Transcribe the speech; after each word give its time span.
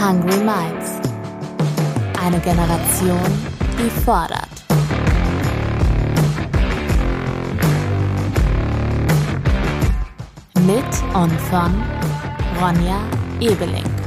Hungry 0.00 0.38
Minds. 0.38 0.98
Eine 2.24 2.40
Generation, 2.40 3.20
die 3.78 3.90
fordert. 3.90 4.48
Mit 10.66 11.14
und 11.14 11.38
von 11.50 11.82
Ronja 12.58 13.02
Ebeling. 13.40 13.99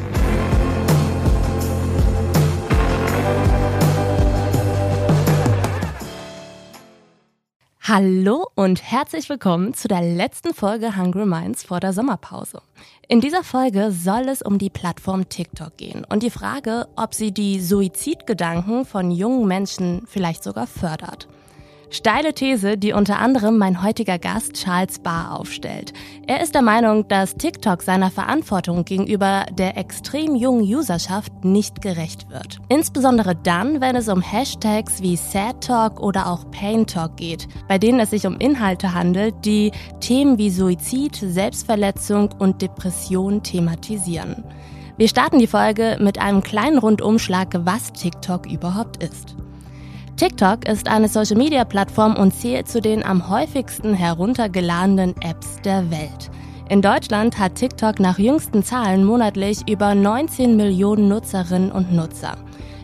Hallo 7.85 8.47
und 8.55 8.81
herzlich 8.81 9.27
willkommen 9.27 9.73
zu 9.73 9.89
der 9.89 10.01
letzten 10.01 10.53
Folge 10.53 10.95
Hungry 10.95 11.25
Minds 11.25 11.65
vor 11.65 11.81
der 11.81 11.91
Sommerpause. 11.91 12.61
In 13.09 13.19
dieser 13.19 13.43
Folge 13.43 13.91
soll 13.91 14.29
es 14.29 14.41
um 14.41 14.57
die 14.57 14.69
Plattform 14.69 15.27
TikTok 15.27 15.75
gehen 15.75 16.05
und 16.05 16.23
die 16.23 16.29
Frage, 16.29 16.87
ob 16.95 17.13
sie 17.13 17.33
die 17.33 17.59
Suizidgedanken 17.59 18.85
von 18.85 19.11
jungen 19.11 19.49
Menschen 19.49 20.03
vielleicht 20.07 20.45
sogar 20.45 20.65
fördert. 20.65 21.27
Steile 21.93 22.33
These, 22.33 22.75
die 22.75 22.91
unter 22.91 23.19
anderem 23.19 23.59
mein 23.59 23.83
heutiger 23.83 24.17
Gast 24.17 24.53
Charles 24.53 24.97
Barr 24.97 25.39
aufstellt. 25.39 25.93
Er 26.25 26.41
ist 26.41 26.55
der 26.55 26.63
Meinung, 26.63 27.07
dass 27.07 27.35
TikTok 27.35 27.83
seiner 27.83 28.09
Verantwortung 28.09 28.83
gegenüber 28.83 29.45
der 29.51 29.77
extrem 29.77 30.35
jungen 30.35 30.63
Userschaft 30.63 31.45
nicht 31.45 31.83
gerecht 31.83 32.31
wird. 32.31 32.57
Insbesondere 32.67 33.35
dann, 33.35 33.79
wenn 33.79 33.95
es 33.95 34.09
um 34.09 34.21
Hashtags 34.21 35.03
wie 35.03 35.15
Sad 35.15 35.63
Talk 35.63 35.99
oder 35.99 36.25
auch 36.25 36.49
Pain 36.49 36.87
Talk 36.87 37.15
geht, 37.17 37.47
bei 37.67 37.77
denen 37.77 37.99
es 37.99 38.09
sich 38.09 38.25
um 38.25 38.39
Inhalte 38.39 38.95
handelt, 38.95 39.35
die 39.45 39.71
Themen 39.99 40.39
wie 40.39 40.49
Suizid, 40.49 41.15
Selbstverletzung 41.15 42.31
und 42.39 42.63
Depression 42.63 43.43
thematisieren. 43.43 44.43
Wir 44.97 45.07
starten 45.07 45.37
die 45.37 45.45
Folge 45.45 45.97
mit 45.99 46.19
einem 46.19 46.41
kleinen 46.41 46.79
Rundumschlag, 46.79 47.49
was 47.65 47.93
TikTok 47.93 48.47
überhaupt 48.51 49.03
ist. 49.03 49.35
TikTok 50.15 50.67
ist 50.69 50.87
eine 50.89 51.07
Social-Media-Plattform 51.07 52.15
und 52.15 52.33
zählt 52.33 52.67
zu 52.67 52.81
den 52.81 53.03
am 53.03 53.29
häufigsten 53.29 53.95
heruntergeladenen 53.95 55.15
Apps 55.21 55.59
der 55.65 55.89
Welt. 55.89 56.29
In 56.69 56.83
Deutschland 56.83 57.39
hat 57.39 57.55
TikTok 57.55 57.99
nach 57.99 58.19
jüngsten 58.19 58.63
Zahlen 58.63 59.05
monatlich 59.05 59.67
über 59.67 59.95
19 59.95 60.55
Millionen 60.55 61.07
Nutzerinnen 61.07 61.71
und 61.71 61.91
Nutzer. 61.91 62.37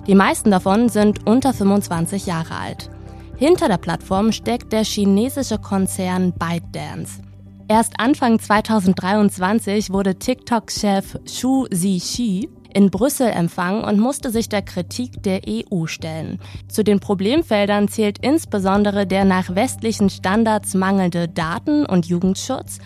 Die 0.07 0.15
meisten 0.15 0.49
davon 0.49 0.89
sind 0.89 1.27
unter 1.27 1.53
25 1.53 2.25
Jahre 2.25 2.55
alt. 2.55 2.89
Hinter 3.37 3.67
der 3.67 3.77
Plattform 3.77 4.31
steckt 4.31 4.73
der 4.73 4.83
chinesische 4.83 5.59
Konzern 5.59 6.33
ByteDance. 6.33 7.21
Erst 7.67 7.93
Anfang 7.99 8.39
2023 8.39 9.91
wurde 9.93 10.15
TikTok-Chef 10.15 11.19
Xu 11.25 11.67
Zixi 11.67 12.49
in 12.73 12.91
Brüssel 12.91 13.27
empfangen 13.27 13.83
und 13.83 13.99
musste 13.99 14.29
sich 14.29 14.49
der 14.49 14.61
Kritik 14.61 15.23
der 15.23 15.41
EU 15.47 15.85
stellen. 15.85 16.39
Zu 16.67 16.83
den 16.83 16.99
Problemfeldern 16.99 17.87
zählt 17.87 18.19
insbesondere 18.19 19.07
der 19.07 19.25
nach 19.25 19.55
westlichen 19.55 20.09
Standards 20.09 20.73
mangelnde 20.73 21.27
Daten- 21.27 21.85
und 21.85 22.05
Jugendschutz, 22.05 22.79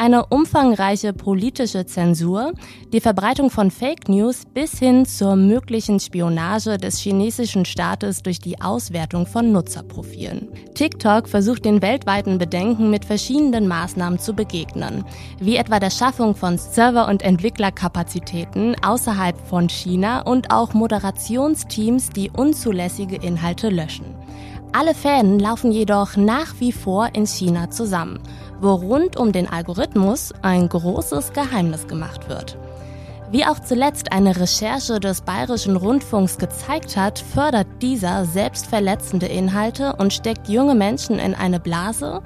eine 0.00 0.24
umfangreiche 0.24 1.12
politische 1.12 1.84
Zensur, 1.84 2.54
die 2.90 3.02
Verbreitung 3.02 3.50
von 3.50 3.70
Fake 3.70 4.08
News 4.08 4.44
bis 4.46 4.78
hin 4.78 5.04
zur 5.04 5.36
möglichen 5.36 6.00
Spionage 6.00 6.78
des 6.78 6.96
chinesischen 6.96 7.66
Staates 7.66 8.22
durch 8.22 8.38
die 8.38 8.62
Auswertung 8.62 9.26
von 9.26 9.52
Nutzerprofilen. 9.52 10.48
TikTok 10.72 11.28
versucht 11.28 11.66
den 11.66 11.82
weltweiten 11.82 12.38
Bedenken 12.38 12.88
mit 12.88 13.04
verschiedenen 13.04 13.68
Maßnahmen 13.68 14.18
zu 14.18 14.32
begegnen, 14.32 15.04
wie 15.38 15.56
etwa 15.56 15.78
der 15.78 15.90
Schaffung 15.90 16.34
von 16.34 16.56
Server- 16.56 17.06
und 17.06 17.20
Entwicklerkapazitäten 17.20 18.76
außerhalb 18.82 19.36
von 19.48 19.68
China 19.68 20.22
und 20.22 20.50
auch 20.50 20.72
Moderationsteams, 20.72 22.08
die 22.08 22.30
unzulässige 22.30 23.16
Inhalte 23.16 23.68
löschen. 23.68 24.06
Alle 24.72 24.94
Fäden 24.94 25.40
laufen 25.40 25.72
jedoch 25.72 26.16
nach 26.16 26.54
wie 26.60 26.72
vor 26.72 27.10
in 27.12 27.26
China 27.26 27.70
zusammen 27.70 28.20
wo 28.60 28.74
rund 28.74 29.16
um 29.16 29.32
den 29.32 29.48
Algorithmus 29.48 30.32
ein 30.42 30.68
großes 30.68 31.32
Geheimnis 31.32 31.86
gemacht 31.86 32.28
wird. 32.28 32.58
Wie 33.32 33.46
auch 33.46 33.60
zuletzt 33.60 34.12
eine 34.12 34.36
Recherche 34.36 34.98
des 34.98 35.20
Bayerischen 35.20 35.76
Rundfunks 35.76 36.36
gezeigt 36.36 36.96
hat, 36.96 37.20
fördert 37.20 37.68
dieser 37.80 38.24
selbstverletzende 38.24 39.26
Inhalte 39.26 39.94
und 39.96 40.12
steckt 40.12 40.48
junge 40.48 40.74
Menschen 40.74 41.20
in 41.20 41.34
eine 41.34 41.60
Blase, 41.60 42.22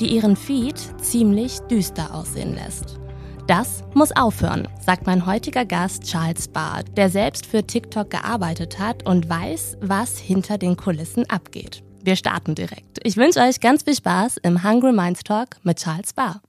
die 0.00 0.14
ihren 0.14 0.34
Feed 0.34 0.78
ziemlich 1.02 1.58
düster 1.70 2.14
aussehen 2.14 2.54
lässt. 2.54 2.98
Das 3.46 3.84
muss 3.94 4.16
aufhören, 4.16 4.66
sagt 4.80 5.06
mein 5.06 5.26
heutiger 5.26 5.64
Gast 5.64 6.04
Charles 6.04 6.48
Barth, 6.48 6.96
der 6.96 7.10
selbst 7.10 7.46
für 7.46 7.62
TikTok 7.62 8.10
gearbeitet 8.10 8.78
hat 8.78 9.06
und 9.06 9.28
weiß, 9.28 9.76
was 9.80 10.18
hinter 10.18 10.58
den 10.58 10.76
Kulissen 10.76 11.28
abgeht. 11.30 11.85
Wir 12.06 12.14
starten 12.14 12.54
direkt. 12.54 13.00
Ich 13.02 13.16
wünsche 13.16 13.40
euch 13.40 13.58
ganz 13.58 13.82
viel 13.82 13.96
Spaß 13.96 14.36
im 14.44 14.62
Hungry 14.62 14.92
Minds 14.92 15.24
Talk 15.24 15.56
mit 15.64 15.78
Charles 15.78 16.12
Barr. 16.12 16.40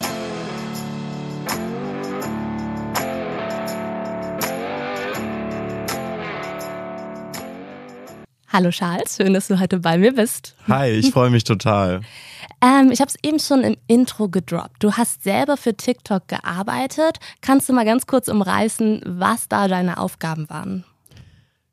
Hallo 8.49 8.69
Charles, 8.69 9.15
schön, 9.15 9.33
dass 9.33 9.47
du 9.47 9.59
heute 9.59 9.79
bei 9.79 9.97
mir 9.97 10.13
bist. 10.13 10.55
Hi, 10.67 10.91
ich 10.91 11.09
freue 11.09 11.31
mich 11.31 11.43
total. 11.43 12.01
Ähm, 12.59 12.89
ich 12.91 13.01
habe 13.01 13.09
es 13.09 13.15
eben 13.21 13.39
schon 13.39 13.61
im 13.61 13.77
Intro 13.85 14.29
gedroppt. 14.29 14.83
Du 14.83 14.93
hast 14.93 15.23
selber 15.23 15.57
für 15.57 15.75
TikTok 15.75 16.27
gearbeitet. 16.27 17.19
Kannst 17.39 17.69
du 17.69 17.73
mal 17.73 17.85
ganz 17.85 18.07
kurz 18.07 18.29
umreißen, 18.29 19.03
was 19.05 19.47
da 19.47 19.67
deine 19.67 19.99
Aufgaben 19.99 20.49
waren? 20.49 20.83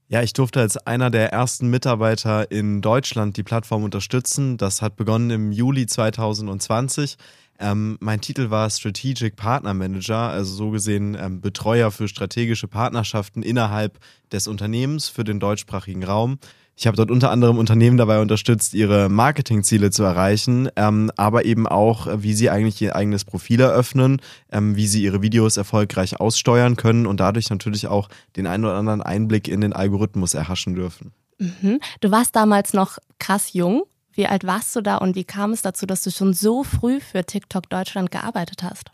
Ja, 0.09 0.23
ich 0.23 0.35
durfte 0.35 0.61
als 0.61 0.77
einer 0.77 1.11
der 1.11 1.33
ersten 1.33 1.69
Mitarbeiter 1.71 2.51
in 2.51 2.83
Deutschland 2.83 3.39
die 3.39 3.43
Plattform 3.43 3.85
unterstützen. 3.85 4.59
Das 4.59 4.83
hat 4.83 4.97
begonnen 4.97 5.31
im 5.31 5.51
Juli 5.51 5.87
2020. 5.87 7.17
Ähm, 7.59 7.97
mein 8.01 8.21
Titel 8.21 8.51
war 8.51 8.69
Strategic 8.69 9.37
Partner 9.37 9.73
Manager, 9.73 10.29
also 10.29 10.55
so 10.55 10.71
gesehen 10.71 11.17
ähm, 11.19 11.41
Betreuer 11.41 11.91
für 11.91 12.09
strategische 12.09 12.69
Partnerschaften 12.69 13.43
innerhalb 13.43 13.99
des 14.31 14.47
Unternehmens 14.47 15.09
für 15.09 15.25
den 15.25 15.41
deutschsprachigen 15.41 16.05
Raum. 16.05 16.39
Ich 16.77 16.87
habe 16.87 16.97
dort 16.97 17.11
unter 17.11 17.31
anderem 17.31 17.59
Unternehmen 17.59 17.97
dabei 17.97 18.21
unterstützt, 18.21 18.75
ihre 18.75 19.09
Marketingziele 19.09 19.91
zu 19.91 20.03
erreichen, 20.03 20.69
ähm, 20.75 21.11
aber 21.17 21.45
eben 21.45 21.69
auch, 21.69 22.07
äh, 22.07 22.23
wie 22.23 22.35
sie 22.35 22.51
eigentlich 22.51 22.83
ihr 22.83 22.97
eigenes 22.97 23.25
Profil 23.25 23.61
eröffnen, 23.61 24.21
ähm, 24.51 24.75
wie 24.75 24.89
sie 24.89 25.03
ihre 25.03 25.23
Videos 25.23 25.57
erfolgreich 25.57 26.21
aussteuern 26.21 26.77
können 26.77 27.07
und 27.07 27.21
dadurch 27.21 27.49
natürlich 27.51 27.87
auch 27.87 28.09
den 28.37 28.47
einen 28.47 28.65
oder 28.65 28.75
anderen 28.75 29.03
Einblick 29.03 29.47
in 29.47 29.61
den 29.61 29.73
Algorithmus 29.73 30.35
erhaschen 30.35 30.75
dürfen. 30.75 31.13
Mhm. 31.39 31.81
Du 32.01 32.11
warst 32.11 32.35
damals 32.35 32.73
noch 32.73 32.99
krass 33.19 33.53
jung. 33.53 33.85
Wie 34.13 34.27
alt 34.27 34.45
warst 34.45 34.75
du 34.77 34.81
da 34.81 34.97
und 34.97 35.17
wie 35.17 35.25
kam 35.25 35.53
es 35.53 35.63
dazu, 35.63 35.87
dass 35.87 36.03
du 36.03 36.11
schon 36.11 36.35
so 36.35 36.63
früh 36.63 37.01
für 37.01 37.25
TikTok 37.25 37.69
Deutschland 37.69 38.13
gearbeitet 38.13 38.63
hast? 38.63 38.94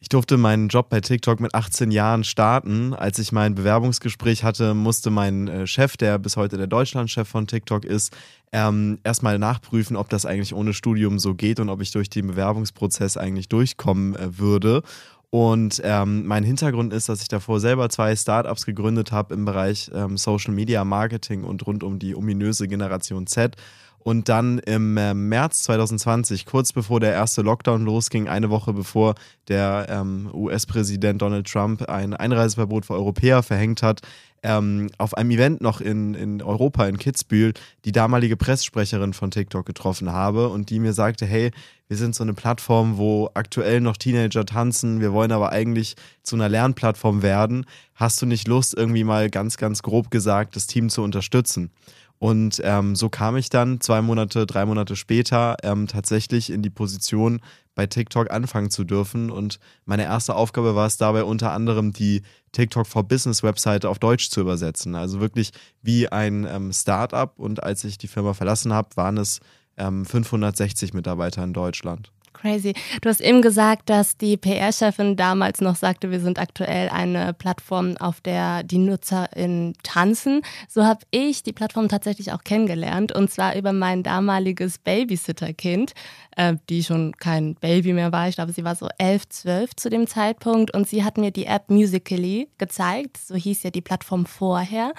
Ich 0.00 0.08
durfte 0.08 0.36
meinen 0.36 0.68
Job 0.68 0.90
bei 0.90 1.00
TikTok 1.00 1.40
mit 1.40 1.56
18 1.56 1.90
Jahren 1.90 2.22
starten. 2.22 2.94
Als 2.94 3.18
ich 3.18 3.32
mein 3.32 3.56
Bewerbungsgespräch 3.56 4.44
hatte, 4.44 4.72
musste 4.74 5.10
mein 5.10 5.48
äh, 5.48 5.66
Chef, 5.66 5.96
der 5.96 6.18
bis 6.18 6.36
heute 6.36 6.56
der 6.56 6.68
Deutschlandchef 6.68 7.26
von 7.26 7.48
TikTok 7.48 7.84
ist, 7.84 8.16
ähm, 8.52 9.00
erstmal 9.02 9.40
nachprüfen, 9.40 9.96
ob 9.96 10.08
das 10.08 10.24
eigentlich 10.24 10.54
ohne 10.54 10.72
Studium 10.72 11.18
so 11.18 11.34
geht 11.34 11.58
und 11.58 11.68
ob 11.68 11.80
ich 11.82 11.90
durch 11.90 12.08
den 12.10 12.28
Bewerbungsprozess 12.28 13.16
eigentlich 13.16 13.48
durchkommen 13.48 14.14
äh, 14.14 14.38
würde. 14.38 14.82
Und 15.30 15.82
ähm, 15.84 16.26
mein 16.26 16.44
Hintergrund 16.44 16.92
ist, 16.92 17.08
dass 17.08 17.20
ich 17.20 17.28
davor 17.28 17.58
selber 17.58 17.90
zwei 17.90 18.14
Startups 18.14 18.64
gegründet 18.64 19.10
habe 19.10 19.34
im 19.34 19.44
Bereich 19.44 19.90
ähm, 19.92 20.16
Social 20.16 20.54
Media 20.54 20.84
Marketing 20.84 21.42
und 21.42 21.66
rund 21.66 21.82
um 21.82 21.98
die 21.98 22.14
ominöse 22.14 22.68
Generation 22.68 23.26
Z 23.26 23.56
und 23.98 24.28
dann 24.28 24.58
im 24.60 24.96
äh, 24.96 25.14
März 25.14 25.64
2020, 25.64 26.46
kurz 26.46 26.72
bevor 26.72 27.00
der 27.00 27.12
erste 27.12 27.42
Lockdown 27.42 27.84
losging, 27.84 28.28
eine 28.28 28.50
Woche 28.50 28.72
bevor 28.72 29.14
der 29.48 29.86
ähm, 29.90 30.30
US-Präsident 30.32 31.20
Donald 31.22 31.46
Trump 31.50 31.88
ein 31.88 32.14
Einreiseverbot 32.14 32.86
für 32.86 32.94
Europäer 32.94 33.42
verhängt 33.42 33.82
hat, 33.82 34.02
ähm, 34.42 34.88
auf 34.98 35.14
einem 35.14 35.30
Event 35.32 35.60
noch 35.60 35.80
in, 35.80 36.14
in 36.14 36.42
Europa, 36.42 36.86
in 36.86 36.98
Kitzbühel, 36.98 37.54
die 37.84 37.92
damalige 37.92 38.36
Presssprecherin 38.36 39.12
von 39.12 39.30
TikTok 39.30 39.66
getroffen 39.66 40.12
habe 40.12 40.48
und 40.48 40.70
die 40.70 40.78
mir 40.78 40.92
sagte, 40.92 41.26
hey, 41.26 41.50
wir 41.88 41.96
sind 41.96 42.14
so 42.14 42.22
eine 42.22 42.34
Plattform, 42.34 42.98
wo 42.98 43.30
aktuell 43.34 43.80
noch 43.80 43.96
Teenager 43.96 44.44
tanzen, 44.44 45.00
wir 45.00 45.12
wollen 45.12 45.32
aber 45.32 45.50
eigentlich 45.52 45.96
zu 46.22 46.36
einer 46.36 46.48
Lernplattform 46.48 47.22
werden. 47.22 47.66
Hast 47.94 48.20
du 48.22 48.26
nicht 48.26 48.46
Lust, 48.46 48.74
irgendwie 48.74 49.04
mal 49.04 49.30
ganz, 49.30 49.56
ganz 49.56 49.82
grob 49.82 50.10
gesagt, 50.10 50.54
das 50.54 50.66
Team 50.66 50.90
zu 50.90 51.02
unterstützen? 51.02 51.70
Und 52.18 52.60
ähm, 52.64 52.96
so 52.96 53.08
kam 53.08 53.36
ich 53.36 53.48
dann 53.48 53.80
zwei 53.80 54.02
Monate, 54.02 54.46
drei 54.46 54.66
Monate 54.66 54.96
später 54.96 55.56
ähm, 55.62 55.86
tatsächlich 55.86 56.50
in 56.50 56.62
die 56.62 56.70
Position, 56.70 57.40
bei 57.76 57.86
TikTok 57.86 58.32
anfangen 58.32 58.70
zu 58.70 58.82
dürfen. 58.82 59.30
Und 59.30 59.60
meine 59.84 60.02
erste 60.02 60.34
Aufgabe 60.34 60.74
war 60.74 60.86
es 60.86 60.96
dabei 60.96 61.22
unter 61.22 61.52
anderem, 61.52 61.92
die 61.92 62.22
TikTok 62.50 62.88
for 62.88 63.04
Business 63.04 63.44
Webseite 63.44 63.88
auf 63.88 64.00
Deutsch 64.00 64.30
zu 64.30 64.40
übersetzen. 64.40 64.96
Also 64.96 65.20
wirklich 65.20 65.52
wie 65.80 66.08
ein 66.08 66.44
ähm, 66.44 66.72
Startup. 66.72 67.38
Und 67.38 67.62
als 67.62 67.84
ich 67.84 67.96
die 67.96 68.08
Firma 68.08 68.34
verlassen 68.34 68.72
habe, 68.72 68.88
waren 68.96 69.16
es 69.16 69.38
560 69.76 70.90
ähm, 70.90 70.96
Mitarbeiter 70.96 71.44
in 71.44 71.52
Deutschland. 71.52 72.10
Crazy. 72.40 72.74
Du 73.00 73.08
hast 73.08 73.20
eben 73.20 73.42
gesagt, 73.42 73.90
dass 73.90 74.16
die 74.16 74.36
PR-Chefin 74.36 75.16
damals 75.16 75.60
noch 75.60 75.74
sagte, 75.74 76.12
wir 76.12 76.20
sind 76.20 76.38
aktuell 76.38 76.88
eine 76.88 77.34
Plattform, 77.34 77.96
auf 77.96 78.20
der 78.20 78.62
die 78.62 78.78
NutzerInnen 78.78 79.74
tanzen. 79.82 80.42
So 80.68 80.84
habe 80.84 81.00
ich 81.10 81.42
die 81.42 81.52
Plattform 81.52 81.88
tatsächlich 81.88 82.32
auch 82.32 82.44
kennengelernt 82.44 83.10
und 83.10 83.30
zwar 83.30 83.56
über 83.56 83.72
mein 83.72 84.04
damaliges 84.04 84.78
Babysitter-Kind, 84.78 85.94
äh, 86.36 86.54
die 86.68 86.84
schon 86.84 87.16
kein 87.16 87.56
Baby 87.56 87.92
mehr 87.92 88.12
war. 88.12 88.28
Ich 88.28 88.36
glaube, 88.36 88.52
sie 88.52 88.64
war 88.64 88.76
so 88.76 88.88
elf, 88.98 89.28
zwölf 89.28 89.74
zu 89.74 89.90
dem 89.90 90.06
Zeitpunkt 90.06 90.72
und 90.72 90.88
sie 90.88 91.02
hat 91.02 91.18
mir 91.18 91.32
die 91.32 91.46
App 91.46 91.70
Musically 91.70 92.48
gezeigt. 92.58 93.16
So 93.16 93.34
hieß 93.34 93.64
ja 93.64 93.70
die 93.70 93.82
Plattform 93.82 94.26
vorher. 94.26 94.92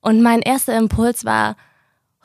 Und 0.00 0.22
mein 0.22 0.42
erster 0.42 0.76
Impuls 0.76 1.24
war, 1.24 1.56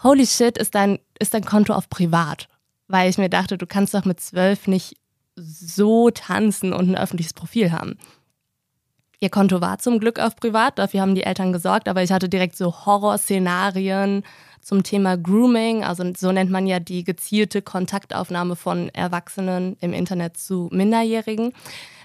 holy 0.03 0.25
shit, 0.25 0.57
ist 0.57 0.73
dein, 0.73 0.97
ist 1.19 1.35
dein 1.35 1.45
Konto 1.45 1.73
auf 1.73 1.87
privat? 1.87 2.47
Weil 2.89 3.09
ich 3.09 3.17
mir 3.17 3.29
dachte, 3.29 3.57
du 3.57 3.65
kannst 3.65 3.93
doch 3.93 4.03
mit 4.03 4.19
zwölf 4.19 4.67
nicht 4.67 4.97
so 5.35 6.09
tanzen 6.09 6.73
und 6.73 6.89
ein 6.89 6.97
öffentliches 6.97 7.33
Profil 7.33 7.71
haben. 7.71 7.97
Ihr 9.21 9.29
Konto 9.29 9.61
war 9.61 9.79
zum 9.79 9.99
Glück 9.99 10.19
auf 10.19 10.35
privat, 10.35 10.79
dafür 10.79 11.01
haben 11.01 11.15
die 11.15 11.23
Eltern 11.23 11.53
gesorgt, 11.53 11.87
aber 11.87 12.03
ich 12.03 12.11
hatte 12.11 12.29
direkt 12.29 12.57
so 12.57 12.85
Horrorszenarien 12.85 14.23
zum 14.61 14.83
Thema 14.83 15.17
Grooming, 15.17 15.83
also 15.83 16.03
so 16.17 16.31
nennt 16.31 16.51
man 16.51 16.67
ja 16.67 16.79
die 16.79 17.03
gezielte 17.03 17.61
Kontaktaufnahme 17.61 18.55
von 18.55 18.89
Erwachsenen 18.89 19.77
im 19.81 19.93
Internet 19.93 20.37
zu 20.37 20.69
Minderjährigen. 20.71 21.53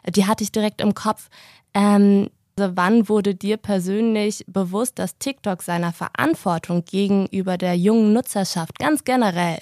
Die 0.09 0.27
hatte 0.27 0.45
ich 0.45 0.53
direkt 0.53 0.81
im 0.81 0.95
Kopf. 0.95 1.29
Ähm, 1.73 2.31
also 2.57 2.73
wann 2.77 3.09
wurde 3.09 3.35
dir 3.35 3.57
persönlich 3.57 4.45
bewusst, 4.47 4.99
dass 4.99 5.19
TikTok 5.19 5.63
seiner 5.63 5.93
Verantwortung 5.93 6.85
gegenüber 6.85 7.59
der 7.59 7.77
jungen 7.77 8.13
Nutzerschaft 8.13 8.79
ganz 8.79 9.05
generell 9.05 9.59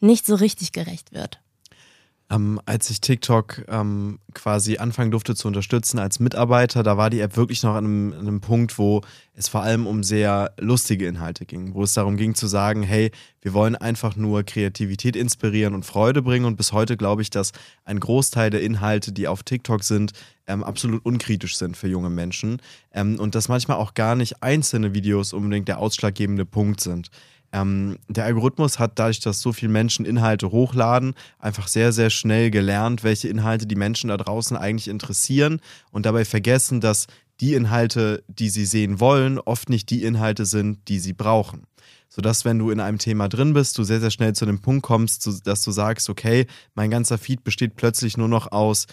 nicht 0.00 0.26
so 0.26 0.34
richtig 0.34 0.72
gerecht 0.72 1.12
wird. 1.12 1.40
Ähm, 2.28 2.60
als 2.66 2.90
ich 2.90 3.00
TikTok 3.00 3.66
ähm, 3.68 4.18
quasi 4.34 4.78
anfangen 4.78 5.12
durfte 5.12 5.36
zu 5.36 5.46
unterstützen 5.46 6.00
als 6.00 6.18
Mitarbeiter, 6.18 6.82
da 6.82 6.96
war 6.96 7.08
die 7.08 7.20
App 7.20 7.36
wirklich 7.36 7.62
noch 7.62 7.76
an 7.76 7.84
einem, 7.84 8.12
an 8.14 8.18
einem, 8.18 8.40
Punkt, 8.40 8.78
wo 8.78 9.02
es 9.34 9.46
vor 9.46 9.62
allem 9.62 9.86
um 9.86 10.02
sehr 10.02 10.52
lustige 10.58 11.06
Inhalte 11.06 11.46
ging, 11.46 11.74
wo 11.74 11.84
es 11.84 11.94
darum 11.94 12.16
ging 12.16 12.34
zu 12.34 12.48
sagen, 12.48 12.82
hey, 12.82 13.12
wir 13.42 13.52
wollen 13.52 13.76
einfach 13.76 14.16
nur 14.16 14.42
Kreativität 14.42 15.14
inspirieren 15.14 15.72
und 15.72 15.84
Freude 15.84 16.20
bringen. 16.20 16.46
Und 16.46 16.56
bis 16.56 16.72
heute 16.72 16.96
glaube 16.96 17.22
ich, 17.22 17.30
dass 17.30 17.52
ein 17.84 18.00
Großteil 18.00 18.50
der 18.50 18.60
Inhalte, 18.60 19.12
die 19.12 19.28
auf 19.28 19.44
TikTok 19.44 19.84
sind, 19.84 20.10
ähm, 20.48 20.64
absolut 20.64 21.04
unkritisch 21.04 21.56
sind 21.56 21.76
für 21.76 21.86
junge 21.86 22.10
Menschen 22.10 22.60
ähm, 22.92 23.20
und 23.20 23.36
dass 23.36 23.48
manchmal 23.48 23.76
auch 23.76 23.94
gar 23.94 24.16
nicht 24.16 24.42
einzelne 24.42 24.94
Videos 24.94 25.32
unbedingt 25.32 25.68
der 25.68 25.78
ausschlaggebende 25.78 26.44
Punkt 26.44 26.80
sind. 26.80 27.10
Ähm, 27.52 27.98
der 28.08 28.24
Algorithmus 28.24 28.78
hat 28.78 28.98
dadurch, 28.98 29.20
dass 29.20 29.40
so 29.40 29.52
viele 29.52 29.72
Menschen 29.72 30.04
Inhalte 30.04 30.50
hochladen, 30.50 31.14
einfach 31.38 31.68
sehr, 31.68 31.92
sehr 31.92 32.10
schnell 32.10 32.50
gelernt, 32.50 33.04
welche 33.04 33.28
Inhalte 33.28 33.66
die 33.66 33.76
Menschen 33.76 34.08
da 34.08 34.16
draußen 34.16 34.56
eigentlich 34.56 34.88
interessieren 34.88 35.60
und 35.90 36.06
dabei 36.06 36.24
vergessen, 36.24 36.80
dass 36.80 37.06
die 37.40 37.54
Inhalte, 37.54 38.24
die 38.28 38.48
sie 38.48 38.64
sehen 38.64 39.00
wollen, 39.00 39.38
oft 39.38 39.68
nicht 39.68 39.90
die 39.90 40.02
Inhalte 40.02 40.46
sind, 40.46 40.88
die 40.88 40.98
sie 40.98 41.12
brauchen. 41.12 41.64
Sodass, 42.08 42.44
wenn 42.44 42.58
du 42.58 42.70
in 42.70 42.80
einem 42.80 42.98
Thema 42.98 43.28
drin 43.28 43.52
bist, 43.52 43.76
du 43.76 43.84
sehr, 43.84 44.00
sehr 44.00 44.10
schnell 44.10 44.34
zu 44.34 44.46
dem 44.46 44.60
Punkt 44.60 44.82
kommst, 44.82 45.28
dass 45.44 45.62
du 45.62 45.70
sagst, 45.70 46.08
okay, 46.08 46.46
mein 46.74 46.90
ganzer 46.90 47.18
Feed 47.18 47.44
besteht 47.44 47.76
plötzlich 47.76 48.16
nur 48.16 48.28
noch 48.28 48.52
aus 48.52 48.86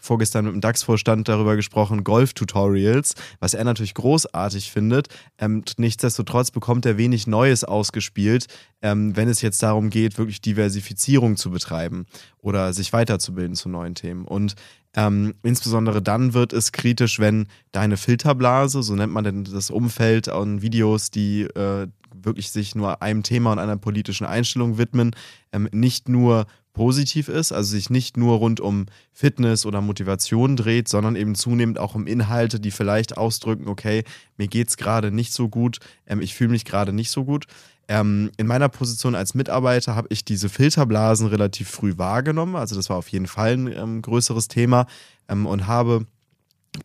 vorgestern 0.00 0.46
mit 0.46 0.54
dem 0.54 0.60
DAX-Vorstand 0.60 1.28
darüber 1.28 1.56
gesprochen, 1.56 2.04
Golf-Tutorials, 2.04 3.14
was 3.40 3.54
er 3.54 3.64
natürlich 3.64 3.94
großartig 3.94 4.70
findet. 4.70 5.08
Ähm, 5.38 5.62
nichtsdestotrotz 5.76 6.50
bekommt 6.50 6.86
er 6.86 6.96
wenig 6.96 7.26
Neues 7.26 7.64
ausgespielt, 7.64 8.46
ähm, 8.82 9.16
wenn 9.16 9.28
es 9.28 9.42
jetzt 9.42 9.62
darum 9.62 9.90
geht, 9.90 10.18
wirklich 10.18 10.40
Diversifizierung 10.40 11.36
zu 11.36 11.50
betreiben 11.50 12.06
oder 12.38 12.72
sich 12.72 12.92
weiterzubilden 12.92 13.54
zu 13.54 13.68
neuen 13.68 13.94
Themen. 13.94 14.24
Und 14.24 14.54
ähm, 14.96 15.34
insbesondere 15.42 16.00
dann 16.00 16.34
wird 16.34 16.52
es 16.52 16.72
kritisch, 16.72 17.18
wenn 17.18 17.48
deine 17.72 17.96
Filterblase, 17.96 18.82
so 18.82 18.94
nennt 18.94 19.12
man 19.12 19.24
denn 19.24 19.44
das 19.44 19.70
Umfeld 19.70 20.28
an 20.28 20.62
Videos, 20.62 21.10
die 21.10 21.42
äh, 21.42 21.88
wirklich 22.14 22.50
sich 22.50 22.74
nur 22.74 23.02
einem 23.02 23.22
Thema 23.22 23.52
und 23.52 23.58
einer 23.58 23.76
politischen 23.76 24.24
Einstellung 24.24 24.78
widmen, 24.78 25.14
ähm, 25.52 25.68
nicht 25.72 26.08
nur 26.08 26.46
positiv 26.74 27.28
ist, 27.28 27.52
also 27.52 27.70
sich 27.70 27.88
nicht 27.88 28.18
nur 28.18 28.36
rund 28.36 28.60
um 28.60 28.86
Fitness 29.12 29.64
oder 29.64 29.80
Motivation 29.80 30.56
dreht, 30.56 30.88
sondern 30.88 31.16
eben 31.16 31.34
zunehmend 31.34 31.78
auch 31.78 31.94
um 31.94 32.06
Inhalte, 32.06 32.60
die 32.60 32.72
vielleicht 32.72 33.16
ausdrücken, 33.16 33.68
okay, 33.68 34.04
mir 34.36 34.48
geht 34.48 34.68
es 34.68 34.76
gerade 34.76 35.10
nicht 35.10 35.32
so 35.32 35.48
gut, 35.48 35.78
ähm, 36.06 36.20
ich 36.20 36.34
fühle 36.34 36.50
mich 36.50 36.66
gerade 36.66 36.92
nicht 36.92 37.10
so 37.10 37.24
gut. 37.24 37.46
Ähm, 37.86 38.30
in 38.36 38.46
meiner 38.46 38.68
Position 38.68 39.14
als 39.14 39.34
Mitarbeiter 39.34 39.94
habe 39.94 40.08
ich 40.10 40.24
diese 40.24 40.48
Filterblasen 40.48 41.28
relativ 41.28 41.70
früh 41.70 41.96
wahrgenommen, 41.96 42.56
also 42.56 42.74
das 42.74 42.90
war 42.90 42.96
auf 42.96 43.08
jeden 43.08 43.28
Fall 43.28 43.52
ein 43.52 43.72
ähm, 43.72 44.02
größeres 44.02 44.48
Thema 44.48 44.86
ähm, 45.28 45.46
und 45.46 45.66
habe, 45.66 46.06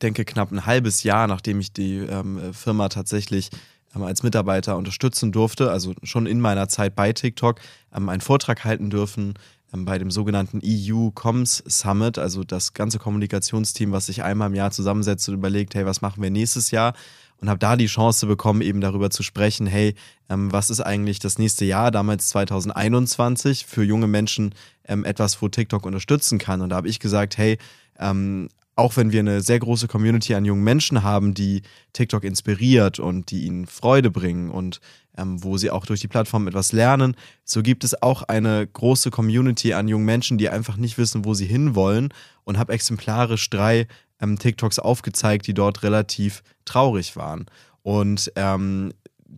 denke, 0.02 0.24
knapp 0.24 0.52
ein 0.52 0.68
halbes 0.68 1.04
Jahr, 1.04 1.26
nachdem 1.28 1.60
ich 1.60 1.74
die 1.74 1.98
ähm, 1.98 2.54
Firma 2.54 2.90
tatsächlich 2.90 3.50
ähm, 3.96 4.04
als 4.04 4.22
Mitarbeiter 4.22 4.78
unterstützen 4.78 5.32
durfte, 5.32 5.72
also 5.72 5.96
schon 6.04 6.28
in 6.28 6.40
meiner 6.42 6.68
Zeit 6.68 6.96
bei 6.96 7.12
TikTok, 7.12 7.60
einen 7.90 8.22
Vortrag 8.22 8.66
halten 8.66 8.92
dürfen 8.92 9.34
bei 9.72 9.98
dem 9.98 10.10
sogenannten 10.12 10.62
EU 10.66 11.10
Comms 11.12 11.64
Summit, 11.68 12.18
also 12.18 12.44
das 12.44 12.74
ganze 12.74 13.00
Kommunikationsteam, 13.00 13.92
was 13.92 14.08
sich 14.08 14.24
einmal 14.24 14.50
im 14.50 14.56
Jahr 14.56 14.72
zusammensetzt 14.72 15.30
und 15.30 15.36
überlegt, 15.36 15.76
hey, 15.76 15.86
was 15.86 16.02
machen 16.02 16.24
wir 16.24 16.30
nächstes 16.30 16.72
Jahr? 16.72 16.94
Und 17.42 17.50
habe 17.50 17.60
da 17.60 17.76
die 17.78 17.86
Chance 17.86 18.28
bekommen, 18.28 18.62
eben 18.62 18.82
darüber 18.82 19.10
zu 19.10 19.24
sprechen, 19.24 19.66
hey, 19.66 19.96
ähm, 20.30 20.52
was 20.52 20.70
ist 20.70 20.82
eigentlich 20.82 21.20
das 21.20 21.38
nächste 21.38 21.66
Jahr, 21.66 21.92
damals 21.92 22.28
2021, 22.30 23.66
für 23.66 23.84
junge 23.84 24.08
Menschen 24.08 24.54
ähm, 24.86 25.06
etwas, 25.06 25.42
wo 25.42 25.48
TikTok 25.48 25.86
unterstützen 25.86 26.38
kann. 26.38 26.62
Und 26.62 26.70
da 26.70 26.76
habe 26.76 26.90
ich 26.90 27.00
gesagt, 27.00 27.38
hey, 27.38 27.58
ähm, 27.98 28.50
auch 28.80 28.96
wenn 28.96 29.12
wir 29.12 29.20
eine 29.20 29.42
sehr 29.42 29.60
große 29.60 29.88
Community 29.88 30.34
an 30.34 30.46
jungen 30.46 30.64
Menschen 30.64 31.04
haben, 31.04 31.34
die 31.34 31.64
TikTok 31.92 32.24
inspiriert 32.24 32.98
und 32.98 33.30
die 33.30 33.44
ihnen 33.44 33.68
Freude 33.68 34.10
bringen 34.10 34.50
und 34.50 34.80
ähm, 35.18 35.44
wo 35.44 35.58
sie 35.58 35.70
auch 35.70 35.86
durch 35.86 36.00
die 36.00 36.08
Plattform 36.08 36.48
etwas 36.48 36.72
lernen, 36.72 37.16
so 37.44 37.62
gibt 37.62 37.84
es 37.84 38.02
auch 38.02 38.24
eine 38.24 38.66
große 38.66 39.12
Community 39.12 39.74
an 39.74 39.90
jungen 39.90 40.06
Menschen, 40.06 40.38
die 40.38 40.50
einfach 40.50 40.78
nicht 40.78 40.98
wissen, 40.98 41.26
wo 41.26 41.34
sie 41.34 41.46
hinwollen 41.46 42.14
und 42.46 42.58
habe 42.58 42.72
exemplarisch 42.72 43.50
drei 43.50 43.86
ähm, 44.22 44.40
TikToks 44.40 44.80
aufgezeigt, 44.80 45.48
die 45.48 45.54
dort 45.54 45.84
relativ 45.84 46.42
traurig 46.64 47.18
waren. 47.18 47.48
Und 47.84 48.32
ähm, 48.38 48.94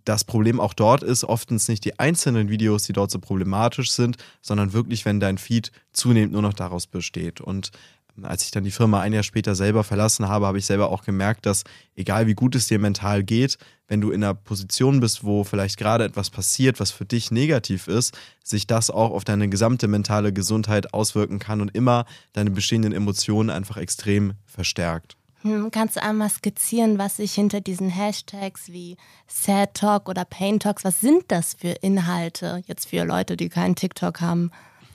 das 0.06 0.24
Problem 0.24 0.60
auch 0.60 0.74
dort 0.74 1.04
ist 1.04 1.24
oftens 1.24 1.68
nicht 1.68 1.84
die 1.84 2.00
einzelnen 2.00 2.50
Videos, 2.50 2.84
die 2.84 2.94
dort 2.94 3.12
so 3.12 3.20
problematisch 3.20 3.92
sind, 3.92 4.18
sondern 4.42 4.74
wirklich, 4.74 5.06
wenn 5.06 5.20
dein 5.20 5.38
Feed 5.38 5.72
zunehmend 5.94 6.34
nur 6.34 6.42
noch 6.42 6.54
daraus 6.54 6.88
besteht. 6.88 7.42
Und 7.42 7.72
als 8.22 8.44
ich 8.44 8.52
dann 8.52 8.64
die 8.64 8.72
Firma 8.72 9.02
ein 9.02 9.14
Jahr 9.14 9.24
später 9.24 9.56
selber 9.56 9.84
verlassen 9.84 10.28
habe, 10.28 10.46
habe 10.46 10.58
ich 10.58 10.66
selber 10.66 10.90
auch 10.90 11.04
gemerkt, 11.04 11.46
dass 11.46 11.64
egal 11.96 12.28
wie 12.28 12.34
gut 12.34 12.56
es 12.56 12.68
dir 12.68 12.80
mental 12.80 13.24
geht, 13.24 13.58
wenn 13.88 14.02
du 14.02 14.12
in 14.12 14.24
einer 14.24 14.34
Position 14.34 15.00
bist, 15.00 15.24
wo 15.24 15.44
vielleicht 15.44 15.78
gerade 15.78 16.04
etwas 16.04 16.30
passiert, 16.30 16.80
was 16.80 16.92
für 16.92 17.06
dich 17.06 17.32
negativ 17.32 17.88
ist, 17.88 18.18
sich 18.44 18.68
das 18.68 18.90
auch 18.90 19.12
auf 19.12 19.24
deine 19.24 19.50
gesamte 19.50 19.88
mentale 19.88 20.32
Gesundheit 20.32 20.94
auswirken 20.94 21.40
kann 21.40 21.62
und 21.62 21.76
immer 21.76 22.06
deine 22.34 22.52
bestehenden 22.52 22.94
Emotionen 22.94 23.50
einfach 23.50 23.78
extrem 23.78 24.34
verstärkt. 24.46 25.18
Hm, 25.42 25.72
kannst 25.72 25.96
du 25.96 26.04
einmal 26.04 26.30
skizzieren, 26.30 27.00
was 27.00 27.18
sich 27.18 27.34
hinter 27.34 27.62
diesen 27.62 27.90
Hashtags 27.90 28.68
wie 28.68 28.96
Sad 29.28 29.74
Talk 29.74 30.08
oder 30.08 30.24
Pain 30.24 30.60
Talks, 30.60 30.84
was 30.84 31.02
sind 31.02 31.24
das 31.30 31.56
für 31.56 31.72
Inhalte 31.82 32.62
jetzt 32.68 32.88
für 32.88 33.04
Leute, 33.04 33.38
die 33.38 33.50
keinen 33.50 33.76
TikTok 33.76 34.22
haben? 34.22 34.52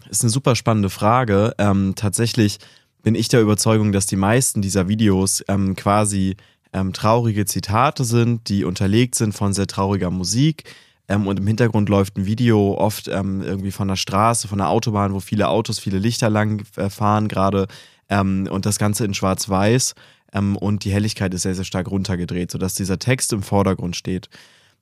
Ist 0.09 0.23
eine 0.23 0.31
super 0.31 0.55
spannende 0.55 0.89
Frage. 0.91 1.55
Ähm, 1.59 1.95
tatsächlich 1.97 2.59
bin 3.07 3.15
ich 3.15 3.29
der 3.29 3.41
Überzeugung, 3.41 3.93
dass 3.93 4.07
die 4.07 4.17
meisten 4.17 4.63
dieser 4.63 4.89
Videos 4.89 5.45
ähm, 5.47 5.77
quasi 5.77 6.35
ähm, 6.73 6.93
traurige 6.93 7.47
Zitate 7.47 8.03
sind, 8.03 8.49
die 8.49 8.65
unterlegt 8.65 9.15
sind 9.15 9.33
von 9.33 9.53
sehr 9.53 9.69
trauriger 9.69 10.11
Musik. 10.11 10.65
Ähm, 11.07 11.29
und 11.29 11.39
im 11.39 11.47
Hintergrund 11.47 11.89
läuft 11.89 12.17
ein 12.17 12.27
Video 12.27 12.75
oft 12.77 13.07
ähm, 13.07 13.43
irgendwie 13.43 13.71
von 13.71 13.87
der 13.87 13.95
Straße, 13.95 14.49
von 14.49 14.59
der 14.59 14.71
Autobahn, 14.71 15.15
wo 15.15 15.21
viele 15.21 15.47
Autos, 15.47 15.79
viele 15.79 16.01
Lichter 16.01 16.31
lang 16.31 16.67
äh, 16.75 16.91
fahren 16.91 17.29
gerade. 17.29 17.69
Ähm, 18.09 18.49
und 18.51 18.67
das 18.67 18.77
Ganze 18.77 19.05
in 19.05 19.15
Schwarz-Weiß. 19.15 19.95
Ähm, 20.33 20.57
und 20.57 20.83
die 20.83 20.91
Helligkeit 20.91 21.33
ist 21.33 21.43
sehr, 21.43 21.55
sehr 21.55 21.63
stark 21.63 21.89
runtergedreht, 21.89 22.51
sodass 22.51 22.75
dieser 22.75 22.99
Text 22.99 23.33
im 23.33 23.45
Vordergrund 23.45 23.95
steht 23.95 24.29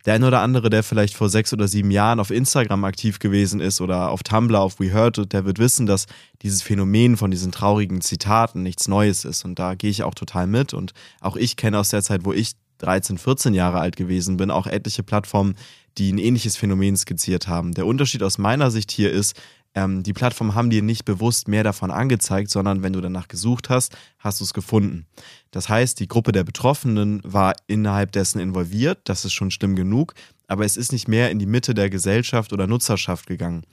der 0.04 0.14
eine 0.14 0.26
oder 0.26 0.40
andere, 0.40 0.68
der 0.68 0.82
vielleicht 0.82 1.14
vor 1.14 1.28
sechs 1.28 1.52
oder 1.52 1.66
sieben 1.66 1.90
Jahren 1.90 2.20
auf 2.20 2.30
Instagram 2.30 2.84
aktiv 2.84 3.18
gewesen 3.18 3.61
ist 3.61 3.80
oder 3.80 4.11
auf 4.11 4.23
Tumblr, 4.23 4.61
auf 4.61 4.78
WeHeard, 4.78 5.32
der 5.32 5.44
wird 5.46 5.58
wissen, 5.58 5.87
dass 5.87 6.06
dieses 6.42 6.62
Phänomen 6.62 7.16
von 7.16 7.30
diesen 7.30 7.52
traurigen 7.52 8.02
Zitaten 8.02 8.62
nichts 8.62 8.87
Neues 8.87 9.25
ist. 9.25 9.44
Und 9.44 9.58
da 9.58 9.75
gehe 9.75 9.90
ich 9.90 10.02
auch 10.02 10.14
total 10.14 10.46
mit. 10.46 10.75
Und 10.75 10.92
auch 11.20 11.37
ich 11.37 11.56
kenne 11.56 11.78
aus 11.78 11.88
der 11.88 12.02
Zeit, 12.02 12.25
wo 12.25 12.32
ich 12.32 12.52
13, 12.78 13.16
14 13.16 13.54
Jahre 13.54 13.80
alt 13.80 13.96
gewesen 13.96 14.37
bin, 14.37 14.50
auch 14.50 14.66
etliche 14.66 15.02
Plattformen, 15.02 15.54
die 15.96 16.12
ein 16.12 16.18
ähnliches 16.18 16.56
Phänomen 16.56 16.96
skizziert 16.96 17.49
haben. 17.49 17.73
Der 17.73 17.87
Unterschied 17.87 18.23
aus 18.23 18.37
meiner 18.37 18.70
Sicht 18.70 18.90
hier 18.90 19.11
ist, 19.11 19.40
ähm, 19.75 20.02
die 20.02 20.12
Plattformen 20.12 20.54
haben 20.54 20.71
dir 20.71 20.83
nicht 20.83 21.04
bewusst 21.04 21.49
mehr 21.49 21.64
davon 21.64 21.90
angezeigt, 21.90 22.50
sondern 22.50 22.83
wenn 22.83 22.93
du 22.93 23.00
danach 23.00 23.28
gesucht 23.28 23.71
hast, 23.71 23.97
hast 24.19 24.40
du 24.40 24.45
es 24.45 24.54
gefunden. 24.54 25.07
Das 25.50 25.69
heißt, 25.69 25.99
die 26.00 26.09
Gruppe 26.09 26.33
der 26.33 26.45
Betroffenen 26.45 27.21
war 27.25 27.54
innerhalb 27.66 28.12
dessen 28.12 28.40
involviert, 28.40 29.00
das 29.04 29.25
ist 29.25 29.33
schon 29.33 29.50
schlimm 29.50 29.76
genug, 29.76 30.14
aber 30.47 30.64
es 30.64 30.76
ist 30.76 30.93
nicht 30.93 31.09
mehr 31.09 31.31
in 31.31 31.38
die 31.38 31.47
Mitte 31.47 31.75
der 31.75 31.90
Gesellschaft 31.90 32.52
oder 32.52 32.66
Nutzerschaft 32.66 33.26
gegangen. 33.26 33.64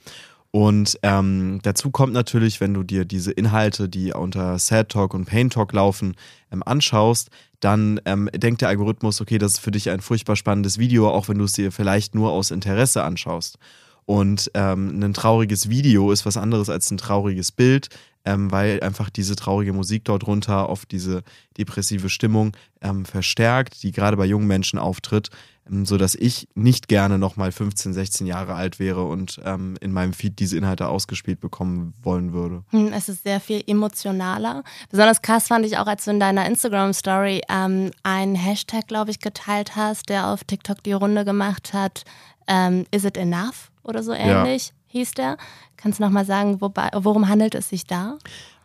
Und 0.54 0.98
ähm, 1.02 1.60
dazu 1.62 1.90
kommt 1.90 2.12
natürlich, 2.12 2.60
wenn 2.60 2.74
du 2.74 2.82
dir 2.82 3.06
diese 3.06 3.32
Inhalte, 3.32 3.88
die 3.88 4.12
unter 4.12 4.58
Sad 4.58 4.90
Talk 4.90 5.14
und 5.14 5.24
Pain 5.24 5.48
Talk 5.48 5.72
laufen, 5.72 6.14
ähm, 6.52 6.62
anschaust, 6.62 7.30
dann 7.60 8.00
ähm, 8.04 8.28
denkt 8.34 8.60
der 8.60 8.68
Algorithmus, 8.68 9.22
okay, 9.22 9.38
das 9.38 9.52
ist 9.52 9.60
für 9.60 9.70
dich 9.70 9.88
ein 9.88 10.00
furchtbar 10.00 10.36
spannendes 10.36 10.78
Video, 10.78 11.08
auch 11.08 11.28
wenn 11.28 11.38
du 11.38 11.44
es 11.44 11.52
dir 11.52 11.72
vielleicht 11.72 12.14
nur 12.14 12.32
aus 12.32 12.50
Interesse 12.50 13.02
anschaust. 13.02 13.58
Und 14.04 14.50
ähm, 14.54 15.02
ein 15.02 15.14
trauriges 15.14 15.68
Video 15.68 16.10
ist 16.10 16.26
was 16.26 16.36
anderes 16.36 16.68
als 16.68 16.90
ein 16.90 16.98
trauriges 16.98 17.52
Bild, 17.52 17.88
ähm, 18.24 18.50
weil 18.50 18.80
einfach 18.80 19.10
diese 19.10 19.36
traurige 19.36 19.72
Musik 19.72 20.04
dort 20.04 20.26
runter 20.26 20.68
auf 20.68 20.86
diese 20.86 21.22
depressive 21.58 22.08
Stimmung 22.08 22.56
ähm, 22.80 23.04
verstärkt, 23.04 23.82
die 23.82 23.92
gerade 23.92 24.16
bei 24.16 24.26
jungen 24.26 24.46
Menschen 24.46 24.78
auftritt, 24.78 25.30
ähm, 25.68 25.84
sodass 25.86 26.14
ich 26.14 26.48
nicht 26.54 26.88
gerne 26.88 27.18
nochmal 27.18 27.52
15, 27.52 27.92
16 27.92 28.26
Jahre 28.26 28.54
alt 28.54 28.78
wäre 28.78 29.04
und 29.04 29.40
ähm, 29.44 29.76
in 29.80 29.92
meinem 29.92 30.12
Feed 30.12 30.38
diese 30.38 30.56
Inhalte 30.56 30.88
ausgespielt 30.88 31.40
bekommen 31.40 31.94
wollen 32.02 32.32
würde. 32.32 32.64
Hm, 32.70 32.92
es 32.92 33.08
ist 33.08 33.24
sehr 33.24 33.40
viel 33.40 33.62
emotionaler. 33.66 34.62
Besonders 34.90 35.22
krass 35.22 35.48
fand 35.48 35.66
ich 35.66 35.78
auch, 35.78 35.86
als 35.86 36.04
du 36.04 36.12
in 36.12 36.20
deiner 36.20 36.46
Instagram-Story 36.46 37.42
ähm, 37.48 37.90
einen 38.02 38.34
Hashtag, 38.34 38.86
glaube 38.86 39.10
ich, 39.10 39.20
geteilt 39.20 39.74
hast, 39.76 40.08
der 40.08 40.28
auf 40.28 40.44
TikTok 40.44 40.82
die 40.82 40.92
Runde 40.92 41.24
gemacht 41.24 41.72
hat. 41.72 42.04
Ähm, 42.46 42.84
Is 42.90 43.04
it 43.04 43.16
enough? 43.16 43.71
Oder 43.82 44.02
so 44.02 44.12
ähnlich 44.12 44.68
ja. 44.68 44.72
hieß 44.88 45.12
der. 45.12 45.36
Kannst 45.76 45.98
du 45.98 46.04
nochmal 46.04 46.24
sagen, 46.24 46.60
wobei, 46.60 46.90
worum 46.94 47.28
handelt 47.28 47.54
es 47.54 47.68
sich 47.68 47.86
da? 47.86 48.18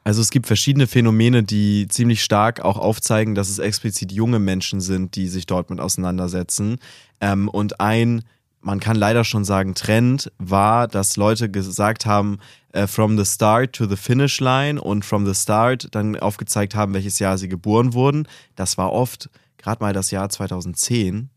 Also 0.04 0.22
es 0.22 0.32
gibt 0.32 0.48
verschiedene 0.48 0.88
Phänomene, 0.88 1.44
die 1.44 1.88
ziemlich 1.90 2.24
stark 2.24 2.62
auch 2.62 2.78
aufzeigen, 2.78 3.36
dass 3.36 3.50
es 3.50 3.60
explizit 3.60 4.12
junge 4.14 4.40
Menschen 4.40 4.80
sind, 4.80 5.16
die 5.16 5.28
sich 5.28 5.46
dort 5.48 5.70
mit 5.70 5.82
auseinandersetzen. 5.82 6.78
Ähm, 7.20 7.50
und 7.50 7.82
ein, 7.82 8.24
man 8.62 8.80
kann 8.80 8.96
leider 8.96 9.26
schon 9.26 9.44
sagen, 9.44 9.76
Trend 9.76 10.32
war, 10.38 10.88
dass 10.88 11.18
Leute 11.18 11.52
gesagt 11.52 12.06
haben, 12.06 12.40
äh, 12.72 12.88
from 12.88 13.18
the 13.18 13.26
start 13.26 13.74
to 13.74 13.86
the 13.86 13.98
finish 13.98 14.40
line 14.40 14.80
und 14.80 15.04
from 15.04 15.26
the 15.26 15.36
start 15.36 15.90
dann 15.92 16.18
aufgezeigt 16.18 16.74
haben, 16.74 16.94
welches 16.94 17.20
Jahr 17.20 17.38
sie 17.38 17.50
geboren 17.50 17.94
wurden. 17.94 18.30
Das 18.56 18.78
war 18.78 18.94
oft 18.94 19.30
gerade 19.58 19.84
mal 19.84 19.92
das 19.92 20.12
Jahr 20.12 20.30
2010 20.30 21.30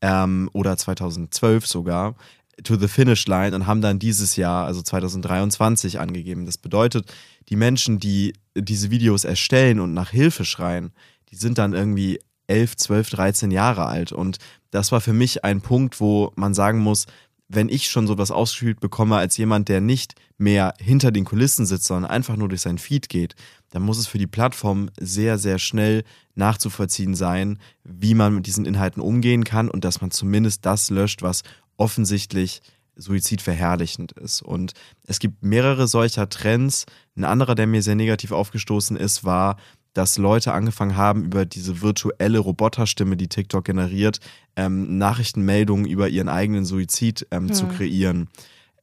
ähm, 0.00 0.50
oder 0.52 0.76
2012 0.76 1.66
sogar 1.66 2.16
to 2.64 2.76
the 2.76 2.88
finish 2.88 3.26
line 3.26 3.54
und 3.54 3.66
haben 3.66 3.80
dann 3.80 3.98
dieses 3.98 4.36
Jahr, 4.36 4.66
also 4.66 4.82
2023, 4.82 6.00
angegeben. 6.00 6.46
Das 6.46 6.58
bedeutet, 6.58 7.12
die 7.48 7.56
Menschen, 7.56 7.98
die 7.98 8.34
diese 8.54 8.90
Videos 8.90 9.24
erstellen 9.24 9.80
und 9.80 9.94
nach 9.94 10.10
Hilfe 10.10 10.44
schreien, 10.44 10.92
die 11.30 11.36
sind 11.36 11.58
dann 11.58 11.74
irgendwie 11.74 12.18
11, 12.46 12.76
12, 12.76 13.10
13 13.10 13.50
Jahre 13.50 13.86
alt. 13.86 14.12
Und 14.12 14.38
das 14.70 14.92
war 14.92 15.00
für 15.00 15.12
mich 15.12 15.44
ein 15.44 15.60
Punkt, 15.60 16.00
wo 16.00 16.32
man 16.36 16.54
sagen 16.54 16.78
muss, 16.80 17.06
wenn 17.48 17.68
ich 17.68 17.88
schon 17.88 18.06
sowas 18.06 18.30
ausgespielt 18.30 18.80
bekomme 18.80 19.16
als 19.16 19.36
jemand, 19.36 19.68
der 19.68 19.80
nicht 19.80 20.14
mehr 20.36 20.74
hinter 20.80 21.12
den 21.12 21.24
Kulissen 21.24 21.64
sitzt, 21.64 21.84
sondern 21.84 22.10
einfach 22.10 22.36
nur 22.36 22.48
durch 22.48 22.62
sein 22.62 22.78
Feed 22.78 23.08
geht, 23.08 23.36
dann 23.70 23.82
muss 23.82 23.98
es 23.98 24.06
für 24.06 24.18
die 24.18 24.26
Plattform 24.26 24.90
sehr, 24.98 25.38
sehr 25.38 25.58
schnell 25.58 26.02
nachzuvollziehen 26.34 27.14
sein, 27.14 27.58
wie 27.84 28.14
man 28.14 28.34
mit 28.34 28.46
diesen 28.46 28.66
Inhalten 28.66 29.00
umgehen 29.00 29.44
kann 29.44 29.70
und 29.70 29.84
dass 29.84 30.00
man 30.00 30.10
zumindest 30.10 30.66
das 30.66 30.90
löscht, 30.90 31.22
was 31.22 31.42
offensichtlich 31.76 32.62
suizidverherrlichend 32.96 34.12
ist. 34.12 34.42
Und 34.42 34.72
es 35.06 35.18
gibt 35.18 35.42
mehrere 35.42 35.86
solcher 35.86 36.28
Trends. 36.28 36.86
Ein 37.16 37.24
anderer, 37.24 37.54
der 37.54 37.66
mir 37.66 37.82
sehr 37.82 37.94
negativ 37.94 38.32
aufgestoßen 38.32 38.96
ist, 38.96 39.24
war, 39.24 39.56
dass 39.92 40.18
Leute 40.18 40.52
angefangen 40.52 40.96
haben, 40.96 41.24
über 41.24 41.46
diese 41.46 41.80
virtuelle 41.80 42.38
Roboterstimme, 42.38 43.16
die 43.16 43.28
TikTok 43.28 43.64
generiert, 43.64 44.20
ähm, 44.54 44.98
Nachrichtenmeldungen 44.98 45.86
über 45.86 46.08
ihren 46.08 46.28
eigenen 46.28 46.64
Suizid 46.64 47.26
ähm, 47.30 47.48
hm. 47.48 47.54
zu 47.54 47.66
kreieren. 47.66 48.28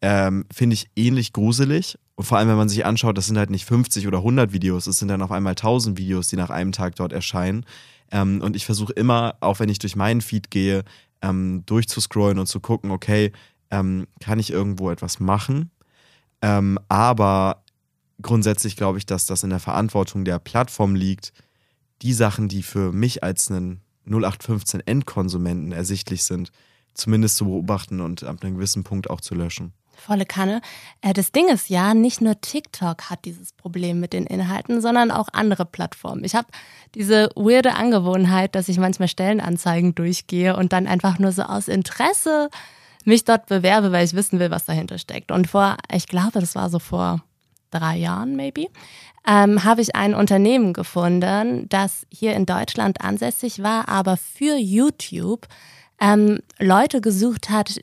Ähm, 0.01 0.45
Finde 0.51 0.73
ich 0.73 0.89
ähnlich 0.95 1.33
gruselig. 1.33 1.99
Und 2.15 2.25
vor 2.25 2.37
allem, 2.37 2.49
wenn 2.49 2.57
man 2.57 2.69
sich 2.69 2.85
anschaut, 2.85 3.17
das 3.17 3.27
sind 3.27 3.37
halt 3.37 3.49
nicht 3.49 3.65
50 3.65 4.07
oder 4.07 4.19
100 4.19 4.53
Videos, 4.53 4.87
es 4.87 4.97
sind 4.97 5.07
dann 5.07 5.21
auf 5.21 5.31
einmal 5.31 5.51
1000 5.51 5.97
Videos, 5.97 6.27
die 6.27 6.35
nach 6.35 6.49
einem 6.49 6.71
Tag 6.71 6.95
dort 6.95 7.13
erscheinen. 7.13 7.65
Ähm, 8.11 8.41
und 8.41 8.55
ich 8.55 8.65
versuche 8.65 8.93
immer, 8.93 9.35
auch 9.39 9.59
wenn 9.59 9.69
ich 9.69 9.79
durch 9.79 9.95
meinen 9.95 10.21
Feed 10.21 10.51
gehe, 10.51 10.83
ähm, 11.23 11.63
durchzuscrollen 11.65 12.37
und 12.37 12.45
zu 12.45 12.59
gucken, 12.59 12.91
okay, 12.91 13.31
ähm, 13.71 14.05
kann 14.19 14.37
ich 14.37 14.51
irgendwo 14.51 14.91
etwas 14.91 15.19
machen? 15.19 15.71
Ähm, 16.41 16.77
aber 16.89 17.63
grundsätzlich 18.21 18.75
glaube 18.75 18.99
ich, 18.99 19.05
dass 19.07 19.25
das 19.25 19.43
in 19.43 19.49
der 19.49 19.59
Verantwortung 19.59 20.25
der 20.25 20.37
Plattform 20.37 20.93
liegt, 20.93 21.33
die 22.01 22.13
Sachen, 22.13 22.49
die 22.49 22.61
für 22.61 22.91
mich 22.91 23.23
als 23.23 23.49
einen 23.49 23.81
0815 24.05 24.81
Endkonsumenten 24.81 25.71
ersichtlich 25.71 26.23
sind, 26.23 26.51
zumindest 26.93 27.37
zu 27.37 27.45
beobachten 27.45 28.01
und 28.01 28.23
ab 28.23 28.43
einem 28.43 28.55
gewissen 28.55 28.83
Punkt 28.83 29.09
auch 29.09 29.21
zu 29.21 29.33
löschen. 29.33 29.73
Volle 29.95 30.25
Kanne. 30.25 30.61
Äh, 31.01 31.13
das 31.13 31.31
Ding 31.31 31.47
ist 31.49 31.69
ja, 31.69 31.93
nicht 31.93 32.21
nur 32.21 32.39
TikTok 32.39 33.09
hat 33.09 33.25
dieses 33.25 33.53
Problem 33.53 33.99
mit 33.99 34.13
den 34.13 34.25
Inhalten, 34.25 34.81
sondern 34.81 35.11
auch 35.11 35.29
andere 35.31 35.65
Plattformen. 35.65 36.23
Ich 36.23 36.35
habe 36.35 36.47
diese 36.95 37.29
weirde 37.35 37.75
Angewohnheit, 37.75 38.55
dass 38.55 38.69
ich 38.69 38.77
manchmal 38.77 39.07
Stellenanzeigen 39.07 39.95
durchgehe 39.95 40.55
und 40.55 40.73
dann 40.73 40.87
einfach 40.87 41.19
nur 41.19 41.31
so 41.31 41.43
aus 41.43 41.67
Interesse 41.67 42.49
mich 43.05 43.25
dort 43.25 43.47
bewerbe, 43.47 43.91
weil 43.91 44.05
ich 44.05 44.13
wissen 44.13 44.39
will, 44.39 44.51
was 44.51 44.65
dahinter 44.65 44.97
steckt. 44.97 45.31
Und 45.31 45.47
vor, 45.47 45.77
ich 45.91 46.07
glaube, 46.07 46.39
das 46.39 46.55
war 46.55 46.69
so 46.69 46.79
vor 46.79 47.21
drei 47.71 47.97
Jahren, 47.97 48.35
maybe, 48.35 48.67
ähm, 49.27 49.63
habe 49.63 49.81
ich 49.81 49.95
ein 49.95 50.13
Unternehmen 50.13 50.73
gefunden, 50.73 51.67
das 51.69 52.05
hier 52.09 52.35
in 52.35 52.45
Deutschland 52.45 53.01
ansässig 53.01 53.63
war, 53.63 53.89
aber 53.89 54.17
für 54.17 54.57
YouTube 54.57 55.47
ähm, 55.99 56.39
Leute 56.59 57.01
gesucht 57.01 57.49
hat, 57.49 57.79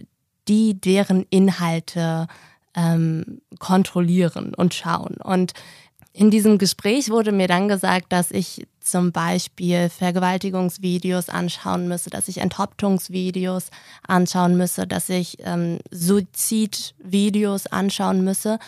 die 0.49 0.81
deren 0.81 1.27
Inhalte 1.31 2.27
ähm, 2.75 3.41
kontrollieren 3.59 4.55
und 4.55 4.75
schauen. 4.75 5.17
Und 5.23 5.53
in 6.13 6.31
diesem 6.31 6.59
Gespräch 6.59 7.11
wurde 7.11 7.33
mir 7.33 7.47
dann 7.47 7.69
gesagt, 7.69 8.13
dass 8.13 8.31
ich 8.31 8.67
zum 8.81 9.13
Beispiel 9.13 9.89
Vergewaltigungsvideos 9.89 11.29
anschauen 11.29 11.87
müsse, 11.87 12.11
dass 12.11 12.29
ich 12.29 12.39
Enthauptungsvideos 12.39 13.71
anschauen 14.07 14.57
müsse, 14.57 14.87
dass 14.87 15.09
ich 15.09 15.39
ähm, 15.45 15.79
Suizidvideos 15.91 17.69
anschauen 17.69 18.25
müsse, 18.25 18.59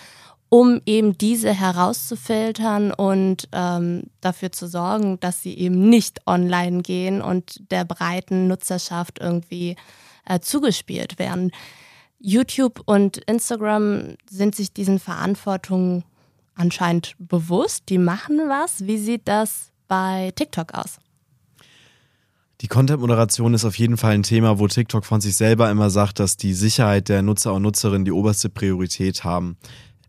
um 0.48 0.80
eben 0.86 1.18
diese 1.18 1.52
herauszufiltern 1.52 2.92
und 2.92 3.48
ähm, 3.52 4.04
dafür 4.20 4.52
zu 4.52 4.68
sorgen, 4.68 5.18
dass 5.18 5.42
sie 5.42 5.58
eben 5.58 5.88
nicht 5.88 6.26
online 6.26 6.82
gehen 6.82 7.22
und 7.22 7.70
der 7.72 7.84
breiten 7.84 8.46
Nutzerschaft 8.48 9.18
irgendwie 9.18 9.76
äh, 10.26 10.40
zugespielt 10.40 11.18
werden. 11.18 11.50
YouTube 12.18 12.82
und 12.86 13.18
Instagram 13.18 14.16
sind 14.30 14.54
sich 14.54 14.72
diesen 14.72 14.98
Verantwortungen 14.98 16.04
anscheinend 16.54 17.14
bewusst. 17.18 17.84
Die 17.88 17.98
machen 17.98 18.38
was. 18.48 18.86
Wie 18.86 18.98
sieht 18.98 19.26
das 19.26 19.72
bei 19.88 20.32
TikTok 20.36 20.74
aus? 20.74 20.98
Die 22.60 22.68
Content-Moderation 22.68 23.54
ist 23.54 23.64
auf 23.64 23.76
jeden 23.76 23.96
Fall 23.96 24.12
ein 24.12 24.22
Thema, 24.22 24.60
wo 24.60 24.68
TikTok 24.68 25.04
von 25.04 25.20
sich 25.20 25.34
selber 25.34 25.68
immer 25.68 25.90
sagt, 25.90 26.20
dass 26.20 26.36
die 26.36 26.54
Sicherheit 26.54 27.08
der 27.08 27.22
Nutzer 27.22 27.52
und 27.54 27.62
Nutzerinnen 27.62 28.04
die 28.04 28.12
oberste 28.12 28.48
Priorität 28.48 29.24
haben. 29.24 29.56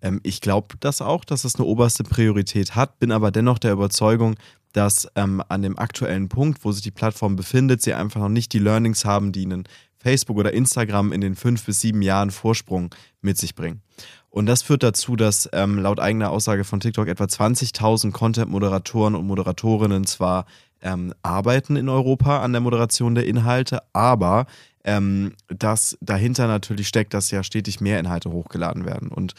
Ähm, 0.03 0.19
ich 0.21 0.39
glaube 0.39 0.75
das 0.79 1.01
auch, 1.01 1.25
dass 1.25 1.45
es 1.45 1.55
eine 1.55 1.65
oberste 1.65 2.03
Priorität 2.03 2.75
hat, 2.75 2.99
bin 2.99 3.11
aber 3.11 3.31
dennoch 3.31 3.57
der 3.57 3.73
Überzeugung, 3.73 4.35
dass 4.71 5.07
ähm, 5.15 5.41
an 5.49 5.63
dem 5.63 5.79
aktuellen 5.79 6.29
Punkt, 6.29 6.63
wo 6.63 6.71
sich 6.71 6.83
die 6.83 6.91
Plattform 6.91 7.35
befindet, 7.35 7.81
sie 7.81 7.95
einfach 7.95 8.19
noch 8.19 8.29
nicht 8.29 8.53
die 8.53 8.59
Learnings 8.59 9.03
haben, 9.03 9.31
die 9.31 9.45
einen 9.45 9.63
Facebook 10.03 10.37
oder 10.37 10.53
Instagram 10.53 11.11
in 11.11 11.21
den 11.21 11.35
fünf 11.35 11.65
bis 11.65 11.81
sieben 11.81 12.01
Jahren 12.01 12.29
Vorsprung 12.29 12.93
mit 13.21 13.37
sich 13.37 13.55
bringen. 13.55 13.81
Und 14.29 14.47
das 14.47 14.63
führt 14.63 14.83
dazu, 14.83 15.15
dass 15.15 15.47
ähm, 15.53 15.77
laut 15.77 15.99
eigener 15.99 16.31
Aussage 16.31 16.63
von 16.63 16.79
TikTok 16.79 17.07
etwa 17.07 17.25
20.000 17.25 18.11
Content-Moderatoren 18.11 19.15
und 19.15 19.27
Moderatorinnen 19.27 20.05
zwar 20.05 20.45
ähm, 20.81 21.13
arbeiten 21.21 21.75
in 21.75 21.87
Europa 21.87 22.41
an 22.41 22.51
der 22.51 22.61
Moderation 22.61 23.15
der 23.15 23.25
Inhalte, 23.25 23.81
aber 23.93 24.45
ähm, 24.83 25.33
dass 25.47 25.97
dahinter 26.01 26.47
natürlich 26.47 26.87
steckt, 26.87 27.13
dass 27.13 27.31
ja 27.31 27.43
stetig 27.43 27.79
mehr 27.79 27.99
Inhalte 27.99 28.31
hochgeladen 28.31 28.85
werden. 28.85 29.09
Und 29.09 29.33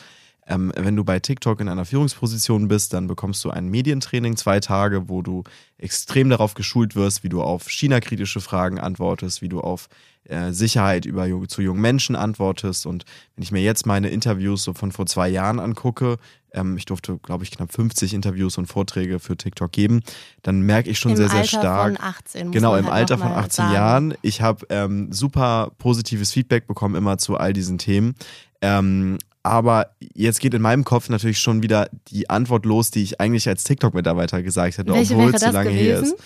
ähm, 0.47 0.73
wenn 0.77 0.97
du 0.97 1.05
bei 1.05 1.21
TikTok 1.21 1.61
in 1.61 1.69
einer 1.69 1.85
Führungsposition 1.85 2.69
bist, 2.69 2.93
dann 2.93 3.07
bekommst 3.07 3.45
du 3.45 3.51
ein 3.51 3.69
Medientraining, 3.69 4.37
zwei 4.37 4.61
Tage, 4.61 5.09
wo 5.09 5.23
du 5.23 5.43
extrem 5.79 6.29
darauf 6.31 6.55
geschult 6.55 6.95
wirst, 6.97 7.25
wie 7.25 7.29
du 7.29 7.43
auf 7.43 7.69
China-kritische 7.71 8.41
Fragen 8.41 8.79
antwortest, 8.79 9.43
wie 9.43 9.49
du 9.49 9.61
auf 9.61 9.89
äh, 10.25 10.53
Sicherheit 10.53 11.05
über 11.05 11.27
zu 11.49 11.63
jungen 11.63 11.81
Menschen 11.81 12.17
antwortest. 12.17 12.87
Und 12.87 13.05
wenn 13.37 13.43
ich 13.43 13.53
mir 13.53 13.63
jetzt 13.63 13.87
meine 13.87 14.09
Interviews 14.09 14.65
so 14.65 14.73
von 14.73 14.93
vor 14.93 15.07
zwei 15.07 15.29
Jahren 15.29 15.61
angucke, 15.61 16.19
ähm, 16.53 16.77
ich 16.77 16.85
durfte, 16.85 17.19
glaube 17.19 17.45
ich, 17.45 17.51
knapp 17.51 17.73
50 17.73 18.15
Interviews 18.15 18.57
und 18.57 18.67
Vorträge 18.67 19.19
für 19.19 19.37
TikTok 19.37 19.73
geben, 19.73 20.03
dann 20.43 20.61
merke 20.61 20.89
ich 20.91 20.99
schon 20.99 21.13
Im 21.13 21.17
sehr, 21.17 21.29
sehr 21.29 21.41
Alter 21.41 21.59
stark. 21.59 21.97
Von 21.97 22.07
18, 22.07 22.53
genau, 22.53 22.77
im 22.77 22.87
halt 22.87 22.95
Alter 22.95 23.19
von 23.19 23.33
18 23.33 23.51
sagen. 23.51 23.75
Jahren. 23.75 24.15
Ich 24.23 24.41
habe 24.41 24.67
ähm, 24.71 25.13
super 25.13 25.73
positives 25.79 26.33
Feedback 26.33 26.67
bekommen 26.67 26.95
immer 26.95 27.19
zu 27.19 27.37
all 27.37 27.53
diesen 27.53 27.79
Themen. 27.79 28.15
Ähm, 28.63 29.19
aber 29.45 29.91
jetzt 30.15 30.41
geht 30.41 30.55
in 30.55 30.63
meinem 30.63 30.85
Kopf 30.85 31.09
natürlich 31.11 31.39
schon 31.39 31.63
wieder 31.63 31.89
die 32.09 32.29
Antwort 32.31 32.65
los, 32.65 32.91
die 32.91 33.03
ich 33.03 33.21
eigentlich 33.21 33.47
als 33.47 33.63
TikTok-Mitarbeiter 33.65 34.43
gesagt 34.43 34.79
hätte, 34.79 34.93
Welche 34.93 35.15
obwohl 35.15 35.35
es 35.35 35.41
zu 35.41 35.47
das 35.47 35.55
lange 35.55 35.71
gewesen? 35.71 35.85
her 35.87 36.01
ist. 36.01 36.17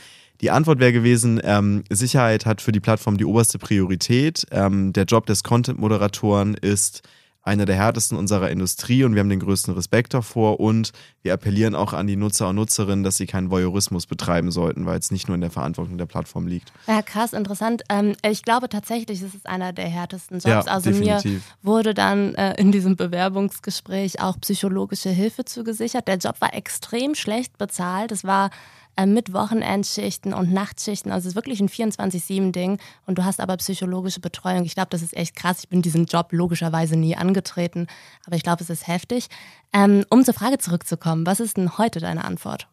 Die 0.41 0.53
Antwort 0.53 0.79
wäre 0.79 0.93
gewesen, 0.93 1.41
ähm, 1.43 1.83
Sicherheit 1.91 2.47
hat 2.47 2.63
für 2.63 2.71
die 2.71 2.79
Plattform 2.79 3.17
die 3.17 3.25
oberste 3.25 3.59
Priorität. 3.59 4.47
Ähm, 4.53 4.93
der 4.93 5.05
Job 5.05 5.27
des 5.27 5.43
Content-Moderatoren 5.43 6.55
ist 6.55 7.03
einer 7.49 7.64
der 7.64 7.76
härtesten 7.76 8.17
unserer 8.17 8.50
Industrie 8.50 9.02
und 9.05 9.14
wir 9.14 9.21
haben 9.21 9.28
den 9.28 9.40
größten 9.40 9.75
Respekt 9.75 10.14
davor 10.14 10.61
und 10.61 10.93
wir 11.23 11.33
appellieren 11.33 11.75
auch 11.75 11.93
an 11.95 12.07
die 12.07 12.17
Nutzer 12.17 12.49
und 12.49 12.57
Nutzerinnen, 12.57 13.02
dass 13.02 13.17
sie 13.17 13.26
keinen 13.26 13.50
Voyeurismus 13.50 14.07
betreiben 14.07 14.50
sollten, 14.52 14.87
weil 14.87 14.99
es 14.99 15.11
nicht 15.11 15.28
nur 15.28 15.35
in 15.35 15.40
der 15.40 15.50
Verantwortung 15.50 15.99
der 15.99 16.07
Plattform 16.07 16.47
liegt. 16.47 16.73
Ja, 16.87 17.02
krass, 17.02 17.33
interessant. 17.33 17.83
Ähm, 17.88 18.14
ich 18.25 18.43
glaube 18.43 18.69
tatsächlich, 18.69 19.23
es 19.23 19.35
ist 19.35 19.47
einer 19.47 19.73
der 19.73 19.88
härtesten 19.88 20.37
Jobs. 20.37 20.67
Ja, 20.67 20.73
also 20.73 20.90
definitiv. 20.90 21.33
mir 21.33 21.40
wurde 21.62 21.95
dann 21.95 22.35
äh, 22.35 22.55
in 22.61 22.71
diesem 22.71 22.97
Bewerbungsgespräch 22.97 24.21
auch 24.21 24.38
psychologische 24.40 25.11
Hilfe 25.11 25.45
zugesichert. 25.45 26.07
Der 26.07 26.19
Job 26.19 26.37
war 26.40 26.55
extrem 26.55 27.14
schlecht 27.14 27.59
bezahlt. 27.59 28.12
Es 28.12 28.25
war 28.25 28.50
äh, 28.99 29.07
mit 29.07 29.33
Wochenendschichten 29.33 30.35
und 30.35 30.52
Nachtschichten. 30.52 31.12
Also 31.12 31.26
es 31.26 31.33
ist 31.33 31.37
wirklich 31.37 31.61
ein 31.61 31.69
24-7-Ding. 31.69 32.78
Und 33.07 33.17
du 33.17 33.25
hast 33.25 33.38
aber 33.38 33.57
psychologische 33.59 34.19
Betreuung. 34.19 34.64
Ich 34.64 34.75
glaube, 34.75 34.88
das 34.90 35.02
ist 35.02 35.17
echt 35.17 35.37
krass. 35.37 35.61
Ich 35.61 35.69
bin 35.69 35.83
diesen 35.83 36.07
Job 36.07 36.33
logischerweise 36.33 36.97
nie 36.97 37.17
angetreten. 37.17 37.87
Aber 38.26 38.35
ich 38.35 38.43
glaube, 38.43 38.64
es 38.64 38.71
ist 38.71 38.88
heftig. 38.88 39.28
Ähm, 39.73 40.05
um 40.11 40.25
zur 40.25 40.35
Frage 40.35 40.59
zurückzukommen, 40.59 41.26
was 41.26 41.38
ist 41.38 41.57
denn 41.57 41.78
heute 41.78 42.00
deine 42.00 42.25
Antwort? 42.25 42.67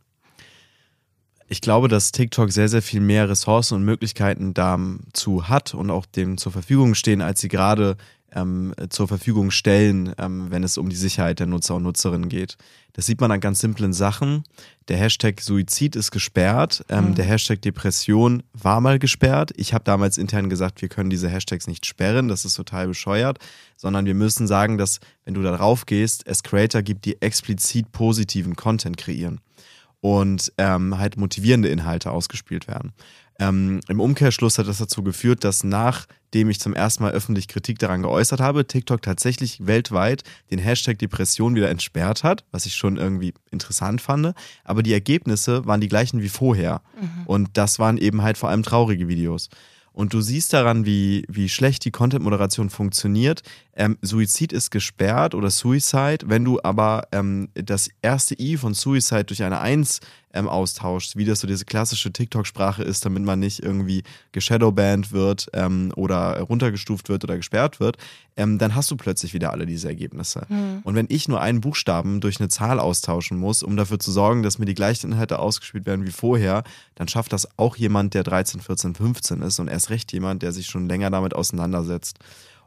Ich 1.47 1.61
glaube, 1.61 1.89
dass 1.89 2.11
TikTok 2.11 2.51
sehr, 2.51 2.69
sehr 2.69 2.81
viel 2.81 3.01
mehr 3.01 3.29
Ressourcen 3.29 3.75
und 3.75 3.85
Möglichkeiten 3.85 4.55
dazu 4.55 5.47
hat 5.47 5.75
und 5.75 5.91
auch 5.91 6.07
dem 6.07 6.39
zur 6.39 6.51
Verfügung 6.51 6.95
stehen, 6.95 7.21
als 7.21 7.39
sie 7.39 7.49
gerade 7.49 7.97
ähm, 8.35 8.73
zur 8.89 9.07
Verfügung 9.07 9.49
stellen, 9.49 10.13
ähm, 10.17 10.51
wenn 10.51 10.63
es 10.63 10.77
um 10.77 10.89
die 10.89 10.95
Sicherheit 10.95 11.39
der 11.39 11.47
Nutzer 11.47 11.75
und 11.75 11.83
Nutzerinnen 11.83 12.29
geht. 12.29 12.57
Das 12.93 13.05
sieht 13.05 13.19
man 13.19 13.31
an 13.31 13.39
ganz 13.39 13.59
simplen 13.59 13.91
Sachen. 13.93 14.43
Der 14.87 14.97
Hashtag 14.97 15.41
Suizid 15.41 15.95
ist 15.95 16.11
gesperrt, 16.11 16.85
ähm, 16.89 17.09
Mhm. 17.09 17.15
der 17.15 17.25
Hashtag 17.25 17.61
Depression 17.61 18.43
war 18.53 18.79
mal 18.81 18.99
gesperrt. 18.99 19.51
Ich 19.57 19.73
habe 19.73 19.83
damals 19.83 20.17
intern 20.17 20.49
gesagt, 20.49 20.81
wir 20.81 20.89
können 20.89 21.09
diese 21.09 21.29
Hashtags 21.29 21.67
nicht 21.67 21.85
sperren, 21.85 22.27
das 22.27 22.45
ist 22.45 22.53
total 22.55 22.87
bescheuert, 22.87 23.39
sondern 23.77 24.05
wir 24.05 24.13
müssen 24.15 24.47
sagen, 24.47 24.77
dass 24.77 24.99
wenn 25.25 25.33
du 25.33 25.41
da 25.41 25.55
drauf 25.57 25.85
gehst, 25.85 26.23
es 26.27 26.43
Creator 26.43 26.81
gibt, 26.83 27.05
die 27.05 27.21
explizit 27.21 27.91
positiven 27.91 28.55
Content 28.55 28.97
kreieren 28.97 29.41
und 30.01 30.53
ähm, 30.57 30.97
halt 30.97 31.17
motivierende 31.17 31.67
Inhalte 31.69 32.11
ausgespielt 32.11 32.67
werden. 32.67 32.93
Ähm, 33.37 33.81
Im 33.89 33.99
Umkehrschluss 33.99 34.57
hat 34.57 34.67
das 34.67 34.77
dazu 34.77 35.03
geführt, 35.03 35.43
dass 35.43 35.63
nachdem 35.63 36.49
ich 36.49 36.59
zum 36.59 36.73
ersten 36.73 37.03
Mal 37.03 37.11
öffentlich 37.11 37.47
Kritik 37.47 37.79
daran 37.79 38.01
geäußert 38.01 38.39
habe, 38.39 38.65
TikTok 38.65 39.01
tatsächlich 39.01 39.65
weltweit 39.65 40.23
den 40.51 40.59
Hashtag 40.59 40.99
Depression 40.99 41.55
wieder 41.55 41.69
entsperrt 41.69 42.23
hat, 42.23 42.45
was 42.51 42.65
ich 42.65 42.75
schon 42.75 42.95
irgendwie 42.97 43.33
interessant 43.51 44.01
fand. 44.01 44.33
Aber 44.63 44.83
die 44.83 44.93
Ergebnisse 44.93 45.65
waren 45.65 45.81
die 45.81 45.89
gleichen 45.89 46.21
wie 46.21 46.29
vorher. 46.29 46.81
Und 47.25 47.49
das 47.53 47.77
waren 47.77 47.97
eben 47.97 48.21
halt 48.21 48.37
vor 48.37 48.49
allem 48.49 48.63
traurige 48.63 49.07
Videos. 49.09 49.49
Und 49.91 50.13
du 50.13 50.19
siehst 50.19 50.51
daran, 50.51 50.85
wie, 50.85 51.23
wie 51.29 51.47
schlecht 51.47 51.85
die 51.85 51.91
Content-Moderation 51.91 52.69
funktioniert. 52.69 53.43
Ähm, 53.75 53.97
Suizid 54.01 54.53
ist 54.53 54.71
gesperrt 54.71 55.35
oder 55.35 55.49
Suicide. 55.49 56.19
Wenn 56.25 56.45
du 56.45 56.59
aber 56.63 57.07
ähm, 57.11 57.49
das 57.53 57.89
erste 58.01 58.39
I 58.39 58.55
von 58.55 58.73
Suicide 58.73 59.25
durch 59.25 59.43
eine 59.43 59.59
Eins 59.59 59.99
ähm, 60.33 60.47
austauschst, 60.47 61.17
wie 61.17 61.25
das 61.25 61.41
so 61.41 61.47
diese 61.47 61.65
klassische 61.65 62.11
TikTok-Sprache 62.11 62.83
ist, 62.83 63.05
damit 63.05 63.23
man 63.23 63.39
nicht 63.39 63.61
irgendwie 63.61 64.03
geshadowbanned 64.31 65.11
wird 65.11 65.47
ähm, 65.53 65.91
oder 65.95 66.39
runtergestuft 66.39 67.09
wird 67.09 67.25
oder 67.25 67.35
gesperrt 67.35 67.81
wird, 67.81 67.97
ähm, 68.37 68.57
dann 68.59 68.75
hast 68.75 68.91
du 68.91 68.97
plötzlich 68.97 69.33
wieder 69.33 69.51
alle 69.51 69.65
diese 69.65 69.89
Ergebnisse. 69.89 70.45
Und 70.83 70.95
wenn 70.95 71.07
ich 71.09 71.27
nur 71.27 71.41
einen 71.41 71.61
Buchstaben 71.61 72.21
durch 72.21 72.39
eine 72.39 72.49
Zahl 72.49 72.79
austauschen 72.79 73.37
muss, 73.37 73.61
um 73.61 73.75
dafür 73.75 73.99
zu 73.99 74.11
sorgen, 74.11 74.43
dass 74.43 74.57
mir 74.57 74.65
die 74.65 74.73
gleichen 74.73 75.11
Inhalte 75.11 75.39
ausgespielt 75.39 75.85
werden 75.85 76.05
wie 76.05 76.11
vorher, 76.11 76.63
dann 76.95 77.07
schafft 77.07 77.33
das 77.33 77.47
auch 77.57 77.75
jemand, 77.75 78.13
der 78.13 78.23
13, 78.23 78.61
14, 78.61 78.95
15 78.95 79.41
ist 79.41 79.59
und 79.59 79.67
erst 79.67 79.89
recht 79.89 80.11
jemand, 80.13 80.43
der 80.43 80.51
sich 80.51 80.67
schon 80.67 80.87
länger 80.87 81.09
damit 81.09 81.33
auseinandersetzt. 81.33 82.19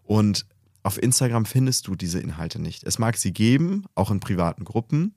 Und 0.05 0.47
auf 0.83 1.03
Instagram 1.03 1.45
findest 1.45 1.87
du 1.87 1.97
diese 1.97 2.21
Inhalte 2.21 2.61
nicht. 2.61 2.85
Es 2.85 2.99
mag 2.99 3.17
sie 3.17 3.33
geben, 3.33 3.85
auch 3.95 4.11
in 4.11 4.21
privaten 4.21 4.65
Gruppen. 4.65 5.15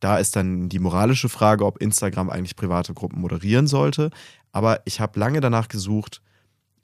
Da 0.00 0.18
ist 0.18 0.36
dann 0.36 0.68
die 0.68 0.78
moralische 0.78 1.28
Frage, 1.28 1.66
ob 1.66 1.80
Instagram 1.82 2.30
eigentlich 2.30 2.56
private 2.56 2.94
Gruppen 2.94 3.20
moderieren 3.20 3.66
sollte. 3.66 4.10
Aber 4.52 4.80
ich 4.86 5.00
habe 5.00 5.20
lange 5.20 5.40
danach 5.40 5.68
gesucht, 5.68 6.22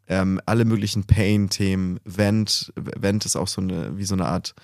ähm, 0.09 0.41
alle 0.47 0.65
möglichen 0.65 1.05
Pain-Themen. 1.05 1.99
Vent, 2.05 2.73
Vent 2.77 3.25
ist 3.25 3.37
auch 3.37 3.49
so 3.49 3.61
eine, 3.61 3.97
wie 3.97 4.05
so 4.05 4.15
eine 4.15 4.27
Art 4.27 4.55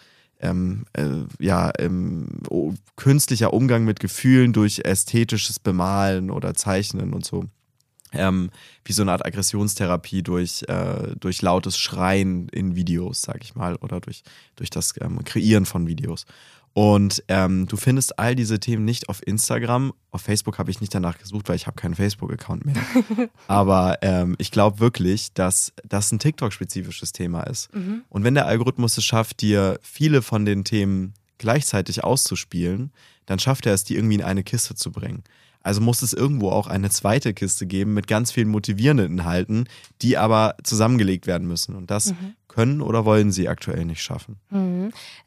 ähm, 0.42 0.84
äh, 0.92 1.24
ja, 1.38 1.70
ähm, 1.78 2.28
oh, 2.50 2.74
künstlicher 2.96 3.52
Umgang 3.52 3.84
mit 3.84 4.00
Gefühlen 4.00 4.52
durch 4.52 4.80
ästhetisches 4.84 5.58
Bemalen 5.58 6.30
oder 6.30 6.54
Zeichnen 6.54 7.14
und 7.14 7.24
so. 7.24 7.44
Ähm, 8.12 8.50
wie 8.84 8.92
so 8.92 9.02
eine 9.02 9.12
Art 9.12 9.24
Aggressionstherapie 9.24 10.22
durch, 10.22 10.64
äh, 10.68 11.14
durch 11.18 11.42
lautes 11.42 11.78
Schreien 11.78 12.48
in 12.48 12.74
Videos, 12.76 13.22
sag 13.22 13.42
ich 13.42 13.54
mal, 13.54 13.76
oder 13.76 14.00
durch, 14.00 14.22
durch 14.56 14.70
das 14.70 14.94
ähm, 15.00 15.24
Kreieren 15.24 15.66
von 15.66 15.86
Videos. 15.86 16.26
Und 16.74 17.22
ähm, 17.28 17.66
du 17.66 17.76
findest 17.76 18.18
all 18.18 18.34
diese 18.34 18.58
Themen 18.58 18.84
nicht 18.84 19.10
auf 19.10 19.26
Instagram. 19.26 19.92
Auf 20.10 20.22
Facebook 20.22 20.58
habe 20.58 20.70
ich 20.70 20.80
nicht 20.80 20.94
danach 20.94 21.18
gesucht, 21.18 21.48
weil 21.48 21.56
ich 21.56 21.66
habe 21.66 21.76
keinen 21.76 21.94
Facebook-Account 21.94 22.64
mehr. 22.64 22.76
Aber 23.46 23.98
ähm, 24.00 24.36
ich 24.38 24.50
glaube 24.50 24.80
wirklich, 24.80 25.34
dass 25.34 25.74
das 25.84 26.10
ein 26.12 26.18
TikTok-spezifisches 26.18 27.12
Thema 27.12 27.42
ist. 27.42 27.68
Und 28.08 28.24
wenn 28.24 28.34
der 28.34 28.46
Algorithmus 28.46 28.96
es 28.96 29.04
schafft, 29.04 29.42
dir 29.42 29.78
viele 29.82 30.22
von 30.22 30.46
den 30.46 30.64
Themen 30.64 31.12
gleichzeitig 31.36 32.04
auszuspielen, 32.04 32.90
dann 33.26 33.38
schafft 33.38 33.66
er 33.66 33.74
es, 33.74 33.84
die 33.84 33.96
irgendwie 33.96 34.14
in 34.14 34.22
eine 34.22 34.42
Kiste 34.42 34.74
zu 34.74 34.90
bringen. 34.92 35.24
Also 35.62 35.80
muss 35.80 36.02
es 36.02 36.12
irgendwo 36.12 36.50
auch 36.50 36.66
eine 36.66 36.90
zweite 36.90 37.34
Kiste 37.34 37.66
geben 37.66 37.94
mit 37.94 38.06
ganz 38.06 38.32
vielen 38.32 38.48
motivierenden 38.48 39.18
Inhalten, 39.18 39.68
die 40.00 40.18
aber 40.18 40.56
zusammengelegt 40.62 41.26
werden 41.26 41.46
müssen. 41.46 41.74
Und 41.76 41.90
das 41.90 42.14
können 42.48 42.80
oder 42.82 43.04
wollen 43.04 43.32
sie 43.32 43.48
aktuell 43.48 43.84
nicht 43.84 44.02
schaffen. 44.02 44.36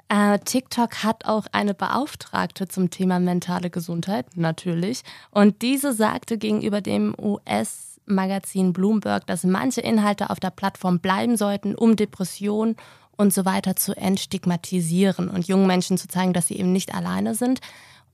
Äh, 0.09 0.39
TikTok 0.39 1.03
hat 1.03 1.25
auch 1.25 1.47
eine 1.51 1.73
Beauftragte 1.73 2.67
zum 2.67 2.89
Thema 2.89 3.19
mentale 3.19 3.69
Gesundheit, 3.69 4.25
natürlich. 4.35 5.01
Und 5.31 5.61
diese 5.61 5.93
sagte 5.93 6.37
gegenüber 6.37 6.81
dem 6.81 7.15
US-Magazin 7.17 8.73
Bloomberg, 8.73 9.25
dass 9.25 9.43
manche 9.43 9.81
Inhalte 9.81 10.29
auf 10.29 10.39
der 10.39 10.51
Plattform 10.51 10.99
bleiben 10.99 11.37
sollten, 11.37 11.73
um 11.73 11.95
Depressionen 11.95 12.75
und 13.17 13.33
so 13.33 13.45
weiter 13.45 13.75
zu 13.75 13.95
entstigmatisieren 13.95 15.29
und 15.29 15.47
jungen 15.47 15.67
Menschen 15.67 15.97
zu 15.97 16.07
zeigen, 16.07 16.33
dass 16.33 16.47
sie 16.47 16.57
eben 16.57 16.71
nicht 16.71 16.93
alleine 16.93 17.33
sind. 17.33 17.61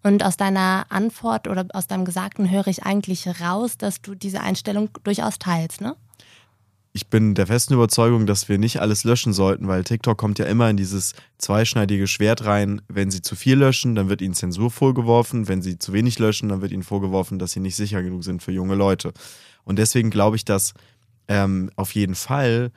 Und 0.03 0.23
aus 0.23 0.37
deiner 0.37 0.85
Antwort 0.89 1.47
oder 1.47 1.65
aus 1.73 1.87
deinem 1.87 2.05
Gesagten 2.05 2.49
höre 2.49 2.67
ich 2.67 2.83
eigentlich 2.83 3.27
raus, 3.41 3.77
dass 3.77 4.01
du 4.01 4.15
diese 4.15 4.41
Einstellung 4.41 4.89
durchaus 5.03 5.37
teilst, 5.37 5.81
ne? 5.81 5.95
ich 6.93 7.07
bin 7.07 7.35
der 7.35 7.47
festen 7.47 7.73
Überzeugung, 7.73 8.25
dass 8.25 8.49
wir 8.49 8.57
nicht 8.57 8.81
alles 8.81 9.03
löschen 9.03 9.31
sollten, 9.33 9.67
weil 9.67 9.83
TikTok 9.83 10.17
kommt 10.17 10.39
ja 10.39 10.45
immer 10.45 10.69
in 10.69 10.77
dieses 10.77 11.13
zweischneidige 11.37 12.05
Schwert 12.05 12.45
rein. 12.45 12.81
Wenn 12.89 13.11
sie 13.11 13.21
zu 13.21 13.35
viel 13.35 13.57
löschen, 13.57 13.95
dann 13.95 14.09
wird 14.09 14.21
ihnen 14.21 14.33
Zensur 14.33 14.69
vorgeworfen. 14.71 15.47
Wenn 15.47 15.61
sie 15.61 15.79
zu 15.79 15.93
wenig 15.93 16.19
löschen, 16.19 16.49
dann 16.49 16.61
wird 16.61 16.71
ihnen 16.71 16.83
vorgeworfen, 16.83 17.39
dass 17.39 17.53
sie 17.53 17.61
nicht 17.61 17.77
sicher 17.77 18.03
genug 18.03 18.23
sind 18.23 18.43
für 18.43 18.51
junge 18.51 18.75
Leute. 18.75 19.13
Und 19.63 19.79
deswegen 19.79 20.09
glaube 20.09 20.35
ich, 20.35 20.43
dass 20.43 20.73
ähm, 21.29 21.71
auf 21.77 21.95
jeden 21.95 22.15
Fall 22.15 22.71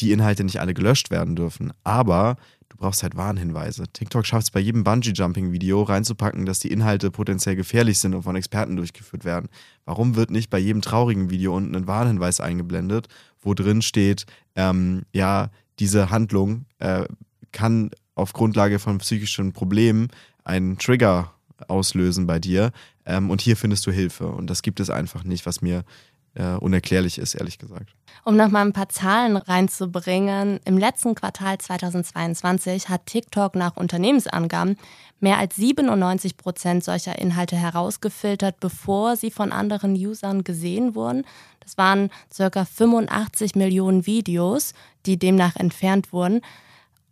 die 0.00 0.10
Inhalte 0.10 0.42
nicht 0.42 0.60
alle 0.60 0.74
gelöscht 0.74 1.10
werden 1.10 1.36
dürfen. 1.36 1.72
Aber 1.84 2.36
du 2.70 2.76
brauchst 2.78 3.02
halt 3.02 3.16
Warnhinweise. 3.16 3.84
TikTok 3.92 4.24
schafft 4.24 4.44
es 4.44 4.50
bei 4.50 4.60
jedem 4.60 4.84
Bungee-Jumping-Video 4.84 5.82
reinzupacken, 5.82 6.46
dass 6.46 6.60
die 6.60 6.70
Inhalte 6.72 7.10
potenziell 7.10 7.56
gefährlich 7.56 7.98
sind 7.98 8.14
und 8.14 8.22
von 8.22 8.36
Experten 8.36 8.76
durchgeführt 8.76 9.24
werden. 9.24 9.48
Warum 9.84 10.16
wird 10.16 10.30
nicht 10.30 10.48
bei 10.48 10.58
jedem 10.58 10.80
traurigen 10.80 11.30
Video 11.30 11.54
unten 11.54 11.76
ein 11.76 11.86
Warnhinweis 11.86 12.40
eingeblendet, 12.40 13.08
wo 13.42 13.54
drin 13.54 13.82
steht, 13.82 14.24
ähm, 14.54 15.02
ja, 15.12 15.50
diese 15.78 16.10
Handlung 16.10 16.64
äh, 16.78 17.04
kann 17.52 17.90
auf 18.14 18.32
Grundlage 18.32 18.78
von 18.78 18.98
psychischen 18.98 19.52
Problemen 19.52 20.08
einen 20.44 20.78
Trigger 20.78 21.34
auslösen 21.68 22.26
bei 22.26 22.38
dir 22.38 22.70
ähm, 23.04 23.30
und 23.30 23.40
hier 23.40 23.56
findest 23.56 23.86
du 23.86 23.90
Hilfe. 23.90 24.28
Und 24.28 24.48
das 24.48 24.62
gibt 24.62 24.78
es 24.78 24.90
einfach 24.90 25.24
nicht, 25.24 25.44
was 25.44 25.60
mir 25.60 25.84
äh, 26.34 26.54
unerklärlich 26.54 27.18
ist, 27.18 27.34
ehrlich 27.34 27.58
gesagt. 27.58 27.94
Um 28.24 28.36
noch 28.36 28.50
mal 28.50 28.60
ein 28.60 28.72
paar 28.72 28.88
Zahlen 28.88 29.36
reinzubringen, 29.36 30.60
im 30.64 30.78
letzten 30.78 31.14
Quartal 31.14 31.58
2022 31.58 32.88
hat 32.88 33.06
TikTok 33.06 33.54
nach 33.54 33.76
Unternehmensangaben 33.76 34.76
mehr 35.20 35.38
als 35.38 35.56
97 35.56 36.36
Prozent 36.36 36.84
solcher 36.84 37.18
Inhalte 37.18 37.56
herausgefiltert, 37.56 38.60
bevor 38.60 39.16
sie 39.16 39.30
von 39.30 39.52
anderen 39.52 39.94
Usern 39.94 40.44
gesehen 40.44 40.94
wurden. 40.94 41.24
Das 41.60 41.78
waren 41.78 42.10
circa 42.32 42.64
85 42.64 43.54
Millionen 43.54 44.06
Videos, 44.06 44.74
die 45.06 45.18
demnach 45.18 45.56
entfernt 45.56 46.12
wurden. 46.12 46.40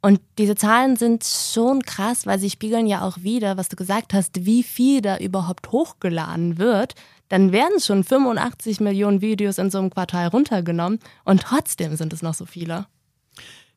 Und 0.01 0.21
diese 0.39 0.55
Zahlen 0.55 0.97
sind 0.97 1.25
schon 1.25 1.83
krass, 1.83 2.25
weil 2.27 2.39
sie 2.39 2.51
spiegeln 2.51 2.87
ja 2.87 3.03
auch 3.03 3.19
wieder, 3.19 3.57
was 3.57 3.69
du 3.69 3.77
gesagt 3.77 4.15
hast, 4.15 4.45
wie 4.45 4.63
viel 4.63 5.01
da 5.01 5.17
überhaupt 5.19 5.73
hochgeladen 5.73 6.59
wird. 6.59 6.95
Dann 7.29 7.53
werden 7.53 7.81
schon 7.81 8.05
85 8.05 8.81
Millionen 8.81 9.21
Videos 9.21 9.59
in 9.59 9.71
so 9.71 9.79
einem 9.79 9.91
Quartal 9.91 10.29
runtergenommen 10.29 10.99
und 11.25 11.43
trotzdem 11.43 11.97
sind 11.97 12.13
es 12.13 12.23
noch 12.23 12.35
so 12.35 12.47
viele. 12.47 12.87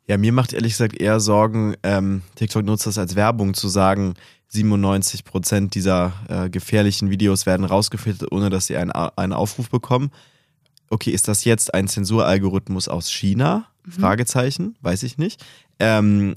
Ja, 0.08 0.18
mir 0.18 0.34
macht 0.34 0.54
ehrlich 0.54 0.74
gesagt 0.74 1.00
eher 1.00 1.20
Sorgen, 1.20 1.76
ähm, 1.84 2.22
TikTok 2.36 2.66
nutzt 2.66 2.88
das 2.88 2.98
als 2.98 3.16
Werbung 3.16 3.54
zu 3.54 3.68
sagen, 3.68 4.16
97 4.50 5.24
Prozent 5.24 5.76
dieser 5.76 6.14
äh, 6.28 6.50
gefährlichen 6.50 7.10
Videos 7.10 7.46
werden 7.46 7.66
rausgefiltert, 7.66 8.32
ohne 8.32 8.50
dass 8.50 8.68
sie 8.68 8.76
einen, 8.76 8.92
einen 8.92 9.34
Aufruf 9.34 9.70
bekommen. 9.70 10.12
Okay, 10.90 11.12
ist 11.12 11.30
das 11.30 11.46
jetzt 11.46 11.74
ein 11.74 11.88
Zensuralgorithmus 11.88 12.90
aus 12.90 13.10
China? 13.10 13.68
Fragezeichen, 13.88 14.76
weiß 14.82 15.04
ich 15.04 15.18
nicht. 15.18 15.44
Ähm, 15.80 16.34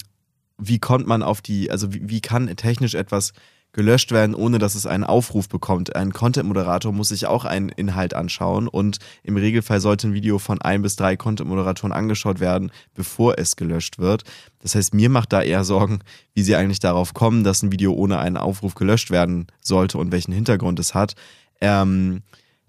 wie 0.57 0.79
kommt 0.79 1.05
man 1.07 1.21
auf 1.21 1.41
die, 1.41 1.69
also 1.69 1.93
wie, 1.93 2.09
wie 2.09 2.21
kann 2.21 2.47
technisch 2.55 2.95
etwas 2.95 3.33
gelöscht 3.75 4.13
werden, 4.13 4.35
ohne 4.35 4.57
dass 4.57 4.73
es 4.73 4.85
einen 4.85 5.03
Aufruf 5.03 5.49
bekommt. 5.49 5.97
Ein 5.97 6.13
Content-Moderator 6.13 6.93
muss 6.93 7.09
sich 7.09 7.27
auch 7.27 7.43
einen 7.43 7.67
Inhalt 7.67 8.13
anschauen 8.13 8.69
und 8.69 8.99
im 9.21 9.35
Regelfall 9.35 9.81
sollte 9.81 10.07
ein 10.07 10.13
Video 10.13 10.39
von 10.39 10.61
ein 10.61 10.81
bis 10.81 10.95
drei 10.95 11.17
Content-Moderatoren 11.17 11.91
angeschaut 11.91 12.39
werden, 12.39 12.71
bevor 12.93 13.37
es 13.37 13.57
gelöscht 13.57 13.99
wird. 13.99 14.23
Das 14.61 14.75
heißt, 14.75 14.93
mir 14.93 15.09
macht 15.09 15.33
da 15.33 15.41
eher 15.41 15.65
Sorgen, 15.65 15.99
wie 16.33 16.41
sie 16.41 16.55
eigentlich 16.55 16.79
darauf 16.79 17.13
kommen, 17.13 17.43
dass 17.43 17.63
ein 17.63 17.71
Video 17.73 17.93
ohne 17.93 18.17
einen 18.17 18.37
Aufruf 18.37 18.75
gelöscht 18.75 19.11
werden 19.11 19.47
sollte 19.61 19.97
und 19.97 20.13
welchen 20.13 20.31
Hintergrund 20.31 20.79
es 20.79 20.95
hat. 20.95 21.15
Ähm, 21.59 22.21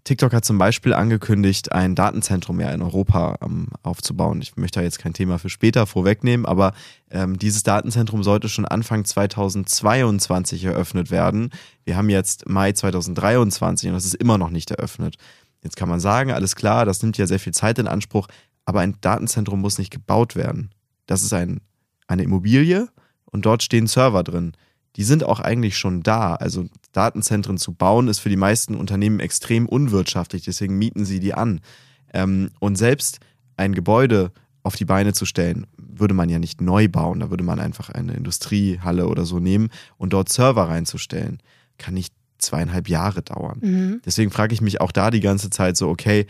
TikTok 0.06 0.32
hat 0.32 0.44
zum 0.44 0.56
Beispiel 0.56 0.94
angekündigt, 0.94 1.72
ein 1.72 1.96
Datenzentrum 1.96 2.58
mehr 2.58 2.72
in 2.72 2.80
Europa 2.80 3.38
ähm, 3.42 3.70
aufzubauen. 3.82 4.40
Ich 4.40 4.56
möchte 4.56 4.78
da 4.78 4.84
jetzt 4.84 5.00
kein 5.00 5.14
Thema 5.14 5.40
für 5.40 5.48
später 5.48 5.84
vorwegnehmen, 5.84 6.46
aber 6.46 6.74
ähm, 7.10 7.40
dieses 7.40 7.64
Datenzentrum 7.64 8.22
sollte 8.22 8.48
schon 8.48 8.66
Anfang 8.66 9.04
2022 9.04 10.62
eröffnet 10.62 11.10
werden. 11.10 11.50
Wir 11.84 11.96
haben 11.96 12.08
jetzt 12.08 12.48
Mai 12.48 12.70
2023 12.70 13.88
und 13.88 13.94
das 13.94 14.04
ist 14.04 14.14
immer 14.14 14.38
noch 14.38 14.50
nicht 14.50 14.70
eröffnet. 14.70 15.16
Jetzt 15.64 15.76
kann 15.76 15.88
man 15.88 15.98
sagen, 15.98 16.30
alles 16.30 16.54
klar, 16.54 16.84
das 16.84 17.02
nimmt 17.02 17.18
ja 17.18 17.26
sehr 17.26 17.40
viel 17.40 17.52
Zeit 17.52 17.80
in 17.80 17.88
Anspruch, 17.88 18.28
aber 18.64 18.80
ein 18.80 18.94
Datenzentrum 19.00 19.60
muss 19.60 19.76
nicht 19.76 19.90
gebaut 19.90 20.36
werden. 20.36 20.70
Das 21.06 21.24
ist 21.24 21.32
ein, 21.32 21.60
eine 22.06 22.22
Immobilie 22.22 22.88
und 23.24 23.44
dort 23.44 23.64
stehen 23.64 23.88
Server 23.88 24.22
drin 24.22 24.52
die 24.96 25.04
sind 25.04 25.24
auch 25.24 25.40
eigentlich 25.40 25.76
schon 25.76 26.02
da. 26.02 26.34
Also 26.34 26.66
Datenzentren 26.92 27.58
zu 27.58 27.72
bauen 27.72 28.08
ist 28.08 28.18
für 28.18 28.30
die 28.30 28.36
meisten 28.36 28.74
Unternehmen 28.74 29.20
extrem 29.20 29.66
unwirtschaftlich, 29.66 30.44
deswegen 30.44 30.78
mieten 30.78 31.04
sie 31.04 31.20
die 31.20 31.34
an. 31.34 31.60
Ähm, 32.12 32.50
und 32.60 32.76
selbst 32.76 33.20
ein 33.56 33.74
Gebäude 33.74 34.32
auf 34.62 34.74
die 34.74 34.84
Beine 34.84 35.12
zu 35.12 35.26
stellen, 35.26 35.66
würde 35.76 36.14
man 36.14 36.28
ja 36.28 36.38
nicht 36.38 36.60
neu 36.60 36.88
bauen. 36.88 37.20
Da 37.20 37.30
würde 37.30 37.44
man 37.44 37.60
einfach 37.60 37.90
eine 37.90 38.14
Industriehalle 38.14 39.06
oder 39.06 39.24
so 39.24 39.38
nehmen 39.38 39.68
und 39.96 40.12
dort 40.12 40.28
Server 40.28 40.68
reinzustellen. 40.68 41.38
Kann 41.78 41.94
nicht 41.94 42.12
zweieinhalb 42.38 42.88
Jahre 42.88 43.22
dauern. 43.22 43.58
Mhm. 43.62 44.00
Deswegen 44.04 44.30
frage 44.30 44.54
ich 44.54 44.60
mich 44.60 44.80
auch 44.80 44.92
da 44.92 45.10
die 45.10 45.20
ganze 45.20 45.50
Zeit 45.50 45.76
so, 45.76 45.88
okay, 45.88 46.26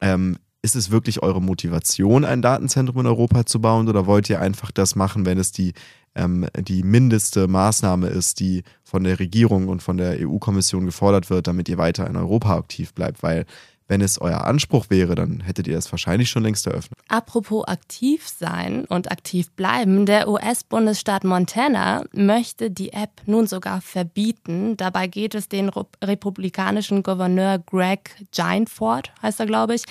ähm, 0.00 0.38
ist 0.62 0.76
es 0.76 0.90
wirklich 0.90 1.22
eure 1.22 1.40
Motivation, 1.40 2.24
ein 2.24 2.42
Datenzentrum 2.42 3.00
in 3.00 3.06
Europa 3.06 3.46
zu 3.46 3.60
bauen 3.60 3.88
oder 3.88 4.06
wollt 4.06 4.28
ihr 4.28 4.40
einfach 4.40 4.70
das 4.70 4.94
machen, 4.94 5.24
wenn 5.24 5.38
es 5.38 5.52
die 5.52 5.72
ähm, 6.14 6.46
die 6.58 6.82
mindeste 6.82 7.46
Maßnahme 7.46 8.08
ist, 8.08 8.40
die 8.40 8.64
von 8.82 9.04
der 9.04 9.18
Regierung 9.20 9.68
und 9.68 9.82
von 9.82 9.96
der 9.96 10.16
EU-Kommission 10.20 10.86
gefordert 10.86 11.30
wird, 11.30 11.46
damit 11.46 11.68
ihr 11.68 11.78
weiter 11.78 12.06
in 12.06 12.16
Europa 12.16 12.56
aktiv 12.56 12.92
bleibt, 12.94 13.22
weil 13.22 13.46
wenn 13.86 14.02
es 14.02 14.20
euer 14.20 14.44
Anspruch 14.44 14.86
wäre, 14.88 15.16
dann 15.16 15.40
hättet 15.40 15.66
ihr 15.66 15.76
es 15.76 15.90
wahrscheinlich 15.90 16.30
schon 16.30 16.44
längst 16.44 16.64
eröffnet. 16.64 16.96
Apropos 17.08 17.66
aktiv 17.66 18.28
sein 18.28 18.84
und 18.84 19.10
aktiv 19.10 19.50
bleiben, 19.50 20.06
der 20.06 20.28
US-Bundesstaat 20.28 21.24
Montana 21.24 22.04
möchte 22.12 22.70
die 22.70 22.92
App 22.92 23.22
nun 23.26 23.48
sogar 23.48 23.80
verbieten. 23.80 24.76
Dabei 24.76 25.08
geht 25.08 25.34
es 25.34 25.48
den 25.48 25.70
republikanischen 26.02 27.02
Gouverneur 27.02 27.58
Greg 27.58 28.14
Giantford, 28.30 29.12
heißt 29.22 29.40
er, 29.40 29.46
glaube 29.46 29.74
ich, 29.74 29.82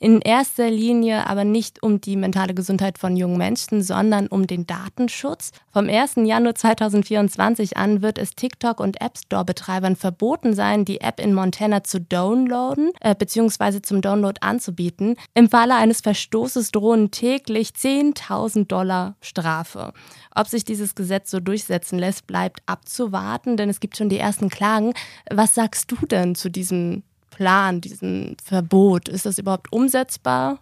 in 0.00 0.22
erster 0.22 0.70
Linie 0.70 1.26
aber 1.26 1.44
nicht 1.44 1.82
um 1.82 2.00
die 2.00 2.16
mentale 2.16 2.54
Gesundheit 2.54 2.98
von 2.98 3.16
jungen 3.16 3.36
Menschen, 3.36 3.82
sondern 3.82 4.28
um 4.28 4.46
den 4.46 4.66
Datenschutz. 4.66 5.52
Vom 5.72 5.88
1. 5.88 6.14
Januar 6.24 6.54
2024 6.54 7.76
an 7.76 8.00
wird 8.00 8.16
es 8.16 8.34
TikTok 8.34 8.80
und 8.80 9.00
App 9.02 9.18
Store-Betreibern 9.18 9.96
verboten 9.96 10.54
sein, 10.54 10.86
die 10.86 11.02
App 11.02 11.20
in 11.20 11.34
Montana 11.34 11.84
zu 11.84 12.00
downloaden 12.00 12.92
äh, 13.00 13.14
bzw. 13.14 13.82
zum 13.82 14.00
Download 14.00 14.40
anzubieten. 14.40 15.16
Im 15.34 15.50
Falle 15.50 15.74
eines 15.74 16.00
Verstoßes 16.00 16.70
drohen 16.70 17.10
täglich 17.10 17.70
10.000 17.70 18.66
Dollar 18.68 19.16
Strafe. 19.20 19.92
Ob 20.34 20.48
sich 20.48 20.64
dieses 20.64 20.94
Gesetz 20.94 21.30
so 21.30 21.40
durchsetzen 21.40 21.98
lässt, 21.98 22.26
bleibt 22.26 22.62
abzuwarten, 22.64 23.58
denn 23.58 23.68
es 23.68 23.80
gibt 23.80 23.98
schon 23.98 24.08
die 24.08 24.18
ersten 24.18 24.48
Klagen. 24.48 24.94
Was 25.30 25.54
sagst 25.54 25.92
du 25.92 26.06
denn 26.06 26.34
zu 26.34 26.48
diesem 26.48 27.02
Plan, 27.40 27.80
diesem 27.80 28.36
Verbot? 28.44 29.08
Ist 29.08 29.24
das 29.24 29.38
überhaupt 29.38 29.72
umsetzbar? 29.72 30.58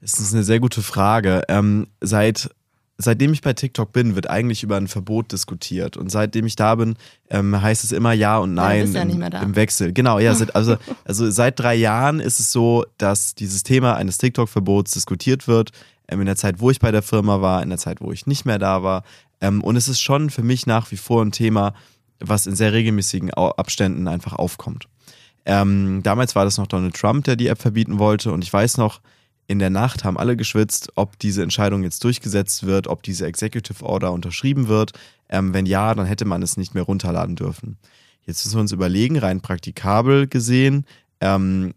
Das 0.00 0.20
ist 0.20 0.32
eine 0.32 0.44
sehr 0.44 0.60
gute 0.60 0.80
Frage. 0.80 1.42
Ähm, 1.48 1.88
seit 2.00 2.48
seitdem 2.96 3.32
ich 3.32 3.42
bei 3.42 3.54
TikTok 3.54 3.92
bin, 3.92 4.14
wird 4.14 4.30
eigentlich 4.30 4.62
über 4.62 4.76
ein 4.76 4.86
Verbot 4.86 5.32
diskutiert. 5.32 5.96
Und 5.96 6.10
seitdem 6.10 6.46
ich 6.46 6.54
da 6.54 6.76
bin, 6.76 6.94
ähm, 7.28 7.60
heißt 7.60 7.82
es 7.82 7.90
immer 7.90 8.12
Ja 8.12 8.38
und 8.38 8.54
Nein 8.54 8.92
ja, 8.92 9.02
im, 9.02 9.20
im, 9.20 9.56
Wechsel. 9.56 9.92
Genau, 9.92 10.20
ja. 10.20 10.32
Seit, 10.36 10.54
also, 10.54 10.76
also 11.04 11.28
seit 11.28 11.58
drei 11.58 11.74
Jahren 11.74 12.20
ist 12.20 12.38
es 12.38 12.52
so, 12.52 12.84
dass 12.98 13.34
dieses 13.34 13.64
Thema 13.64 13.96
eines 13.96 14.18
TikTok-Verbots 14.18 14.92
diskutiert 14.92 15.48
wird. 15.48 15.72
Ähm, 16.06 16.20
in 16.20 16.26
der 16.26 16.36
Zeit, 16.36 16.60
wo 16.60 16.70
ich 16.70 16.78
bei 16.78 16.92
der 16.92 17.02
Firma 17.02 17.40
war, 17.40 17.64
in 17.64 17.68
der 17.68 17.78
Zeit, 17.78 18.00
wo 18.00 18.12
ich 18.12 18.28
nicht 18.28 18.44
mehr 18.44 18.60
da 18.60 18.84
war. 18.84 19.02
Ähm, 19.40 19.60
und 19.60 19.74
es 19.74 19.88
ist 19.88 20.00
schon 20.00 20.30
für 20.30 20.44
mich 20.44 20.68
nach 20.68 20.92
wie 20.92 20.96
vor 20.96 21.24
ein 21.24 21.32
Thema, 21.32 21.74
was 22.20 22.46
in 22.46 22.54
sehr 22.54 22.72
regelmäßigen 22.72 23.34
Abständen 23.34 24.06
einfach 24.06 24.34
aufkommt. 24.34 24.86
Ähm, 25.46 26.02
damals 26.02 26.34
war 26.34 26.44
das 26.44 26.58
noch 26.58 26.66
Donald 26.66 26.94
Trump, 26.94 27.24
der 27.24 27.36
die 27.36 27.46
App 27.46 27.60
verbieten 27.60 27.98
wollte. 27.98 28.32
Und 28.32 28.44
ich 28.44 28.52
weiß 28.52 28.76
noch, 28.76 29.00
in 29.46 29.58
der 29.58 29.70
Nacht 29.70 30.04
haben 30.04 30.18
alle 30.18 30.36
geschwitzt, 30.36 30.92
ob 30.96 31.18
diese 31.18 31.42
Entscheidung 31.42 31.84
jetzt 31.84 32.02
durchgesetzt 32.02 32.66
wird, 32.66 32.88
ob 32.88 33.02
diese 33.02 33.26
Executive 33.26 33.84
Order 33.84 34.12
unterschrieben 34.12 34.68
wird. 34.68 34.92
Ähm, 35.28 35.54
wenn 35.54 35.66
ja, 35.66 35.94
dann 35.94 36.06
hätte 36.06 36.24
man 36.24 36.42
es 36.42 36.56
nicht 36.56 36.74
mehr 36.74 36.82
runterladen 36.82 37.36
dürfen. 37.36 37.78
Jetzt 38.26 38.44
müssen 38.44 38.56
wir 38.56 38.62
uns 38.62 38.72
überlegen, 38.72 39.18
rein 39.18 39.40
praktikabel 39.40 40.26
gesehen, 40.26 40.84
ähm, 41.20 41.72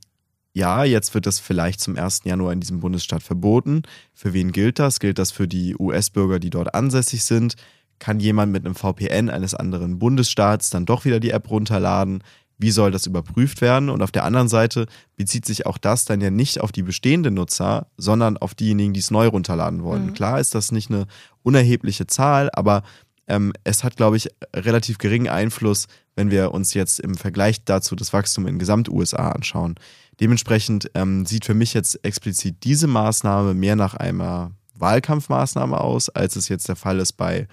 ja, 0.54 0.84
jetzt 0.84 1.14
wird 1.14 1.28
das 1.28 1.40
vielleicht 1.40 1.80
zum 1.80 1.96
1. 1.96 2.22
Januar 2.26 2.54
in 2.54 2.60
diesem 2.60 2.80
Bundesstaat 2.80 3.22
verboten. 3.22 3.84
Für 4.14 4.34
wen 4.34 4.52
gilt 4.52 4.80
das? 4.80 5.00
Gilt 5.00 5.20
das 5.20 5.32
für 5.32 5.48
die 5.48 5.76
US-Bürger, 5.78 6.40
die 6.40 6.50
dort 6.50 6.74
ansässig 6.74 7.24
sind? 7.24 7.56
Kann 8.00 8.20
jemand 8.20 8.52
mit 8.52 8.66
einem 8.66 8.76
VPN 8.76 9.30
eines 9.30 9.54
anderen 9.54 10.00
Bundesstaats 10.00 10.70
dann 10.70 10.86
doch 10.86 11.06
wieder 11.06 11.20
die 11.20 11.32
App 11.32 11.50
runterladen? 11.50 12.24
Wie 12.60 12.72
soll 12.72 12.92
das 12.92 13.08
überprüft 13.08 13.62
werden? 13.62 13.90
Und 13.90 14.04
auf 14.04 14.12
der 14.12 14.26
anderen 14.26 14.50
Seite 14.50 14.86
bezieht 15.16 15.46
sich 15.46 15.66
auch 15.66 15.78
das 15.78 16.06
dann 16.06 16.22
ja 16.22 16.30
nicht 16.30 16.62
auf 16.62 16.72
die 16.72 16.84
bestehenden 16.84 17.34
Nutzer, 17.34 17.88
sondern 17.98 18.38
auf 18.38 18.54
diejenigen, 18.54 18.94
die 18.94 19.00
es 19.00 19.12
neu 19.12 19.28
runterladen 19.28 19.84
wollen. 19.84 20.08
Mhm. 20.08 20.14
Klar 20.14 20.40
ist 20.40 20.54
das 20.54 20.72
nicht 20.72 20.92
eine 20.92 21.08
unerhebliche 21.42 22.06
Zahl, 22.06 22.50
aber 22.54 22.84
ähm, 23.28 23.54
es 23.64 23.84
hat, 23.84 23.96
glaube 23.96 24.18
ich, 24.18 24.30
relativ 24.54 24.98
geringen 24.98 25.30
Einfluss, 25.30 25.88
wenn 26.16 26.32
wir 26.32 26.52
uns 26.52 26.74
jetzt 26.74 27.00
im 27.00 27.16
Vergleich 27.16 27.64
dazu 27.64 27.96
das 27.96 28.12
Wachstum 28.12 28.46
in 28.46 28.60
Gesamt-USA 28.60 29.32
anschauen. 29.32 29.76
Dementsprechend 30.20 30.92
ähm, 30.96 31.26
sieht 31.26 31.46
für 31.46 31.54
mich 31.54 31.74
jetzt 31.74 32.04
explizit 32.04 32.58
diese 32.64 32.88
Maßnahme 32.88 33.54
mehr 33.54 33.78
nach 33.78 33.94
einer 33.94 34.52
Wahlkampfmaßnahme 34.76 35.80
aus, 35.80 36.10
als 36.10 36.36
es 36.36 36.50
jetzt 36.50 36.68
der 36.68 36.76
Fall 36.76 37.00
ist 37.00 37.14
bei 37.14 37.48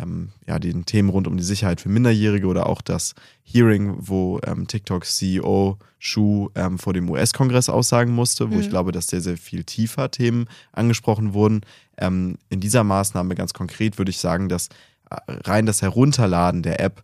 ähm, 0.00 0.30
ja, 0.46 0.58
den 0.58 0.86
Themen 0.86 1.08
rund 1.08 1.26
um 1.26 1.36
die 1.36 1.42
Sicherheit 1.42 1.80
für 1.80 1.88
Minderjährige 1.88 2.46
oder 2.46 2.68
auch 2.68 2.82
das 2.82 3.14
Hearing, 3.42 3.96
wo 3.98 4.40
ähm, 4.44 4.66
TikToks 4.66 5.16
CEO 5.16 5.78
Shu 5.98 6.50
ähm, 6.54 6.78
vor 6.78 6.92
dem 6.92 7.10
US-Kongress 7.10 7.68
aussagen 7.68 8.12
musste, 8.12 8.50
wo 8.50 8.54
mhm. 8.54 8.60
ich 8.60 8.70
glaube, 8.70 8.92
dass 8.92 9.08
sehr, 9.08 9.20
sehr 9.20 9.36
viel 9.36 9.64
tiefer 9.64 10.10
Themen 10.10 10.46
angesprochen 10.72 11.34
wurden. 11.34 11.60
Ähm, 11.98 12.38
in 12.48 12.60
dieser 12.60 12.84
Maßnahme 12.84 13.34
ganz 13.34 13.52
konkret 13.52 13.98
würde 13.98 14.10
ich 14.10 14.18
sagen, 14.18 14.48
dass 14.48 14.68
äh, 15.10 15.16
rein 15.28 15.66
das 15.66 15.82
Herunterladen 15.82 16.62
der 16.62 16.80
App 16.80 17.02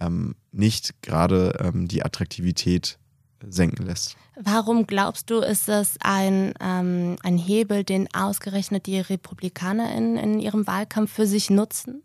ähm, 0.00 0.34
nicht 0.52 1.02
gerade 1.02 1.58
ähm, 1.60 1.88
die 1.88 2.04
Attraktivität 2.04 2.98
senken 3.46 3.86
lässt. 3.86 4.16
Warum 4.40 4.86
glaubst 4.86 5.30
du, 5.30 5.38
ist 5.40 5.68
das 5.68 5.96
ein, 6.00 6.54
ähm, 6.60 7.16
ein 7.22 7.38
Hebel, 7.38 7.84
den 7.84 8.08
ausgerechnet 8.14 8.86
die 8.86 9.00
Republikaner 9.00 9.92
in, 9.94 10.16
in 10.16 10.38
ihrem 10.38 10.66
Wahlkampf 10.66 11.12
für 11.12 11.26
sich 11.26 11.50
nutzen? 11.50 12.02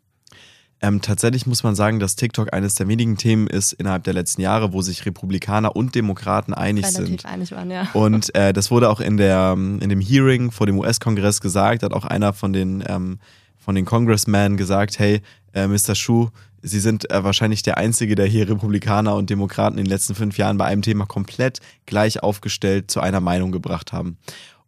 Ähm, 0.84 1.02
tatsächlich 1.02 1.48
muss 1.48 1.64
man 1.64 1.76
sagen, 1.76 2.02
dass 2.02 2.18
TikTok 2.18 2.54
eines 2.54 2.76
der 2.76 2.90
wenigen 2.90 3.16
Themen 3.16 3.48
ist 3.48 3.72
innerhalb 3.72 4.04
der 4.04 4.14
letzten 4.14 4.42
Jahre, 4.42 4.74
wo 4.74 4.82
sich 4.82 5.06
Republikaner 5.06 5.78
und 5.78 5.96
Demokraten 5.96 6.54
einig 6.54 6.84
Relativ 6.84 7.08
sind. 7.08 7.26
einig 7.26 7.52
waren, 7.54 7.72
ja. 7.72 7.88
Und 7.94 8.36
äh, 8.36 8.52
das 8.52 8.70
wurde 8.70 8.90
auch 8.90 9.00
in, 9.00 9.16
der, 9.16 9.54
in 9.58 9.88
dem 9.88 10.02
Hearing 10.02 10.52
vor 10.52 10.68
dem 10.68 10.78
US-Kongress 10.78 11.40
gesagt, 11.40 11.84
hat 11.84 11.94
auch 11.94 12.04
einer 12.04 12.34
von 12.34 12.52
den, 12.52 12.84
ähm, 12.86 13.20
von 13.58 13.76
den 13.76 13.86
Congressmen 13.86 14.58
gesagt, 14.58 15.00
hey, 15.00 15.22
äh, 15.54 15.68
Mr. 15.68 15.96
Schuh, 15.96 16.30
Sie 16.66 16.80
sind 16.80 17.10
äh, 17.12 17.24
wahrscheinlich 17.24 17.62
der 17.62 17.78
Einzige, 17.78 18.16
der 18.16 18.26
hier 18.26 18.50
Republikaner 18.50 19.16
und 19.16 19.30
Demokraten 19.30 19.78
in 19.78 19.86
den 19.86 19.90
letzten 19.90 20.16
fünf 20.16 20.38
Jahren 20.38 20.58
bei 20.58 20.66
einem 20.66 20.82
Thema 20.82 21.06
komplett 21.06 21.60
gleich 21.86 22.24
aufgestellt 22.24 22.90
zu 22.90 23.02
einer 23.02 23.20
Meinung 23.20 23.52
gebracht 23.52 23.92
haben. 23.92 24.18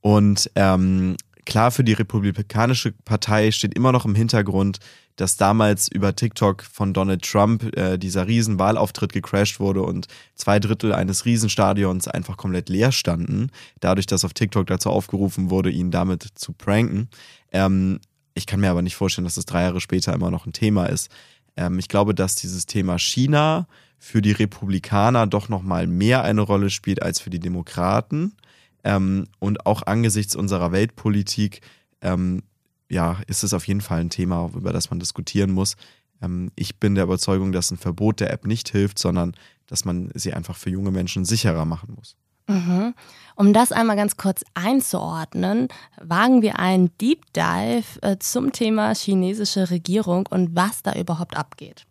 Und 0.02 0.52
ähm, 0.56 1.16
klar, 1.46 1.72
für 1.72 1.84
die 1.84 1.94
Republikanische 1.94 2.92
Partei 2.92 3.52
steht 3.52 3.74
immer 3.74 3.92
noch 3.92 4.06
im 4.06 4.16
Hintergrund, 4.16 4.80
dass 5.16 5.38
damals 5.38 5.88
über 5.88 6.16
TikTok 6.16 6.64
von 6.64 6.94
Donald 6.94 7.24
Trump 7.24 7.76
äh, 7.78 7.98
dieser 7.98 8.28
Riesenwahlauftritt 8.28 9.14
gecrashed 9.14 9.60
wurde 9.60 9.82
und 9.82 10.08
zwei 10.36 10.60
Drittel 10.60 10.94
eines 10.94 11.26
Riesenstadions 11.26 12.08
einfach 12.08 12.36
komplett 12.38 12.70
leer 12.70 12.92
standen, 12.92 13.50
dadurch, 13.80 14.08
dass 14.08 14.26
auf 14.26 14.34
TikTok 14.34 14.68
dazu 14.68 14.90
aufgerufen 14.90 15.50
wurde, 15.50 15.70
ihn 15.70 15.92
damit 15.92 16.28
zu 16.36 16.52
pranken. 16.52 17.10
Ähm, 17.52 18.00
ich 18.34 18.46
kann 18.46 18.60
mir 18.60 18.70
aber 18.70 18.82
nicht 18.82 18.96
vorstellen, 18.96 19.26
dass 19.26 19.38
es 19.38 19.46
drei 19.46 19.64
Jahre 19.64 19.80
später 19.80 20.14
immer 20.14 20.32
noch 20.32 20.46
ein 20.46 20.54
Thema 20.54 20.88
ist. 20.88 21.10
Ähm, 21.56 21.80
ich 21.80 21.88
glaube, 21.88 22.14
dass 22.14 22.36
dieses 22.36 22.66
Thema 22.66 23.00
China 23.00 23.68
für 23.98 24.22
die 24.22 24.34
Republikaner 24.34 25.26
doch 25.28 25.48
noch 25.48 25.64
mal 25.64 25.88
mehr 25.88 26.24
eine 26.24 26.42
Rolle 26.42 26.70
spielt 26.70 27.02
als 27.02 27.22
für 27.22 27.30
die 27.30 27.40
Demokraten. 27.40 28.34
Ähm, 28.86 29.26
und 29.40 29.66
auch 29.66 29.82
angesichts 29.82 30.36
unserer 30.36 30.72
Weltpolitik 30.72 31.62
ähm, 32.02 32.44
ja, 32.90 33.18
ist 33.28 33.44
es 33.44 33.54
auf 33.54 33.68
jeden 33.68 33.82
Fall 33.82 34.00
ein 34.00 34.10
Thema, 34.10 34.50
über 34.56 34.72
das 34.72 34.90
man 34.90 35.00
diskutieren 35.00 35.52
muss. 35.52 35.76
Ähm, 36.22 36.52
ich 36.56 36.80
bin 36.80 36.96
der 36.96 37.06
Überzeugung, 37.06 37.52
dass 37.52 37.72
ein 37.72 37.78
Verbot 37.78 38.20
der 38.20 38.32
App 38.32 38.46
nicht 38.46 38.70
hilft, 38.70 39.00
sondern 39.00 39.34
dass 39.68 39.86
man 39.86 40.12
sie 40.14 40.34
einfach 40.34 40.56
für 40.56 40.70
junge 40.70 40.92
Menschen 40.92 41.26
sicherer 41.26 41.66
machen 41.66 41.94
muss. 41.96 42.16
Mhm. 42.48 42.94
Um 43.36 43.54
das 43.54 43.72
einmal 43.72 43.96
ganz 43.96 44.18
kurz 44.18 44.44
einzuordnen, 44.54 45.68
wagen 46.00 46.44
wir 46.44 46.60
einen 46.60 46.96
Deep 47.00 47.34
Dive 47.34 48.02
äh, 48.04 48.18
zum 48.20 48.52
Thema 48.52 48.94
chinesische 48.94 49.72
Regierung 49.72 50.28
und 50.30 50.56
was 50.56 50.84
da 50.84 50.94
überhaupt 50.94 51.36
abgeht. 51.36 51.86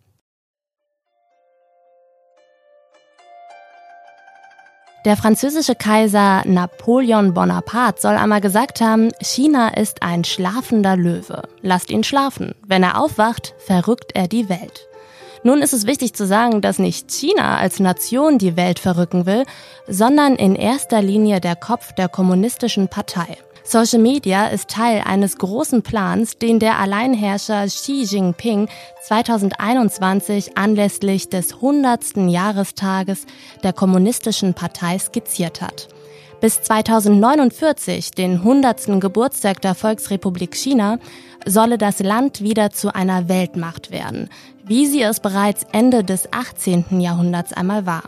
Der 5.05 5.19
französische 5.19 5.75
Kaiser 5.75 6.43
Napoleon 6.47 7.35
Bonaparte 7.35 8.01
soll 8.01 8.15
einmal 8.15 8.41
gesagt 8.41 8.81
haben, 8.81 9.11
China 9.21 9.69
ist 9.69 10.03
ein 10.03 10.25
schlafender 10.25 10.97
Löwe. 10.97 11.43
Lasst 11.61 11.91
ihn 11.91 12.05
schlafen. 12.05 12.55
Wenn 12.67 12.83
er 12.83 12.99
aufwacht, 12.99 13.55
verrückt 13.59 14.13
er 14.15 14.29
die 14.29 14.49
Welt. 14.49 14.89
Nun 15.43 15.61
ist 15.61 15.75
es 15.75 15.87
wichtig 15.87 16.15
zu 16.15 16.27
sagen, 16.27 16.63
dass 16.63 16.79
nicht 16.79 17.11
China 17.13 17.59
als 17.59 17.81
Nation 17.81 18.39
die 18.39 18.57
Welt 18.57 18.79
verrücken 18.79 19.27
will, 19.27 19.45
sondern 19.87 20.37
in 20.37 20.57
erster 20.57 21.03
Linie 21.03 21.39
der 21.43 21.55
Kopf 21.55 21.93
der 21.93 22.09
kommunistischen 22.09 22.89
Partei. 22.89 23.37
Social 23.67 23.99
Media 23.99 24.49
ist 24.49 24.69
Teil 24.69 25.03
eines 25.07 25.39
großen 25.39 25.83
Plans, 25.83 26.37
den 26.37 26.59
der 26.59 26.79
Alleinherrscher 26.79 27.65
Xi 27.65 28.03
Jinping 28.03 28.69
2021 29.03 30.59
anlässlich 30.59 31.31
des 31.31 31.55
100. 31.55 32.19
Jahrestages 32.29 33.25
der 33.63 33.73
Kommunistischen 33.73 34.53
Partei 34.53 34.99
skizziert 34.99 35.63
hat. 35.63 35.89
Bis 36.43 36.61
2049, 36.61 38.11
den 38.11 38.35
100. 38.35 39.01
Geburtstag 39.01 39.63
der 39.63 39.75
Volksrepublik 39.75 40.55
China, 40.55 40.99
solle 41.47 41.79
das 41.79 42.01
Land 42.01 42.43
wieder 42.43 42.71
zu 42.71 42.95
einer 42.95 43.31
Weltmacht 43.31 43.91
werden, 43.91 44.29
wie 44.63 44.87
sie 44.87 45.01
es 45.01 45.21
bereits 45.21 45.65
Ende 45.73 46.05
des 46.05 46.31
18. 46.35 47.01
Jahrhunderts 47.01 47.55
einmal 47.55 47.87
war. 47.87 48.03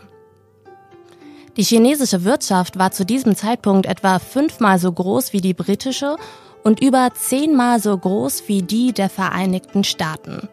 Die 1.57 1.63
chinesische 1.63 2.23
Wirtschaft 2.23 2.77
war 2.77 2.91
zu 2.91 3.03
diesem 3.03 3.35
Zeitpunkt 3.35 3.87
etwa 3.87 4.19
fünfmal 4.19 4.77
so 4.77 4.91
groß 4.91 5.33
wie 5.33 5.41
die 5.41 5.55
britische 5.55 6.15
und 6.63 6.79
über 6.79 7.09
zehnmal 7.15 7.81
so 7.81 7.97
groß 7.97 8.43
wie 8.47 8.61
die 8.61 8.93
der 8.93 9.09
Vereinigten 9.09 9.83
Staaten. 9.83 10.47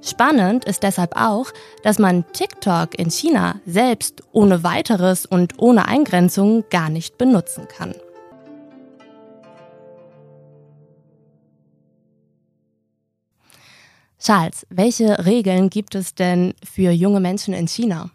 Spannend 0.00 0.64
ist 0.64 0.82
deshalb 0.82 1.14
auch, 1.14 1.48
dass 1.82 1.98
man 1.98 2.24
TikTok 2.32 2.98
in 2.98 3.10
China 3.10 3.60
selbst 3.66 4.22
ohne 4.32 4.62
weiteres 4.62 5.26
und 5.26 5.58
ohne 5.58 5.88
Eingrenzung 5.88 6.64
gar 6.70 6.88
nicht 6.88 7.18
benutzen 7.18 7.68
kann. 7.68 7.94
Charles, 14.18 14.66
welche 14.70 15.26
Regeln 15.26 15.68
gibt 15.68 15.94
es 15.94 16.14
denn 16.14 16.54
für 16.64 16.90
junge 16.92 17.20
Menschen 17.20 17.52
in 17.52 17.68
China? 17.68 18.10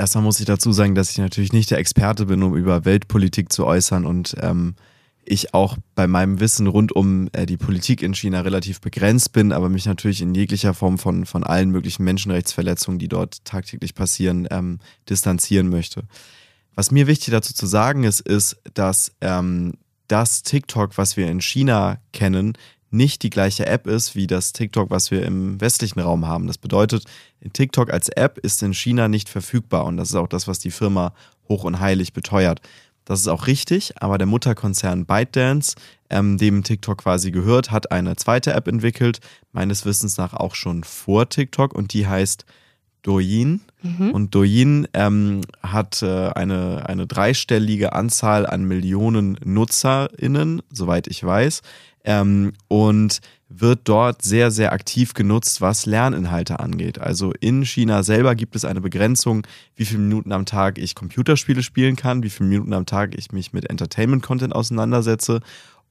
Erstmal 0.00 0.24
muss 0.24 0.40
ich 0.40 0.46
dazu 0.46 0.72
sagen, 0.72 0.94
dass 0.94 1.10
ich 1.10 1.18
natürlich 1.18 1.52
nicht 1.52 1.70
der 1.70 1.76
Experte 1.76 2.24
bin, 2.24 2.42
um 2.42 2.56
über 2.56 2.86
Weltpolitik 2.86 3.52
zu 3.52 3.66
äußern 3.66 4.06
und 4.06 4.34
ähm, 4.40 4.74
ich 5.26 5.52
auch 5.52 5.76
bei 5.94 6.06
meinem 6.06 6.40
Wissen 6.40 6.68
rund 6.68 6.90
um 6.90 7.28
äh, 7.34 7.44
die 7.44 7.58
Politik 7.58 8.00
in 8.00 8.14
China 8.14 8.40
relativ 8.40 8.80
begrenzt 8.80 9.34
bin, 9.34 9.52
aber 9.52 9.68
mich 9.68 9.84
natürlich 9.84 10.22
in 10.22 10.34
jeglicher 10.34 10.72
Form 10.72 10.96
von, 10.96 11.26
von 11.26 11.44
allen 11.44 11.68
möglichen 11.68 12.02
Menschenrechtsverletzungen, 12.04 12.98
die 12.98 13.08
dort 13.08 13.44
tagtäglich 13.44 13.94
passieren, 13.94 14.48
ähm, 14.50 14.78
distanzieren 15.10 15.68
möchte. 15.68 16.04
Was 16.74 16.90
mir 16.90 17.06
wichtig 17.06 17.32
dazu 17.32 17.52
zu 17.52 17.66
sagen 17.66 18.04
ist, 18.04 18.20
ist, 18.20 18.56
dass 18.72 19.12
ähm, 19.20 19.74
das 20.08 20.42
TikTok, 20.44 20.96
was 20.96 21.18
wir 21.18 21.30
in 21.30 21.42
China 21.42 21.98
kennen, 22.14 22.54
nicht 22.90 23.22
die 23.22 23.30
gleiche 23.30 23.66
App 23.66 23.86
ist 23.86 24.14
wie 24.14 24.26
das 24.26 24.52
TikTok, 24.52 24.90
was 24.90 25.10
wir 25.10 25.24
im 25.24 25.60
westlichen 25.60 26.00
Raum 26.00 26.26
haben. 26.26 26.46
Das 26.46 26.58
bedeutet, 26.58 27.04
TikTok 27.52 27.92
als 27.92 28.08
App 28.08 28.38
ist 28.38 28.62
in 28.62 28.74
China 28.74 29.08
nicht 29.08 29.28
verfügbar 29.28 29.84
und 29.84 29.96
das 29.96 30.10
ist 30.10 30.16
auch 30.16 30.28
das, 30.28 30.48
was 30.48 30.58
die 30.58 30.70
Firma 30.70 31.12
hoch 31.48 31.64
und 31.64 31.80
heilig 31.80 32.12
beteuert. 32.12 32.60
Das 33.04 33.20
ist 33.20 33.28
auch 33.28 33.46
richtig, 33.46 33.94
aber 34.00 34.18
der 34.18 34.26
Mutterkonzern 34.26 35.06
ByteDance, 35.06 35.74
ähm, 36.10 36.38
dem 36.38 36.62
TikTok 36.62 36.98
quasi 36.98 37.30
gehört, 37.30 37.70
hat 37.70 37.90
eine 37.90 38.16
zweite 38.16 38.52
App 38.52 38.68
entwickelt, 38.68 39.20
meines 39.52 39.84
Wissens 39.84 40.16
nach 40.16 40.34
auch 40.34 40.54
schon 40.54 40.84
vor 40.84 41.28
TikTok 41.28 41.74
und 41.74 41.92
die 41.92 42.06
heißt 42.06 42.44
Douyin. 43.02 43.60
Mhm. 43.82 44.10
Und 44.10 44.34
Douyin 44.34 44.88
ähm, 44.92 45.40
hat 45.62 46.02
äh, 46.02 46.28
eine, 46.28 46.88
eine 46.88 47.06
dreistellige 47.06 47.92
Anzahl 47.92 48.46
an 48.46 48.64
Millionen 48.64 49.38
NutzerInnen, 49.44 50.62
soweit 50.70 51.06
ich 51.06 51.24
weiß 51.24 51.62
ähm, 52.04 52.52
und 52.68 53.20
wird 53.48 53.80
dort 53.84 54.22
sehr, 54.22 54.50
sehr 54.50 54.72
aktiv 54.72 55.12
genutzt, 55.12 55.60
was 55.60 55.84
Lerninhalte 55.84 56.60
angeht. 56.60 57.00
Also 57.00 57.32
in 57.40 57.64
China 57.64 58.02
selber 58.02 58.34
gibt 58.36 58.54
es 58.54 58.64
eine 58.64 58.80
Begrenzung, 58.80 59.44
wie 59.74 59.84
viele 59.84 60.00
Minuten 60.00 60.32
am 60.32 60.46
Tag 60.46 60.78
ich 60.78 60.94
Computerspiele 60.94 61.62
spielen 61.62 61.96
kann, 61.96 62.22
wie 62.22 62.30
viele 62.30 62.48
Minuten 62.48 62.72
am 62.72 62.86
Tag 62.86 63.18
ich 63.18 63.32
mich 63.32 63.52
mit 63.52 63.68
Entertainment-Content 63.68 64.54
auseinandersetze. 64.54 65.40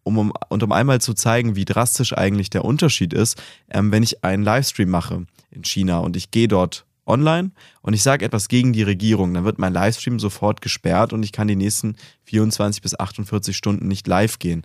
Um, 0.04 0.18
um, 0.18 0.34
und 0.48 0.64
um 0.64 0.72
einmal 0.72 1.02
zu 1.02 1.14
zeigen, 1.14 1.58
wie 1.58 1.66
drastisch 1.66 2.18
eigentlich 2.18 2.50
der 2.50 2.64
Unterschied 2.64 3.14
ist, 3.14 3.40
ähm, 3.70 3.92
wenn 3.92 4.02
ich 4.02 4.24
einen 4.24 4.44
Livestream 4.44 4.90
mache 4.90 5.26
in 5.52 5.66
China 5.66 6.00
und 6.00 6.16
ich 6.16 6.32
gehe 6.32 6.48
dort 6.48 6.86
online 7.10 7.52
und 7.82 7.94
ich 7.94 8.04
sage 8.04 8.24
etwas 8.24 8.48
gegen 8.48 8.72
die 8.72 8.84
Regierung, 8.84 9.34
dann 9.34 9.44
wird 9.46 9.60
mein 9.60 9.74
Livestream 9.74 10.20
sofort 10.20 10.62
gesperrt 10.62 11.12
und 11.12 11.24
ich 11.24 11.32
kann 11.32 11.48
die 11.48 11.56
nächsten 11.56 11.96
24 12.26 12.82
bis 12.82 12.98
48 12.98 13.56
Stunden 13.56 13.88
nicht 13.88 14.08
live 14.08 14.40
gehen. 14.40 14.64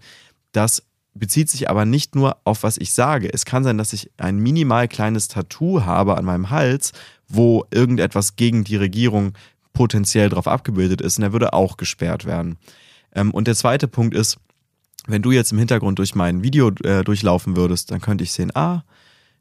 Das 0.52 0.82
bezieht 1.14 1.48
sich 1.48 1.70
aber 1.70 1.84
nicht 1.84 2.14
nur 2.14 2.36
auf 2.44 2.62
was 2.62 2.76
ich 2.76 2.92
sage. 2.92 3.32
Es 3.32 3.44
kann 3.44 3.64
sein, 3.64 3.78
dass 3.78 3.92
ich 3.92 4.10
ein 4.16 4.38
minimal 4.38 4.88
kleines 4.88 5.28
Tattoo 5.28 5.84
habe 5.84 6.16
an 6.16 6.24
meinem 6.24 6.50
Hals, 6.50 6.92
wo 7.28 7.64
irgendetwas 7.70 8.36
gegen 8.36 8.64
die 8.64 8.76
Regierung 8.76 9.32
potenziell 9.72 10.28
drauf 10.28 10.46
abgebildet 10.48 11.00
ist 11.00 11.18
und 11.18 11.24
er 11.24 11.32
würde 11.32 11.52
auch 11.52 11.76
gesperrt 11.76 12.24
werden. 12.24 12.58
Ähm, 13.14 13.30
und 13.32 13.46
der 13.48 13.54
zweite 13.54 13.88
Punkt 13.88 14.14
ist, 14.14 14.38
wenn 15.06 15.22
du 15.22 15.32
jetzt 15.32 15.52
im 15.52 15.58
Hintergrund 15.58 15.98
durch 15.98 16.14
mein 16.14 16.42
Video 16.42 16.70
äh, 16.82 17.04
durchlaufen 17.04 17.56
würdest, 17.56 17.90
dann 17.90 18.00
könnte 18.00 18.24
ich 18.24 18.32
sehen, 18.32 18.54
ah, 18.54 18.84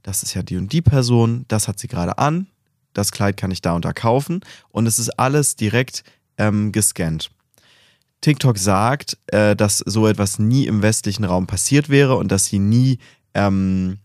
das 0.01 0.23
ist 0.23 0.33
ja 0.33 0.43
die 0.43 0.57
und 0.57 0.73
die 0.73 0.81
Person, 0.81 1.45
das 1.47 1.67
hat 1.67 1.79
sie 1.79 1.87
gerade 1.87 2.17
an, 2.17 2.47
das 2.93 3.11
Kleid 3.11 3.37
kann 3.37 3.51
ich 3.51 3.61
da 3.61 3.73
und 3.73 3.85
da 3.85 3.93
kaufen 3.93 4.41
und 4.69 4.85
es 4.85 4.99
ist 4.99 5.19
alles 5.19 5.55
direkt 5.55 6.03
ähm, 6.37 6.71
gescannt. 6.71 7.31
TikTok 8.21 8.57
sagt, 8.57 9.17
äh, 9.27 9.55
dass 9.55 9.79
so 9.79 10.07
etwas 10.07 10.39
nie 10.39 10.65
im 10.65 10.81
westlichen 10.81 11.25
Raum 11.25 11.45
passiert 11.45 11.89
wäre 11.89 12.15
und 12.15 12.31
dass 12.31 12.45
sie 12.45 12.59
nie 12.59 12.99
ähm, 13.33 13.97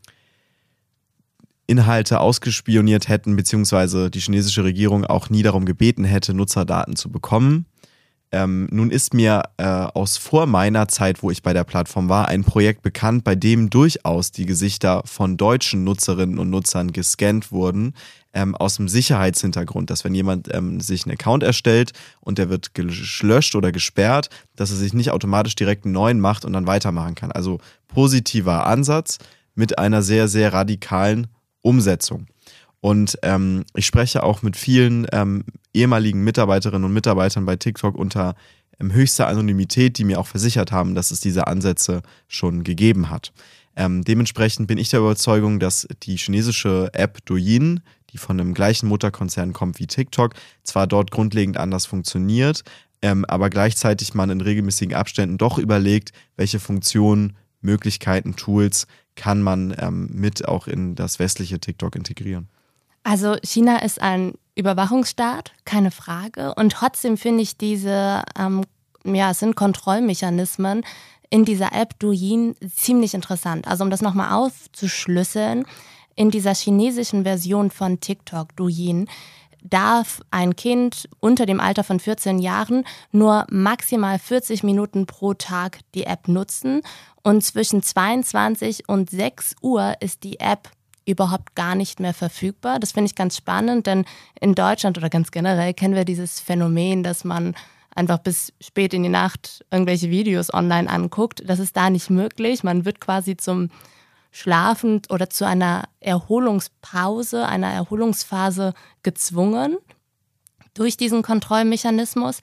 Inhalte 1.69 2.19
ausgespioniert 2.19 3.09
hätten, 3.09 3.37
beziehungsweise 3.37 4.11
die 4.11 4.21
chinesische 4.21 4.65
Regierung 4.65 5.05
auch 5.05 5.31
nie 5.31 5.43
darum 5.43 5.67
gebeten 5.67 6.05
hätte, 6.05 6.35
Nutzerdaten 6.35 6.97
zu 6.97 7.11
bekommen. 7.11 7.67
Ähm, 8.31 8.69
nun 8.71 8.91
ist 8.91 9.15
mir 9.15 9.43
äh, 9.57 9.65
aus 9.65 10.19
vor 10.19 10.47
meiner 10.47 10.89
Zeit, 10.89 11.23
wo 11.23 11.31
ich 11.31 11.43
bei 11.43 11.53
der 11.53 11.65
Plattform 11.65 12.09
war, 12.09 12.29
ein 12.29 12.45
Projekt 12.45 12.83
bekannt, 12.83 13.25
bei 13.25 13.35
dem 13.35 13.71
durchaus 13.71 14.33
die 14.33 14.45
Gesichter 14.45 15.03
von 15.07 15.37
deutschen 15.37 15.85
Nutzerinnen 15.85 16.39
und 16.39 16.51
Nutzern 16.51 16.93
gescannt 16.93 17.51
wurden, 17.53 17.95
ähm, 18.35 18.55
aus 18.55 18.77
dem 18.77 18.89
Sicherheitshintergrund, 18.89 19.89
dass 19.89 20.05
wenn 20.05 20.15
jemand 20.15 20.55
ähm, 20.55 20.81
sich 20.81 21.05
einen 21.05 21.15
Account 21.15 21.43
erstellt 21.43 21.93
und 22.21 22.39
der 22.39 22.51
wird 22.51 22.75
gelöscht 22.75 23.55
oder 23.55 23.73
gesperrt, 23.73 24.29
dass 24.57 24.71
er 24.71 24.77
sich 24.77 24.93
nicht 24.93 25.11
automatisch 25.11 25.55
direkt 25.55 25.85
einen 25.85 25.95
neuen 25.95 26.21
macht 26.21 26.45
und 26.45 26.53
dann 26.53 26.67
weitermachen 26.67 27.15
kann. 27.15 27.33
Also 27.33 27.59
positiver 27.89 28.67
Ansatz 28.67 29.19
mit 29.55 29.79
einer 29.79 30.03
sehr, 30.03 30.29
sehr 30.29 30.53
radikalen 30.53 31.29
Umsetzung. 31.63 32.27
Und 32.81 33.19
ähm, 33.23 33.65
ich 33.75 33.87
spreche 33.87 34.23
auch 34.23 34.43
mit 34.43 34.57
vielen 34.57 35.07
ähm, 35.13 35.45
ehemaligen 35.75 36.23
Mitarbeiterinnen 36.23 36.85
und 36.85 36.93
Mitarbeitern 36.93 37.45
bei 37.45 37.57
TikTok 37.57 37.97
unter 37.97 38.37
ähm, 38.79 38.93
höchster 38.93 39.27
Anonymität, 39.27 39.99
die 39.99 40.05
mir 40.05 40.21
auch 40.21 40.27
versichert 40.27 40.71
haben, 40.71 40.95
dass 40.95 41.11
es 41.11 41.21
diese 41.21 41.47
Ansätze 41.47 42.03
schon 42.29 42.63
gegeben 42.63 43.11
hat. 43.11 43.33
Ähm, 43.77 44.03
dementsprechend 44.05 44.67
bin 44.67 44.79
ich 44.79 44.91
der 44.91 45.01
Überzeugung, 45.01 45.61
dass 45.61 45.87
die 46.03 46.17
chinesische 46.17 46.91
App 46.93 47.25
Douyin, 47.27 47.81
die 48.11 48.19
von 48.19 48.39
dem 48.39 48.55
gleichen 48.55 48.89
Mutterkonzern 48.89 49.53
kommt 49.53 49.79
wie 49.79 49.87
TikTok, 49.87 50.35
zwar 50.63 50.87
dort 50.87 51.11
grundlegend 51.11 51.57
anders 51.57 51.87
funktioniert, 51.87 52.65
ähm, 53.03 53.25
aber 53.25 53.51
gleichzeitig 53.51 54.15
man 54.15 54.31
in 54.31 54.41
regelmäßigen 54.41 54.95
Abständen 54.95 55.39
doch 55.39 55.59
überlegt, 55.59 56.13
welche 56.37 56.59
Funktionen, 56.59 57.37
Möglichkeiten, 57.61 58.37
Tools 58.37 58.87
kann 59.17 59.43
man 59.43 59.75
ähm, 59.79 60.09
mit 60.13 60.47
auch 60.47 60.69
in 60.69 60.95
das 60.95 61.19
westliche 61.19 61.59
TikTok 61.59 61.97
integrieren. 61.97 62.49
Also 63.03 63.37
China 63.43 63.79
ist 63.83 64.01
ein 64.01 64.35
Überwachungsstaat, 64.55 65.53
keine 65.65 65.91
Frage. 65.91 66.55
Und 66.55 66.73
trotzdem 66.73 67.17
finde 67.17 67.43
ich 67.43 67.57
diese, 67.57 68.23
ähm, 68.39 68.65
ja, 69.05 69.31
es 69.31 69.39
sind 69.39 69.57
Kontrollmechanismen 69.57 70.85
in 71.31 71.45
dieser 71.45 71.73
App 71.73 71.99
Douyin 71.99 72.55
ziemlich 72.75 73.15
interessant. 73.15 73.69
Also 73.69 73.85
um 73.85 73.91
das 73.91 74.03
nochmal 74.03 74.33
aufzuschlüsseln, 74.33 75.65
in 76.17 76.31
dieser 76.31 76.55
chinesischen 76.55 77.23
Version 77.23 77.71
von 77.71 78.01
TikTok 78.01 78.57
Douyin 78.57 79.09
darf 79.63 80.21
ein 80.31 80.57
Kind 80.57 81.09
unter 81.21 81.47
dem 81.47 81.61
Alter 81.61 81.85
von 81.85 82.01
14 82.01 82.39
Jahren 82.39 82.85
nur 83.13 83.47
maximal 83.51 84.19
40 84.19 84.63
Minuten 84.63 85.07
pro 85.07 85.35
Tag 85.35 85.81
die 85.95 86.05
App 86.05 86.29
nutzen 86.29 86.83
und 87.23 87.45
zwischen 87.45 87.83
22 87.83 88.89
und 88.89 89.11
6 89.11 89.57
Uhr 89.63 89.95
ist 90.01 90.25
die 90.25 90.41
App 90.41 90.71
überhaupt 91.09 91.55
gar 91.55 91.75
nicht 91.75 92.01
mehr 92.01 92.15
verfügbar. 92.15 92.79
Das 92.79 92.93
finde 92.93 93.07
ich 93.07 93.15
ganz 93.15 93.37
spannend, 93.37 93.87
denn 93.87 94.05
in 94.41 94.55
Deutschland 94.55 94.99
oder 94.99 95.09
ganz 95.09 95.31
generell 95.31 95.75
kennen 95.75 95.95
wir 95.95 96.05
dieses 96.05 96.39
Phänomen, 96.39 97.03
dass 97.03 97.25
man 97.25 97.55
einfach 97.95 98.19
bis 98.19 98.53
spät 98.61 98.95
in 98.95 99.03
die 99.03 99.09
Nacht 99.09 99.65
irgendwelche 99.71 100.11
Videos 100.11 100.53
online 100.53 100.89
anguckt. 100.89 101.43
Das 101.47 101.59
ist 101.59 101.77
da 101.77 101.91
nicht 101.91 102.11
möglich. 102.11 102.63
Man 102.63 102.85
wird 102.85 103.01
quasi 103.01 103.37
zum 103.37 103.71
Schlafen 104.31 105.03
oder 105.09 105.31
zu 105.31 105.47
einer 105.47 105.85
Erholungspause, 106.01 107.47
einer 107.47 107.69
Erholungsphase 107.73 108.75
gezwungen 109.03 109.79
durch 110.75 110.97
diesen 110.97 111.23
Kontrollmechanismus. 111.23 112.41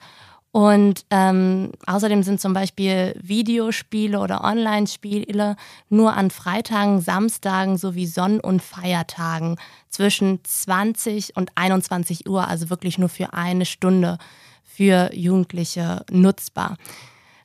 Und 0.56 1.04
ähm, 1.10 1.72
außerdem 1.86 2.22
sind 2.22 2.40
zum 2.40 2.54
Beispiel 2.54 3.14
Videospiele 3.20 4.18
oder 4.18 4.42
Online-Spiele 4.42 5.54
nur 5.90 6.14
an 6.14 6.30
Freitagen, 6.30 7.02
Samstagen 7.02 7.76
sowie 7.76 8.06
Sonn- 8.06 8.40
und 8.40 8.62
Feiertagen 8.62 9.56
zwischen 9.90 10.42
20 10.42 11.36
und 11.36 11.50
21 11.56 12.26
Uhr, 12.26 12.48
also 12.48 12.70
wirklich 12.70 12.96
nur 12.96 13.10
für 13.10 13.34
eine 13.34 13.66
Stunde 13.66 14.16
für 14.64 15.10
Jugendliche 15.12 16.06
nutzbar. 16.10 16.78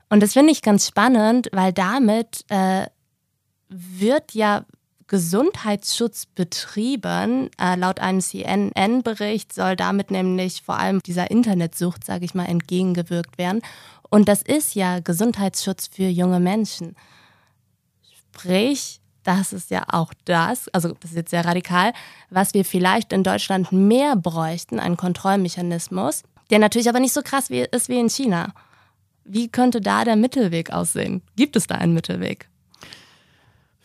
Und 0.08 0.24
das 0.24 0.32
finde 0.32 0.54
ich 0.54 0.62
ganz 0.62 0.88
spannend, 0.88 1.50
weil 1.52 1.74
damit 1.74 2.46
äh, 2.48 2.86
wird 3.68 4.34
ja 4.34 4.64
Gesundheitsschutz 5.12 6.26
betrieben. 6.26 7.50
Äh, 7.60 7.76
laut 7.76 8.00
einem 8.00 8.22
CNN-Bericht 8.22 9.54
soll 9.54 9.76
damit 9.76 10.10
nämlich 10.10 10.62
vor 10.62 10.80
allem 10.80 11.02
dieser 11.04 11.30
Internetsucht, 11.30 12.06
sage 12.06 12.24
ich 12.24 12.34
mal, 12.34 12.46
entgegengewirkt 12.46 13.38
werden. 13.38 13.62
Und 14.10 14.30
das 14.30 14.42
ist 14.42 14.74
ja 14.74 15.02
Gesundheitsschutz 15.02 15.88
für 15.88 16.08
junge 16.08 16.40
Menschen. 16.40 16.96
Sprich, 18.30 19.02
das 19.24 19.52
ist 19.52 19.70
ja 19.70 19.84
auch 19.90 20.14
das, 20.24 20.70
also 20.70 20.94
das 21.02 21.12
ist 21.12 21.18
jetzt 21.18 21.32
sehr 21.32 21.44
radikal, 21.44 21.92
was 22.30 22.54
wir 22.54 22.64
vielleicht 22.64 23.12
in 23.12 23.26
Deutschland 23.26 23.74
mehr 23.74 24.16
bräuchten, 24.16 24.80
ein 24.80 24.96
Kontrollmechanismus, 24.96 26.24
der 26.52 26.60
natürlich 26.60 26.88
aber 26.88 27.02
nicht 27.02 27.14
so 27.14 27.22
krass 27.22 27.50
wie, 27.50 27.68
ist 27.70 27.90
wie 27.90 28.00
in 28.00 28.10
China. 28.10 28.54
Wie 29.26 29.50
könnte 29.50 29.82
da 29.82 30.06
der 30.06 30.16
Mittelweg 30.16 30.72
aussehen? 30.72 31.22
Gibt 31.36 31.58
es 31.58 31.68
da 31.68 31.76
einen 31.76 31.94
Mittelweg? 31.94 32.48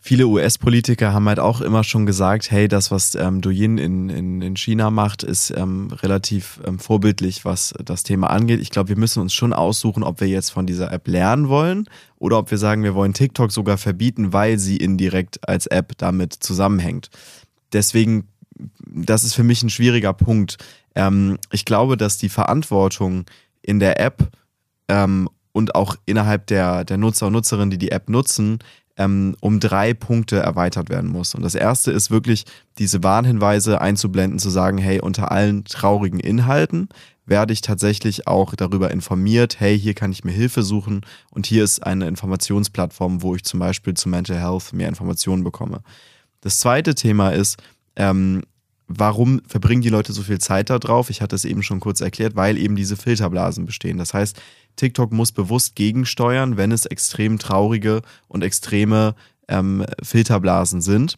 Viele 0.07 0.25
US-Politiker 0.27 1.11
haben 1.11 1.27
halt 1.27 1.39
auch 1.39 1.59
immer 1.59 1.83
schon 1.83 2.05
gesagt, 2.05 2.49
hey, 2.49 2.69
das, 2.69 2.91
was 2.91 3.13
ähm, 3.15 3.41
Douyin 3.41 3.77
in, 3.77 4.09
in, 4.09 4.41
in 4.41 4.55
China 4.55 4.89
macht, 4.89 5.21
ist 5.21 5.51
ähm, 5.51 5.89
relativ 5.91 6.61
ähm, 6.65 6.79
vorbildlich, 6.79 7.43
was 7.43 7.73
das 7.83 8.03
Thema 8.03 8.29
angeht. 8.29 8.61
Ich 8.61 8.69
glaube, 8.69 8.87
wir 8.87 8.97
müssen 8.97 9.21
uns 9.21 9.33
schon 9.33 9.51
aussuchen, 9.51 10.03
ob 10.03 10.21
wir 10.21 10.29
jetzt 10.29 10.51
von 10.51 10.65
dieser 10.65 10.93
App 10.93 11.09
lernen 11.09 11.49
wollen 11.49 11.89
oder 12.19 12.37
ob 12.37 12.51
wir 12.51 12.57
sagen, 12.57 12.83
wir 12.83 12.95
wollen 12.95 13.13
TikTok 13.13 13.51
sogar 13.51 13.77
verbieten, 13.77 14.31
weil 14.31 14.59
sie 14.59 14.77
indirekt 14.77 15.45
als 15.45 15.67
App 15.67 15.91
damit 15.97 16.33
zusammenhängt. 16.33 17.09
Deswegen, 17.73 18.29
das 18.85 19.25
ist 19.25 19.33
für 19.33 19.43
mich 19.43 19.61
ein 19.61 19.69
schwieriger 19.69 20.13
Punkt. 20.13 20.57
Ähm, 20.95 21.37
ich 21.51 21.65
glaube, 21.65 21.97
dass 21.97 22.17
die 22.17 22.29
Verantwortung 22.29 23.25
in 23.61 23.81
der 23.81 23.99
App 23.99 24.25
ähm, 24.87 25.27
und 25.51 25.75
auch 25.75 25.97
innerhalb 26.05 26.47
der, 26.47 26.85
der 26.85 26.95
Nutzer 26.95 27.27
und 27.27 27.33
Nutzerinnen, 27.33 27.71
die 27.71 27.77
die 27.77 27.91
App 27.91 28.07
nutzen, 28.07 28.59
ähm, 28.97 29.35
um 29.39 29.59
drei 29.59 29.93
Punkte 29.93 30.37
erweitert 30.37 30.89
werden 30.89 31.09
muss. 31.09 31.35
Und 31.35 31.43
das 31.43 31.55
erste 31.55 31.91
ist 31.91 32.11
wirklich, 32.11 32.45
diese 32.77 33.03
Warnhinweise 33.03 33.79
einzublenden, 33.79 34.39
zu 34.39 34.49
sagen, 34.49 34.77
hey, 34.77 34.99
unter 34.99 35.31
allen 35.31 35.63
traurigen 35.65 36.19
Inhalten 36.19 36.89
werde 37.25 37.53
ich 37.53 37.61
tatsächlich 37.61 38.27
auch 38.27 38.55
darüber 38.55 38.89
informiert, 38.89 39.59
hey, 39.59 39.77
hier 39.77 39.93
kann 39.93 40.11
ich 40.11 40.23
mir 40.23 40.31
Hilfe 40.31 40.63
suchen 40.63 41.01
und 41.29 41.45
hier 41.45 41.63
ist 41.63 41.85
eine 41.85 42.07
Informationsplattform, 42.07 43.21
wo 43.21 43.35
ich 43.35 43.43
zum 43.43 43.59
Beispiel 43.59 43.93
zu 43.93 44.09
Mental 44.09 44.37
Health 44.37 44.73
mehr 44.73 44.87
Informationen 44.87 45.43
bekomme. 45.43 45.81
Das 46.41 46.59
zweite 46.59 46.95
Thema 46.95 47.31
ist, 47.31 47.57
ähm, 47.97 48.43
warum 48.87 49.41
verbringen 49.47 49.81
die 49.81 49.89
Leute 49.89 50.13
so 50.13 50.23
viel 50.23 50.39
Zeit 50.39 50.69
da 50.69 50.79
drauf? 50.79 51.09
Ich 51.09 51.21
hatte 51.21 51.35
es 51.35 51.45
eben 51.45 51.63
schon 51.63 51.79
kurz 51.79 52.01
erklärt, 52.01 52.35
weil 52.35 52.57
eben 52.57 52.75
diese 52.75 52.95
Filterblasen 52.95 53.65
bestehen. 53.65 53.97
Das 53.97 54.13
heißt, 54.13 54.41
TikTok 54.75 55.11
muss 55.11 55.31
bewusst 55.31 55.75
gegensteuern, 55.75 56.57
wenn 56.57 56.71
es 56.71 56.85
extrem 56.85 57.39
traurige 57.39 58.01
und 58.27 58.43
extreme 58.43 59.15
ähm, 59.47 59.85
Filterblasen 60.01 60.81
sind. 60.81 61.17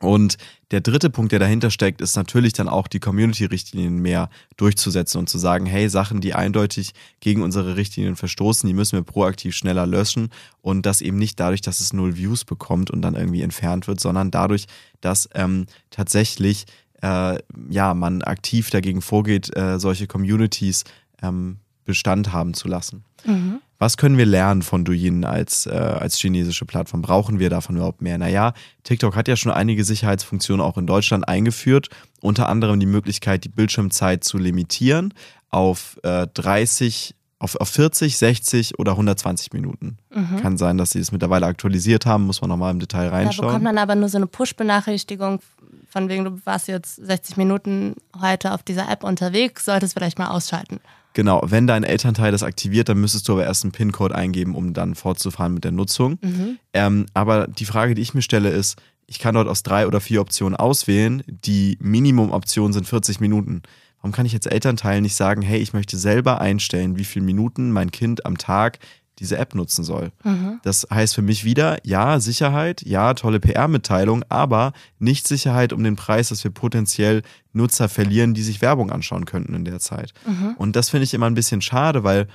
Und 0.00 0.38
der 0.70 0.80
dritte 0.80 1.10
Punkt, 1.10 1.32
der 1.32 1.38
dahinter 1.38 1.70
steckt, 1.70 2.00
ist 2.00 2.16
natürlich 2.16 2.54
dann 2.54 2.70
auch 2.70 2.88
die 2.88 3.00
Community-Richtlinien 3.00 3.98
mehr 3.98 4.30
durchzusetzen 4.56 5.18
und 5.18 5.28
zu 5.28 5.36
sagen, 5.36 5.66
hey, 5.66 5.90
Sachen, 5.90 6.22
die 6.22 6.32
eindeutig 6.32 6.92
gegen 7.20 7.42
unsere 7.42 7.76
Richtlinien 7.76 8.16
verstoßen, 8.16 8.66
die 8.66 8.72
müssen 8.72 8.96
wir 8.96 9.02
proaktiv 9.02 9.54
schneller 9.54 9.86
löschen 9.86 10.30
und 10.62 10.86
das 10.86 11.02
eben 11.02 11.18
nicht 11.18 11.38
dadurch, 11.38 11.60
dass 11.60 11.80
es 11.80 11.92
null 11.92 12.16
Views 12.16 12.46
bekommt 12.46 12.90
und 12.90 13.02
dann 13.02 13.14
irgendwie 13.14 13.42
entfernt 13.42 13.88
wird, 13.88 14.00
sondern 14.00 14.30
dadurch, 14.30 14.66
dass 15.02 15.28
ähm, 15.34 15.66
tatsächlich 15.90 16.64
äh, 17.02 17.38
ja 17.68 17.94
man 17.94 18.22
aktiv 18.22 18.70
dagegen 18.70 19.02
vorgeht, 19.02 19.54
äh, 19.56 19.78
solche 19.78 20.06
Communities 20.06 20.84
ähm, 21.22 21.58
Bestand 21.84 22.32
haben 22.32 22.54
zu 22.54 22.68
lassen. 22.68 23.04
Mhm. 23.24 23.60
Was 23.78 23.96
können 23.96 24.18
wir 24.18 24.26
lernen 24.26 24.60
von 24.60 24.84
Douyin 24.84 25.24
als, 25.24 25.66
äh, 25.66 25.70
als 25.70 26.18
chinesische 26.18 26.66
Plattform? 26.66 27.00
Brauchen 27.00 27.38
wir 27.38 27.48
davon 27.48 27.76
überhaupt 27.76 28.02
mehr? 28.02 28.18
Naja, 28.18 28.52
TikTok 28.84 29.16
hat 29.16 29.26
ja 29.26 29.36
schon 29.36 29.52
einige 29.52 29.84
Sicherheitsfunktionen 29.84 30.64
auch 30.64 30.76
in 30.76 30.86
Deutschland 30.86 31.26
eingeführt, 31.26 31.88
unter 32.20 32.48
anderem 32.48 32.78
die 32.78 32.86
Möglichkeit, 32.86 33.44
die 33.44 33.48
Bildschirmzeit 33.48 34.22
zu 34.22 34.36
limitieren 34.36 35.14
auf 35.48 35.98
äh, 36.02 36.26
30 36.26 37.14
auf, 37.40 37.56
auf 37.56 37.68
40, 37.70 38.16
60 38.18 38.78
oder 38.78 38.92
120 38.92 39.52
Minuten. 39.52 39.96
Mhm. 40.14 40.40
Kann 40.40 40.58
sein, 40.58 40.78
dass 40.78 40.90
sie 40.90 41.00
es 41.00 41.10
mittlerweile 41.10 41.46
aktualisiert 41.46 42.06
haben, 42.06 42.26
muss 42.26 42.40
man 42.42 42.50
nochmal 42.50 42.70
im 42.70 42.78
Detail 42.78 43.08
reinschauen. 43.08 43.46
Da 43.46 43.46
bekommt 43.48 43.64
man 43.64 43.78
aber 43.78 43.96
nur 43.96 44.08
so 44.08 44.18
eine 44.18 44.26
Push-Benachrichtigung, 44.26 45.40
von 45.88 46.08
wegen, 46.08 46.24
du 46.24 46.38
warst 46.44 46.68
jetzt 46.68 46.96
60 46.96 47.36
Minuten 47.36 47.96
heute 48.20 48.52
auf 48.52 48.62
dieser 48.62 48.88
App 48.88 49.02
unterwegs, 49.02 49.64
solltest 49.64 49.94
vielleicht 49.94 50.18
mal 50.18 50.28
ausschalten. 50.28 50.80
Genau, 51.14 51.42
wenn 51.44 51.66
dein 51.66 51.82
Elternteil 51.82 52.30
das 52.30 52.44
aktiviert, 52.44 52.88
dann 52.88 53.00
müsstest 53.00 53.26
du 53.26 53.32
aber 53.32 53.44
erst 53.44 53.64
einen 53.64 53.72
PIN-Code 53.72 54.14
eingeben, 54.14 54.54
um 54.54 54.74
dann 54.74 54.94
fortzufahren 54.94 55.54
mit 55.54 55.64
der 55.64 55.72
Nutzung. 55.72 56.18
Mhm. 56.20 56.58
Ähm, 56.72 57.06
aber 57.14 57.48
die 57.48 57.64
Frage, 57.64 57.94
die 57.94 58.02
ich 58.02 58.14
mir 58.14 58.22
stelle, 58.22 58.50
ist, 58.50 58.80
ich 59.06 59.18
kann 59.18 59.34
dort 59.34 59.48
aus 59.48 59.64
drei 59.64 59.88
oder 59.88 60.00
vier 60.00 60.20
Optionen 60.20 60.54
auswählen. 60.54 61.24
Die 61.26 61.76
Minimum-Option 61.80 62.72
sind 62.72 62.86
40 62.86 63.18
Minuten. 63.18 63.62
Warum 64.00 64.12
kann 64.12 64.26
ich 64.26 64.32
jetzt 64.32 64.50
Elternteil 64.50 65.00
nicht 65.00 65.14
sagen, 65.14 65.42
hey, 65.42 65.60
ich 65.60 65.72
möchte 65.72 65.96
selber 65.96 66.40
einstellen, 66.40 66.96
wie 66.96 67.04
viele 67.04 67.24
Minuten 67.24 67.70
mein 67.70 67.90
Kind 67.90 68.24
am 68.24 68.38
Tag 68.38 68.78
diese 69.20 69.36
App 69.36 69.54
nutzen 69.54 69.84
soll. 69.84 70.12
Mhm. 70.24 70.60
Das 70.62 70.86
heißt 70.90 71.14
für 71.14 71.22
mich 71.22 71.44
wieder, 71.44 71.78
ja, 71.84 72.20
Sicherheit, 72.20 72.82
ja, 72.82 73.12
tolle 73.12 73.38
PR-Mitteilung, 73.38 74.24
aber 74.30 74.72
nicht 74.98 75.28
Sicherheit 75.28 75.74
um 75.74 75.84
den 75.84 75.94
Preis, 75.94 76.30
dass 76.30 76.42
wir 76.42 76.50
potenziell 76.50 77.22
Nutzer 77.52 77.90
verlieren, 77.90 78.32
die 78.32 78.42
sich 78.42 78.62
Werbung 78.62 78.90
anschauen 78.90 79.26
könnten 79.26 79.54
in 79.54 79.66
der 79.66 79.78
Zeit. 79.78 80.14
Mhm. 80.26 80.54
Und 80.56 80.74
das 80.74 80.88
finde 80.88 81.04
ich 81.04 81.12
immer 81.12 81.26
ein 81.26 81.34
bisschen 81.34 81.60
schade, 81.60 82.02
weil 82.02 82.28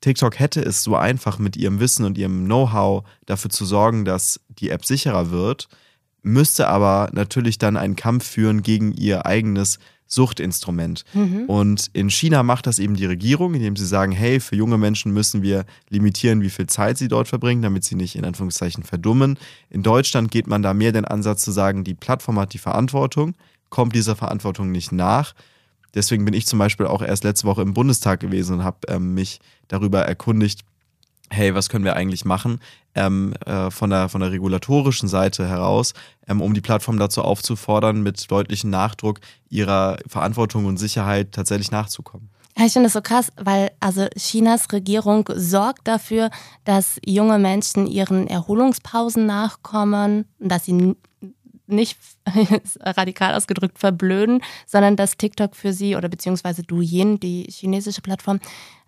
TikTok 0.00 0.38
hätte 0.38 0.60
es 0.62 0.84
so 0.84 0.94
einfach 0.94 1.40
mit 1.40 1.56
ihrem 1.56 1.80
Wissen 1.80 2.04
und 2.04 2.16
ihrem 2.16 2.44
Know-how 2.44 3.04
dafür 3.26 3.50
zu 3.50 3.64
sorgen, 3.64 4.04
dass 4.04 4.40
die 4.48 4.70
App 4.70 4.84
sicherer 4.84 5.32
wird, 5.32 5.68
müsste 6.22 6.68
aber 6.68 7.10
natürlich 7.12 7.58
dann 7.58 7.76
einen 7.76 7.96
Kampf 7.96 8.24
führen 8.24 8.62
gegen 8.62 8.92
ihr 8.92 9.26
eigenes 9.26 9.80
Suchtinstrument. 10.08 11.04
Mhm. 11.12 11.44
Und 11.44 11.90
in 11.92 12.10
China 12.10 12.42
macht 12.42 12.66
das 12.66 12.78
eben 12.78 12.96
die 12.96 13.04
Regierung, 13.04 13.54
indem 13.54 13.76
sie 13.76 13.86
sagen, 13.86 14.10
hey, 14.10 14.40
für 14.40 14.56
junge 14.56 14.78
Menschen 14.78 15.12
müssen 15.12 15.42
wir 15.42 15.64
limitieren, 15.90 16.40
wie 16.40 16.50
viel 16.50 16.66
Zeit 16.66 16.98
sie 16.98 17.08
dort 17.08 17.28
verbringen, 17.28 17.62
damit 17.62 17.84
sie 17.84 17.94
nicht 17.94 18.16
in 18.16 18.24
Anführungszeichen 18.24 18.82
verdummen. 18.82 19.38
In 19.70 19.82
Deutschland 19.82 20.30
geht 20.30 20.46
man 20.46 20.62
da 20.62 20.74
mehr 20.74 20.92
den 20.92 21.04
Ansatz 21.04 21.42
zu 21.42 21.52
sagen, 21.52 21.84
die 21.84 21.94
Plattform 21.94 22.40
hat 22.40 22.54
die 22.54 22.58
Verantwortung, 22.58 23.34
kommt 23.68 23.94
dieser 23.94 24.16
Verantwortung 24.16 24.72
nicht 24.72 24.92
nach. 24.92 25.34
Deswegen 25.94 26.24
bin 26.24 26.34
ich 26.34 26.46
zum 26.46 26.58
Beispiel 26.58 26.86
auch 26.86 27.02
erst 27.02 27.24
letzte 27.24 27.46
Woche 27.46 27.62
im 27.62 27.74
Bundestag 27.74 28.20
gewesen 28.20 28.58
und 28.58 28.64
habe 28.64 28.78
ähm, 28.88 29.14
mich 29.14 29.40
darüber 29.68 30.02
erkundigt, 30.02 30.62
hey, 31.30 31.54
was 31.54 31.68
können 31.68 31.84
wir 31.84 31.96
eigentlich 31.96 32.24
machen 32.24 32.60
ähm, 32.94 33.34
äh, 33.46 33.70
von, 33.70 33.90
der, 33.90 34.08
von 34.08 34.20
der 34.20 34.32
regulatorischen 34.32 35.08
Seite 35.08 35.48
heraus, 35.48 35.94
ähm, 36.26 36.40
um 36.40 36.54
die 36.54 36.60
Plattform 36.60 36.98
dazu 36.98 37.22
aufzufordern, 37.22 38.02
mit 38.02 38.30
deutlichem 38.30 38.70
Nachdruck 38.70 39.20
ihrer 39.48 39.98
Verantwortung 40.06 40.66
und 40.66 40.78
Sicherheit 40.78 41.32
tatsächlich 41.32 41.70
nachzukommen. 41.70 42.30
Ich 42.56 42.72
finde 42.72 42.86
das 42.86 42.94
so 42.94 43.02
krass, 43.02 43.30
weil 43.36 43.70
also 43.78 44.08
Chinas 44.16 44.72
Regierung 44.72 45.28
sorgt 45.32 45.86
dafür, 45.86 46.30
dass 46.64 46.98
junge 47.06 47.38
Menschen 47.38 47.86
ihren 47.86 48.26
Erholungspausen 48.26 49.26
nachkommen, 49.26 50.24
dass 50.40 50.64
sie 50.64 50.96
nicht 51.68 51.98
radikal 52.80 53.34
ausgedrückt 53.34 53.78
verblöden, 53.78 54.42
sondern 54.66 54.96
dass 54.96 55.16
TikTok 55.16 55.54
für 55.54 55.72
sie 55.72 55.94
oder 55.94 56.08
beziehungsweise 56.08 56.62
Douyin, 56.62 57.20
die 57.20 57.46
chinesische 57.48 58.00
Plattform, 58.00 58.40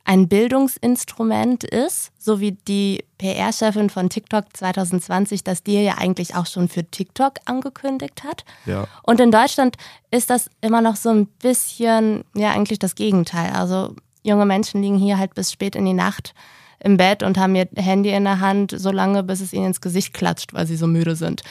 ein 0.05 0.29
Bildungsinstrument 0.29 1.65
ist, 1.65 2.11
so 2.19 2.41
wie 2.41 2.53
die 2.53 3.05
PR-Chefin 3.19 3.91
von 3.91 4.09
TikTok 4.09 4.45
2020 4.55 5.45
das 5.45 5.63
dir 5.63 5.83
ja 5.83 5.99
eigentlich 5.99 6.35
auch 6.35 6.47
schon 6.47 6.69
für 6.69 6.85
TikTok 6.85 7.35
angekündigt 7.45 8.25
hat. 8.25 8.45
Ja. 8.67 8.87
Und 9.03 9.21
in 9.21 9.31
Deutschland 9.31 9.77
ist 10.11 10.31
das 10.31 10.51
immer 10.61 10.81
noch 10.81 10.97
so 10.97 11.11
ein 11.11 11.27
bisschen, 11.27 12.25
ja, 12.35 12.51
eigentlich 12.51 12.79
das 12.79 12.95
Gegenteil. 12.95 13.53
Also 13.53 13.95
junge 14.23 14.47
Menschen 14.47 14.83
liegen 14.83 14.99
hier 14.99 15.19
halt 15.19 15.35
bis 15.35 15.53
spät 15.53 15.77
in 15.77 15.85
die 15.85 15.93
Nacht 15.93 16.35
im 16.83 16.97
Bett 16.97 17.23
und 17.23 17.39
haben 17.39 17.55
ihr 17.55 17.69
Handy 17.77 18.11
in 18.11 18.25
der 18.25 18.41
Hand, 18.41 18.75
so 18.77 18.91
lange, 18.91 19.23
bis 19.23 19.41
es 19.41 19.53
ihnen 19.53 19.67
ins 19.67 19.83
Gesicht 19.83 20.15
klatscht, 20.15 20.55
weil 20.55 20.67
sie 20.67 20.77
so 20.77 20.87
müde 20.87 21.15
sind. 21.15 21.43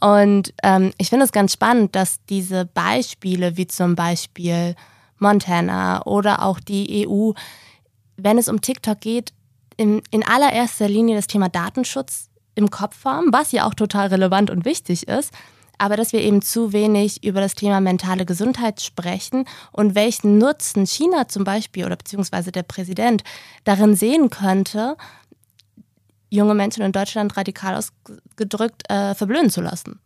Und 0.00 0.52
ähm, 0.62 0.92
ich 0.98 1.08
finde 1.08 1.24
es 1.24 1.32
ganz 1.32 1.52
spannend, 1.52 1.96
dass 1.96 2.24
diese 2.28 2.66
Beispiele, 2.66 3.56
wie 3.56 3.66
zum 3.66 3.96
Beispiel 3.96 4.76
Montana 5.18 6.04
oder 6.04 6.42
auch 6.42 6.60
die 6.60 7.08
EU, 7.08 7.32
wenn 8.16 8.38
es 8.38 8.48
um 8.48 8.60
TikTok 8.60 9.00
geht, 9.00 9.32
in, 9.76 10.02
in 10.10 10.22
allererster 10.22 10.88
Linie 10.88 11.16
das 11.16 11.26
Thema 11.26 11.48
Datenschutz 11.48 12.28
im 12.54 12.70
Kopf 12.70 13.04
haben, 13.04 13.32
was 13.32 13.52
ja 13.52 13.66
auch 13.66 13.74
total 13.74 14.08
relevant 14.08 14.50
und 14.50 14.64
wichtig 14.64 15.08
ist, 15.08 15.32
aber 15.78 15.96
dass 15.96 16.14
wir 16.14 16.20
eben 16.20 16.40
zu 16.40 16.72
wenig 16.72 17.22
über 17.22 17.40
das 17.40 17.54
Thema 17.54 17.80
mentale 17.80 18.24
Gesundheit 18.24 18.80
sprechen 18.80 19.44
und 19.72 19.94
welchen 19.94 20.38
Nutzen 20.38 20.86
China 20.86 21.28
zum 21.28 21.44
Beispiel 21.44 21.84
oder 21.84 21.96
beziehungsweise 21.96 22.50
der 22.50 22.62
Präsident 22.62 23.22
darin 23.64 23.94
sehen 23.94 24.30
könnte, 24.30 24.96
junge 26.30 26.54
Menschen 26.54 26.82
in 26.82 26.92
Deutschland 26.92 27.36
radikal 27.36 27.74
ausgedrückt 27.74 28.90
äh, 28.90 29.14
verblöden 29.14 29.50
zu 29.50 29.60
lassen. 29.60 30.00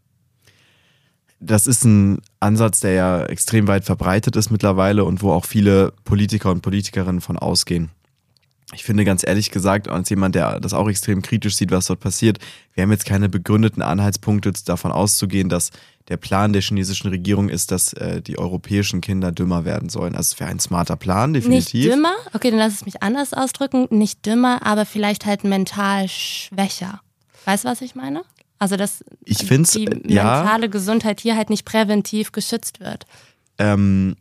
Das 1.38 1.66
ist 1.66 1.84
ein 1.84 2.20
Ansatz, 2.40 2.80
der 2.80 2.92
ja 2.92 3.24
extrem 3.24 3.68
weit 3.68 3.84
verbreitet 3.84 4.36
ist 4.36 4.50
mittlerweile 4.50 5.04
und 5.04 5.22
wo 5.22 5.32
auch 5.32 5.46
viele 5.46 5.92
Politiker 6.04 6.50
und 6.50 6.60
Politikerinnen 6.60 7.20
von 7.20 7.38
ausgehen 7.38 7.90
ich 8.72 8.84
finde 8.84 9.04
ganz 9.04 9.26
ehrlich 9.26 9.50
gesagt, 9.50 9.88
als 9.88 10.10
jemand, 10.10 10.34
der 10.34 10.60
das 10.60 10.74
auch 10.74 10.88
extrem 10.88 11.22
kritisch 11.22 11.56
sieht, 11.56 11.70
was 11.70 11.86
dort 11.86 12.00
passiert, 12.00 12.38
wir 12.74 12.82
haben 12.82 12.92
jetzt 12.92 13.04
keine 13.04 13.28
begründeten 13.28 13.82
Anhaltspunkte 13.82 14.52
davon 14.64 14.92
auszugehen, 14.92 15.48
dass 15.48 15.70
der 16.08 16.16
Plan 16.16 16.52
der 16.52 16.62
chinesischen 16.62 17.08
Regierung 17.08 17.48
ist, 17.48 17.70
dass 17.70 17.92
äh, 17.94 18.20
die 18.20 18.38
europäischen 18.38 19.00
Kinder 19.00 19.32
dümmer 19.32 19.64
werden 19.64 19.88
sollen. 19.88 20.14
Also 20.14 20.34
es 20.34 20.40
wäre 20.40 20.50
ein 20.50 20.60
smarter 20.60 20.96
Plan, 20.96 21.32
definitiv. 21.32 21.74
Nicht 21.74 21.94
dümmer? 21.94 22.14
Okay, 22.32 22.50
dann 22.50 22.58
lass 22.58 22.74
es 22.74 22.84
mich 22.84 23.02
anders 23.02 23.32
ausdrücken. 23.32 23.86
Nicht 23.90 24.26
dümmer, 24.26 24.64
aber 24.66 24.86
vielleicht 24.86 25.26
halt 25.26 25.44
mental 25.44 26.08
schwächer. 26.08 27.00
Weißt 27.44 27.64
du, 27.64 27.68
was 27.68 27.80
ich 27.80 27.94
meine? 27.94 28.22
Also, 28.58 28.76
dass 28.76 29.04
ich 29.24 29.38
find's, 29.38 29.72
die 29.72 29.86
äh, 29.86 30.12
ja, 30.12 30.42
mentale 30.42 30.68
Gesundheit 30.68 31.20
hier 31.20 31.36
halt 31.36 31.48
nicht 31.48 31.64
präventiv 31.64 32.32
geschützt 32.32 32.80
wird. 32.80 33.06
Ähm, 33.58 34.16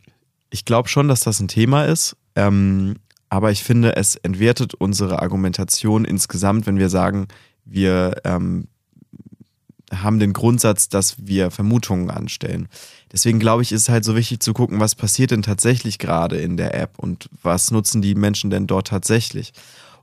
ich 0.48 0.64
glaube 0.64 0.88
schon, 0.88 1.08
dass 1.08 1.20
das 1.20 1.40
ein 1.40 1.48
Thema 1.48 1.84
ist. 1.84 2.16
Ähm, 2.36 2.96
aber 3.30 3.50
ich 3.50 3.64
finde, 3.64 3.96
es 3.96 4.16
entwertet 4.16 4.74
unsere 4.74 5.22
Argumentation 5.22 6.04
insgesamt, 6.04 6.66
wenn 6.66 6.78
wir 6.78 6.88
sagen, 6.90 7.28
wir 7.64 8.16
ähm, 8.24 8.66
haben 9.92 10.20
den 10.20 10.32
Grundsatz, 10.32 10.88
dass 10.88 11.16
wir 11.26 11.50
Vermutungen 11.50 12.10
anstellen. 12.10 12.68
Deswegen 13.12 13.40
glaube 13.40 13.62
ich, 13.62 13.72
ist 13.72 13.82
es 13.82 13.88
halt 13.88 14.04
so 14.04 14.14
wichtig 14.14 14.40
zu 14.40 14.52
gucken, 14.52 14.78
was 14.78 14.94
passiert 14.94 15.32
denn 15.32 15.42
tatsächlich 15.42 15.98
gerade 15.98 16.36
in 16.36 16.56
der 16.56 16.74
App 16.80 16.98
und 16.98 17.28
was 17.42 17.70
nutzen 17.72 18.00
die 18.02 18.14
Menschen 18.14 18.50
denn 18.50 18.66
dort 18.68 18.88
tatsächlich. 18.88 19.52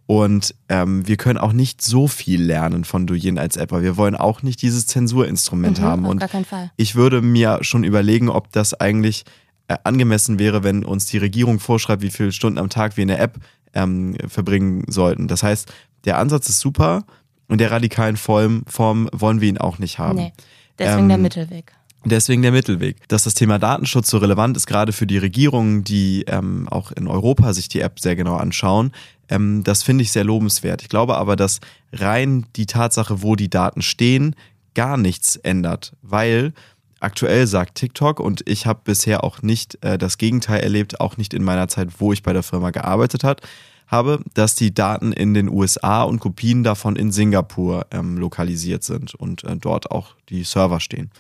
Und 0.06 0.56
ähm, 0.70 1.06
wir 1.08 1.18
können 1.18 1.38
auch 1.38 1.52
nicht 1.54 1.82
so 1.82 2.08
viel 2.08 2.42
lernen 2.42 2.86
von 2.86 3.08
Douyin 3.08 3.38
als 3.38 3.58
Apper. 3.58 3.82
Wir 3.82 3.98
wollen 3.98 4.16
auch 4.16 4.42
nicht 4.42 4.62
dieses 4.62 4.88
Zensurinstrument 4.88 5.80
Mhm, 5.80 5.84
haben. 5.84 6.06
auf 6.06 6.12
Und 6.12 6.20
gar 6.20 6.30
keinen 6.30 6.46
Fall. 6.46 6.72
ich 6.78 6.96
würde 6.96 7.22
mir 7.22 7.60
schon 7.62 7.84
überlegen, 7.84 8.30
ob 8.30 8.52
das 8.54 8.74
eigentlich 8.74 9.24
angemessen 9.84 10.40
wäre, 10.40 10.64
wenn 10.64 10.86
uns 10.86 11.06
die 11.06 11.18
Regierung 11.18 11.60
vorschreibt, 11.60 12.02
wie 12.02 12.10
viele 12.10 12.32
Stunden 12.32 12.58
am 12.58 12.70
Tag 12.70 12.98
wir 12.98 13.02
in 13.02 13.10
der 13.10 13.20
App 13.20 13.40
ähm, 13.74 14.16
verbringen 14.28 14.86
sollten. 14.88 15.28
Das 15.28 15.44
heißt, 15.44 15.72
der 16.06 16.18
Ansatz 16.18 16.50
ist 16.50 16.60
super 16.60 17.06
und 17.48 17.60
der 17.60 17.72
radikalen 17.72 18.18
Form, 18.18 18.64
Form 18.68 19.10
wollen 19.12 19.42
wir 19.42 19.50
ihn 19.50 19.58
auch 19.58 19.80
nicht 19.80 20.00
haben. 20.00 20.18
Nee, 20.18 20.34
deswegen 20.80 21.02
Ähm, 21.02 21.10
der 21.10 21.18
Mittelweg. 21.18 21.74
Deswegen 22.06 22.42
der 22.42 22.52
Mittelweg. 22.52 23.08
Dass 23.10 23.24
das 23.24 23.34
Thema 23.34 23.60
Datenschutz 23.60 24.10
so 24.10 24.18
relevant 24.18 24.56
ist, 24.56 24.68
gerade 24.68 24.94
für 24.94 25.08
die 25.08 25.18
Regierungen, 25.18 25.84
die 25.84 26.24
ähm, 26.28 26.68
auch 26.70 26.92
in 26.92 27.08
Europa 27.08 27.54
sich 27.54 27.68
die 27.68 27.82
App 27.82 28.00
sehr 28.00 28.16
genau 28.16 28.36
anschauen, 28.36 28.92
ähm, 29.28 29.64
das 29.64 29.84
finde 29.84 30.04
ich 30.04 30.12
sehr 30.12 30.24
lobenswert. 30.24 30.82
Ich 30.82 30.90
glaube 30.90 31.18
aber, 31.18 31.36
dass 31.36 31.60
rein 31.92 32.46
die 32.56 32.66
Tatsache, 32.66 33.22
wo 33.22 33.36
die 33.36 33.50
Daten 33.50 33.82
stehen, 33.82 34.36
gar 34.74 34.96
nichts 34.96 35.36
ändert, 35.36 35.94
weil 36.02 36.54
aktuell 37.00 37.48
sagt 37.48 37.76
TikTok 37.76 38.20
und 38.20 38.42
ich 38.46 38.66
habe 38.66 38.82
bisher 38.84 39.24
auch 39.24 39.42
nicht 39.42 39.84
äh, 39.84 39.98
das 39.98 40.18
Gegenteil 40.18 40.62
erlebt, 40.62 41.00
auch 41.00 41.18
nicht 41.18 41.34
in 41.34 41.44
meiner 41.44 41.68
Zeit, 41.68 41.90
wo 42.00 42.14
ich 42.14 42.24
bei 42.24 42.34
der 42.34 42.44
Firma 42.44 42.72
gearbeitet 42.72 43.24
hat, 43.24 43.42
habe, 43.88 44.20
dass 44.34 44.56
die 44.56 44.74
Daten 44.74 45.12
in 45.14 45.34
den 45.34 45.50
USA 45.50 46.04
und 46.04 46.20
Kopien 46.20 46.64
davon 46.64 46.96
in 46.96 47.12
Singapur 47.12 47.86
ähm, 47.92 48.18
lokalisiert 48.18 48.84
sind 48.84 49.16
und 49.16 49.44
äh, 49.44 49.56
dort 49.56 49.92
auch 49.92 50.16
die 50.30 50.44
Server 50.44 50.80
stehen. 50.80 51.12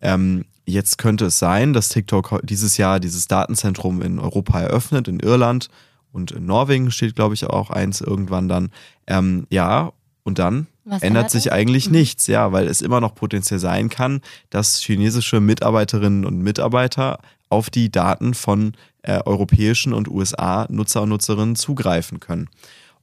Ähm, 0.00 0.44
jetzt 0.66 0.98
könnte 0.98 1.26
es 1.26 1.38
sein, 1.38 1.72
dass 1.72 1.88
TikTok 1.88 2.40
dieses 2.42 2.76
Jahr 2.76 3.00
dieses 3.00 3.28
Datenzentrum 3.28 4.02
in 4.02 4.18
Europa 4.18 4.60
eröffnet, 4.60 5.08
in 5.08 5.20
Irland 5.20 5.68
und 6.12 6.32
in 6.32 6.44
Norwegen 6.44 6.90
steht, 6.90 7.16
glaube 7.16 7.34
ich, 7.34 7.46
auch 7.46 7.70
eins 7.70 8.00
irgendwann 8.00 8.48
dann. 8.48 8.70
Ähm, 9.06 9.46
ja, 9.48 9.92
und 10.24 10.38
dann 10.38 10.66
Was 10.84 11.02
ändert 11.02 11.30
sich 11.30 11.52
eigentlich 11.52 11.86
Mhm. 11.86 11.92
nichts, 11.92 12.26
ja, 12.26 12.52
weil 12.52 12.66
es 12.66 12.80
immer 12.80 13.00
noch 13.00 13.14
potenziell 13.14 13.60
sein 13.60 13.88
kann, 13.88 14.20
dass 14.50 14.80
chinesische 14.80 15.40
Mitarbeiterinnen 15.40 16.24
und 16.24 16.38
Mitarbeiter 16.40 17.18
auf 17.48 17.70
die 17.70 17.90
Daten 17.90 18.34
von 18.34 18.72
äh, 19.02 19.20
europäischen 19.24 19.92
und 19.92 20.08
USA-Nutzer 20.08 21.02
und 21.02 21.10
Nutzerinnen 21.10 21.56
zugreifen 21.56 22.20
können. 22.20 22.48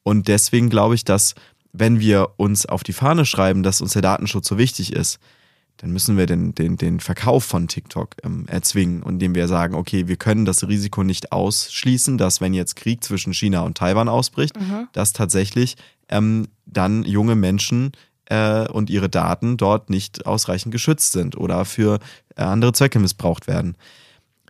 Und 0.03 0.27
deswegen 0.27 0.69
glaube 0.69 0.95
ich, 0.95 1.05
dass 1.05 1.35
wenn 1.71 1.99
wir 1.99 2.29
uns 2.37 2.65
auf 2.65 2.83
die 2.83 2.93
Fahne 2.93 3.25
schreiben, 3.25 3.63
dass 3.63 3.81
uns 3.81 3.93
der 3.93 4.01
Datenschutz 4.01 4.47
so 4.47 4.57
wichtig 4.57 4.93
ist, 4.93 5.19
dann 5.77 5.91
müssen 5.91 6.17
wir 6.17 6.25
den, 6.25 6.53
den, 6.55 6.75
den 6.77 6.99
Verkauf 6.99 7.45
von 7.45 7.67
TikTok 7.67 8.15
ähm, 8.23 8.45
erzwingen, 8.47 9.03
indem 9.03 9.33
wir 9.35 9.47
sagen, 9.47 9.75
okay, 9.75 10.07
wir 10.07 10.17
können 10.17 10.43
das 10.43 10.67
Risiko 10.67 11.03
nicht 11.03 11.31
ausschließen, 11.31 12.17
dass 12.17 12.41
wenn 12.41 12.53
jetzt 12.53 12.75
Krieg 12.75 13.03
zwischen 13.03 13.33
China 13.33 13.61
und 13.61 13.77
Taiwan 13.77 14.09
ausbricht, 14.09 14.55
dass 14.91 15.13
tatsächlich 15.13 15.77
ähm, 16.09 16.47
dann 16.65 17.03
junge 17.03 17.35
Menschen 17.35 17.91
äh, 18.25 18.67
und 18.67 18.89
ihre 18.89 19.09
Daten 19.09 19.57
dort 19.57 19.89
nicht 19.89 20.25
ausreichend 20.25 20.71
geschützt 20.71 21.11
sind 21.11 21.35
oder 21.37 21.65
für 21.65 21.99
äh, 22.35 22.41
andere 22.41 22.73
Zwecke 22.73 22.99
missbraucht 22.99 23.47
werden. 23.47 23.75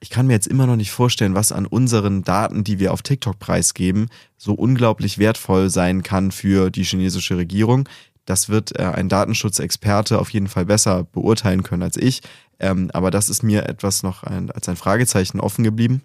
Ich 0.02 0.10
kann 0.10 0.28
mir 0.28 0.34
jetzt 0.34 0.48
immer 0.48 0.66
noch 0.66 0.78
nicht 0.78 0.92
vorstellen, 0.92 1.36
was 1.36 1.52
an 1.52 1.66
unseren 1.66 2.24
Daten, 2.24 2.64
die 2.64 2.80
wir 2.80 2.94
auf 2.94 3.02
TikTok 3.02 3.38
preisgeben, 3.38 4.08
so 4.38 4.54
unglaublich 4.54 5.18
wertvoll 5.18 5.70
sein 5.70 6.04
kann 6.04 6.32
für 6.32 6.70
die 6.70 6.84
chinesische 6.84 7.36
Regierung. 7.36 7.88
Das 8.26 8.48
wird 8.48 8.78
äh, 8.80 8.84
ein 8.84 9.10
Datenschutzexperte 9.10 10.20
auf 10.20 10.30
jeden 10.30 10.48
Fall 10.48 10.66
besser 10.66 11.04
beurteilen 11.04 11.64
können 11.64 11.84
als 11.84 11.98
ich. 11.98 12.22
Ähm, 12.60 12.92
aber 12.94 13.12
das 13.12 13.30
ist 13.30 13.44
mir 13.44 13.68
etwas 13.68 14.04
noch 14.04 14.24
ein, 14.24 14.52
als 14.52 14.70
ein 14.70 14.76
Fragezeichen 14.76 15.40
offen 15.40 15.64
geblieben. 15.64 16.04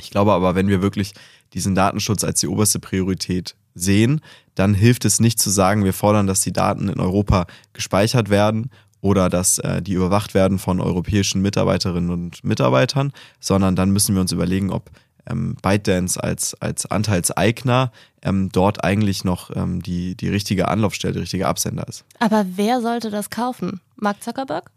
Ich 0.00 0.10
glaube 0.10 0.32
aber, 0.32 0.54
wenn 0.54 0.68
wir 0.68 0.82
wirklich 0.82 1.12
diesen 1.52 1.74
Datenschutz 1.74 2.24
als 2.24 2.40
die 2.40 2.48
oberste 2.48 2.78
Priorität 2.78 3.56
sehen, 3.74 4.20
dann 4.54 4.74
hilft 4.74 5.04
es 5.04 5.20
nicht 5.20 5.38
zu 5.38 5.50
sagen, 5.50 5.84
wir 5.84 5.92
fordern, 5.92 6.26
dass 6.26 6.40
die 6.40 6.52
Daten 6.52 6.88
in 6.88 7.00
Europa 7.00 7.46
gespeichert 7.72 8.30
werden 8.30 8.70
oder 9.00 9.28
dass 9.28 9.58
äh, 9.58 9.80
die 9.80 9.94
überwacht 9.94 10.34
werden 10.34 10.58
von 10.58 10.80
europäischen 10.80 11.40
Mitarbeiterinnen 11.42 12.10
und 12.10 12.44
Mitarbeitern, 12.44 13.12
sondern 13.40 13.76
dann 13.76 13.90
müssen 13.90 14.14
wir 14.14 14.20
uns 14.20 14.32
überlegen, 14.32 14.70
ob 14.70 14.90
ähm, 15.28 15.56
ByteDance 15.62 16.22
als, 16.22 16.54
als 16.60 16.86
Anteilseigner 16.86 17.92
ähm, 18.22 18.50
dort 18.52 18.84
eigentlich 18.84 19.24
noch 19.24 19.50
ähm, 19.54 19.82
die, 19.82 20.14
die 20.16 20.28
richtige 20.28 20.68
Anlaufstelle, 20.68 21.14
der 21.14 21.22
richtige 21.22 21.46
Absender 21.46 21.86
ist. 21.88 22.04
Aber 22.18 22.44
wer 22.54 22.80
sollte 22.80 23.10
das 23.10 23.30
kaufen? 23.30 23.80
Mark 23.96 24.22
Zuckerberg? 24.22 24.70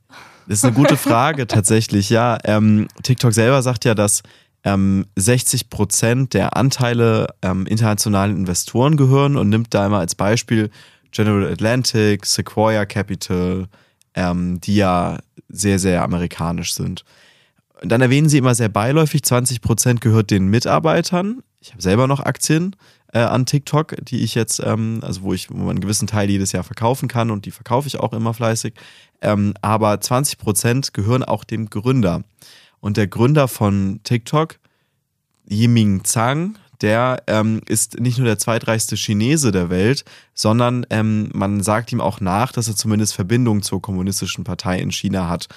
Das 0.47 0.59
ist 0.59 0.65
eine 0.65 0.73
gute 0.73 0.97
Frage 0.97 1.47
tatsächlich, 1.47 2.09
ja. 2.09 2.37
Ähm, 2.43 2.87
TikTok 3.01 3.33
selber 3.33 3.61
sagt 3.61 3.85
ja, 3.85 3.95
dass 3.95 4.23
ähm, 4.63 5.05
60 5.15 5.69
Prozent 5.69 6.33
der 6.33 6.55
Anteile 6.55 7.27
ähm, 7.41 7.65
internationalen 7.65 8.35
Investoren 8.35 8.97
gehören 8.97 9.35
und 9.35 9.49
nimmt 9.49 9.73
da 9.73 9.85
immer 9.85 9.99
als 9.99 10.15
Beispiel 10.15 10.69
General 11.11 11.51
Atlantic, 11.51 12.25
Sequoia 12.25 12.85
Capital, 12.85 13.67
ähm, 14.15 14.59
die 14.61 14.75
ja 14.75 15.19
sehr, 15.49 15.79
sehr 15.79 16.03
amerikanisch 16.03 16.73
sind. 16.73 17.03
Und 17.81 17.91
dann 17.91 18.01
erwähnen 18.01 18.29
sie 18.29 18.37
immer 18.37 18.55
sehr 18.55 18.69
beiläufig, 18.69 19.23
20 19.23 19.61
Prozent 19.61 20.01
gehört 20.01 20.31
den 20.31 20.47
Mitarbeitern. 20.47 21.43
Ich 21.59 21.71
habe 21.71 21.81
selber 21.81 22.07
noch 22.07 22.21
Aktien 22.21 22.75
äh, 23.13 23.19
an 23.19 23.45
TikTok, 23.45 23.95
die 24.05 24.23
ich 24.23 24.35
jetzt, 24.35 24.61
ähm, 24.63 24.99
also 25.01 25.23
wo 25.23 25.33
ich 25.33 25.49
wo 25.49 25.57
man 25.57 25.71
einen 25.71 25.81
gewissen 25.81 26.07
Teil 26.07 26.29
jedes 26.29 26.51
Jahr 26.51 26.63
verkaufen 26.63 27.07
kann 27.07 27.29
und 27.29 27.45
die 27.45 27.51
verkaufe 27.51 27.87
ich 27.87 27.99
auch 27.99 28.13
immer 28.13 28.33
fleißig. 28.33 28.73
Ähm, 29.21 29.53
aber 29.61 29.99
20 29.99 30.37
Prozent 30.37 30.93
gehören 30.93 31.23
auch 31.23 31.43
dem 31.43 31.69
Gründer. 31.69 32.23
Und 32.83 32.97
der 32.97 33.07
Gründer 33.07 33.47
von 33.47 34.01
TikTok, 34.03 34.59
Yiming 35.49 36.03
Zhang, 36.03 36.57
der 36.81 37.23
ähm, 37.27 37.61
ist 37.65 37.97
nicht 38.01 38.17
nur 38.17 38.27
der 38.27 38.37
zweitreichste 38.37 38.97
Chinese 38.97 39.53
der 39.53 39.69
Welt, 39.69 40.03
sondern 40.33 40.85
ähm, 40.89 41.29
man 41.33 41.63
sagt 41.63 41.93
ihm 41.93 42.01
auch 42.01 42.19
nach, 42.19 42.51
dass 42.51 42.67
er 42.67 42.75
zumindest 42.75 43.15
Verbindungen 43.15 43.63
zur 43.63 43.81
kommunistischen 43.81 44.43
Partei 44.43 44.79
in 44.79 44.91
China 44.91 45.29
hat. 45.29 45.47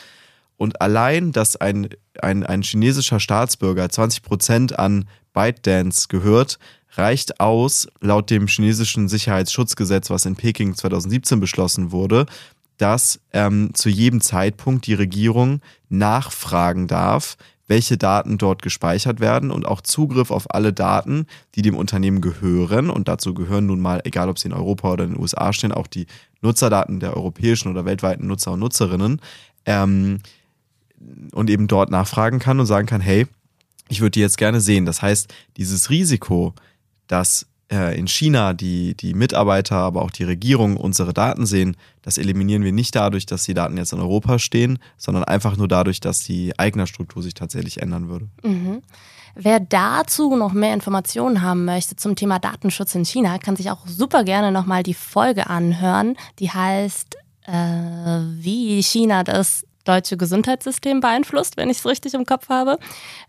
Und 0.56 0.80
allein, 0.80 1.32
dass 1.32 1.56
ein, 1.56 1.88
ein, 2.22 2.46
ein 2.46 2.62
chinesischer 2.62 3.18
Staatsbürger 3.18 3.88
20 3.88 4.22
Prozent 4.22 4.78
an 4.78 5.08
ByteDance 5.32 6.06
gehört, 6.06 6.60
reicht 6.92 7.40
aus, 7.40 7.88
laut 8.00 8.30
dem 8.30 8.46
chinesischen 8.46 9.08
Sicherheitsschutzgesetz, 9.08 10.10
was 10.10 10.26
in 10.26 10.36
Peking 10.36 10.76
2017 10.76 11.40
beschlossen 11.40 11.90
wurde, 11.90 12.26
dass 12.78 13.20
ähm, 13.32 13.70
zu 13.74 13.88
jedem 13.88 14.20
Zeitpunkt 14.20 14.86
die 14.86 14.94
Regierung 14.94 15.60
nachfragen 15.88 16.86
darf, 16.86 17.36
welche 17.68 17.96
Daten 17.96 18.38
dort 18.38 18.62
gespeichert 18.62 19.20
werden 19.20 19.50
und 19.50 19.66
auch 19.66 19.80
Zugriff 19.80 20.30
auf 20.30 20.54
alle 20.54 20.72
Daten, 20.72 21.26
die 21.54 21.62
dem 21.62 21.76
Unternehmen 21.76 22.20
gehören. 22.20 22.90
Und 22.90 23.08
dazu 23.08 23.34
gehören 23.34 23.66
nun 23.66 23.80
mal, 23.80 24.00
egal 24.04 24.28
ob 24.28 24.38
sie 24.38 24.48
in 24.48 24.54
Europa 24.54 24.92
oder 24.92 25.04
in 25.04 25.14
den 25.14 25.20
USA 25.20 25.52
stehen, 25.52 25.72
auch 25.72 25.86
die 25.86 26.06
Nutzerdaten 26.42 27.00
der 27.00 27.16
europäischen 27.16 27.68
oder 27.68 27.84
weltweiten 27.84 28.26
Nutzer 28.26 28.52
und 28.52 28.60
Nutzerinnen. 28.60 29.20
Ähm, 29.64 30.20
und 31.32 31.50
eben 31.50 31.66
dort 31.66 31.90
nachfragen 31.90 32.38
kann 32.38 32.60
und 32.60 32.66
sagen 32.66 32.86
kann, 32.86 33.00
hey, 33.00 33.26
ich 33.88 34.00
würde 34.00 34.12
die 34.12 34.20
jetzt 34.20 34.38
gerne 34.38 34.60
sehen. 34.60 34.86
Das 34.86 35.02
heißt, 35.02 35.32
dieses 35.56 35.90
Risiko, 35.90 36.54
dass 37.06 37.46
äh, 37.70 37.98
in 37.98 38.06
China 38.06 38.52
die, 38.52 38.96
die 38.96 39.14
Mitarbeiter, 39.14 39.76
aber 39.76 40.02
auch 40.02 40.10
die 40.10 40.24
Regierung 40.24 40.76
unsere 40.76 41.12
Daten 41.12 41.46
sehen, 41.46 41.76
das 42.02 42.18
eliminieren 42.18 42.62
wir 42.62 42.72
nicht 42.72 42.94
dadurch, 42.94 43.26
dass 43.26 43.44
die 43.44 43.54
Daten 43.54 43.76
jetzt 43.76 43.92
in 43.92 44.00
Europa 44.00 44.38
stehen, 44.38 44.78
sondern 44.96 45.24
einfach 45.24 45.56
nur 45.56 45.68
dadurch, 45.68 46.00
dass 46.00 46.20
die 46.20 46.58
Eignerstruktur 46.58 47.22
sich 47.22 47.34
tatsächlich 47.34 47.82
ändern 47.82 48.08
würde. 48.08 48.28
Mhm. 48.42 48.82
Wer 49.34 49.60
dazu 49.60 50.34
noch 50.34 50.54
mehr 50.54 50.72
Informationen 50.72 51.42
haben 51.42 51.66
möchte 51.66 51.94
zum 51.96 52.16
Thema 52.16 52.38
Datenschutz 52.38 52.94
in 52.94 53.04
China, 53.04 53.36
kann 53.38 53.56
sich 53.56 53.70
auch 53.70 53.86
super 53.86 54.24
gerne 54.24 54.50
nochmal 54.50 54.82
die 54.82 54.94
Folge 54.94 55.50
anhören. 55.50 56.16
Die 56.38 56.50
heißt, 56.50 57.16
äh, 57.46 57.52
wie 57.52 58.82
China 58.82 59.24
das 59.24 59.66
deutsche 59.86 60.16
Gesundheitssystem 60.16 61.00
beeinflusst, 61.00 61.56
wenn 61.56 61.70
ich 61.70 61.78
es 61.78 61.86
richtig 61.86 62.14
im 62.14 62.26
Kopf 62.26 62.48
habe. 62.48 62.78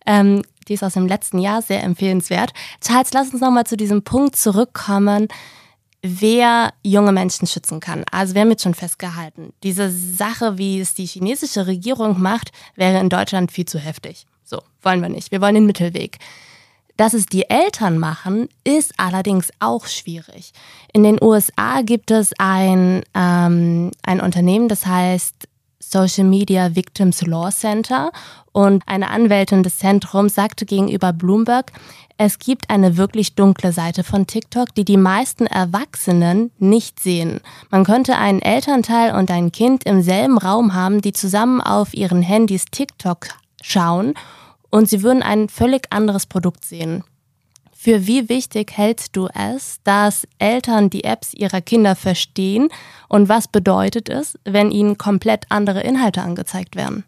Ähm, 0.06 0.42
die 0.68 0.74
ist 0.74 0.84
aus 0.84 0.94
dem 0.94 1.08
letzten 1.08 1.40
Jahr 1.40 1.62
sehr 1.62 1.84
empfehlenswert. 1.84 2.52
Charles, 2.86 3.14
lass 3.14 3.32
uns 3.32 3.42
nochmal 3.42 3.66
zu 3.66 3.78
diesem 3.78 4.04
Punkt 4.04 4.36
zurückkommen, 4.36 5.28
wer 6.02 6.74
junge 6.84 7.12
Menschen 7.12 7.48
schützen 7.48 7.80
kann. 7.80 8.04
Also 8.12 8.34
wir 8.34 8.42
haben 8.42 8.50
jetzt 8.50 8.64
schon 8.64 8.74
festgehalten, 8.74 9.54
diese 9.64 9.90
Sache, 9.90 10.58
wie 10.58 10.80
es 10.80 10.94
die 10.94 11.06
chinesische 11.06 11.68
Regierung 11.68 12.22
macht, 12.22 12.52
wäre 12.76 13.00
in 13.00 13.10
Deutschland 13.10 13.52
viel 13.52 13.66
zu 13.66 13.80
heftig. 13.80 14.26
So, 14.44 14.62
wollen 14.82 15.02
wir 15.02 15.10
nicht. 15.10 15.32
Wir 15.32 15.42
wollen 15.42 15.56
den 15.56 15.66
Mittelweg. 15.66 16.18
Dass 16.96 17.14
es 17.14 17.28
die 17.28 17.48
Eltern 17.48 18.00
machen, 18.00 18.50
ist 18.64 18.94
allerdings 18.98 19.52
auch 19.60 19.86
schwierig. 19.86 20.52
In 20.94 21.04
den 21.04 21.22
USA 21.22 21.82
gibt 21.84 22.10
es 22.10 22.32
ein, 22.40 23.04
ähm, 23.14 23.92
ein 24.02 24.20
Unternehmen, 24.20 24.68
das 24.68 24.88
heißt 24.88 25.47
Social 25.80 26.26
Media 26.26 26.76
Victims 26.76 27.22
Law 27.22 27.50
Center 27.52 28.12
und 28.52 28.84
eine 28.88 29.10
Anwältin 29.10 29.64
des 29.64 29.78
Zentrums 29.78 30.36
sagte 30.36 30.66
gegenüber 30.66 31.14
Bloomberg, 31.14 31.72
es 32.18 32.40
gibt 32.40 32.72
eine 32.72 32.98
wirklich 32.98 33.36
dunkle 33.36 33.72
Seite 33.72 34.04
von 34.04 34.26
TikTok, 34.26 34.74
die 34.74 34.86
die 34.86 34.98
meisten 34.98 35.46
Erwachsenen 35.46 36.52
nicht 36.58 37.00
sehen. 37.00 37.42
Man 37.70 37.84
könnte 37.84 38.18
einen 38.18 38.42
Elternteil 38.42 39.14
und 39.16 39.30
ein 39.30 39.52
Kind 39.52 39.84
im 39.84 40.02
selben 40.02 40.40
Raum 40.40 40.74
haben, 40.74 41.02
die 41.02 41.14
zusammen 41.14 41.62
auf 41.62 41.94
ihren 41.94 42.24
Handys 42.24 42.66
TikTok 42.66 43.28
schauen 43.62 44.16
und 44.72 44.90
sie 44.90 45.04
würden 45.04 45.22
ein 45.22 45.48
völlig 45.48 45.92
anderes 45.92 46.26
Produkt 46.26 46.66
sehen. 46.66 47.04
Für 47.80 48.08
wie 48.08 48.28
wichtig 48.28 48.76
hältst 48.76 49.16
du 49.16 49.28
es, 49.36 49.78
dass 49.84 50.28
Eltern 50.40 50.90
die 50.90 51.04
Apps 51.04 51.36
ihrer 51.36 51.62
Kinder 51.62 51.96
verstehen 51.96 52.70
und 53.08 53.30
was 53.30 53.48
bedeutet 53.48 54.10
es, 54.10 54.36
wenn 54.46 54.72
ihnen 54.72 54.98
komplett 54.98 55.46
andere 55.50 55.82
Inhalte 55.82 56.24
angezeigt 56.24 56.76
werden? 56.76 57.04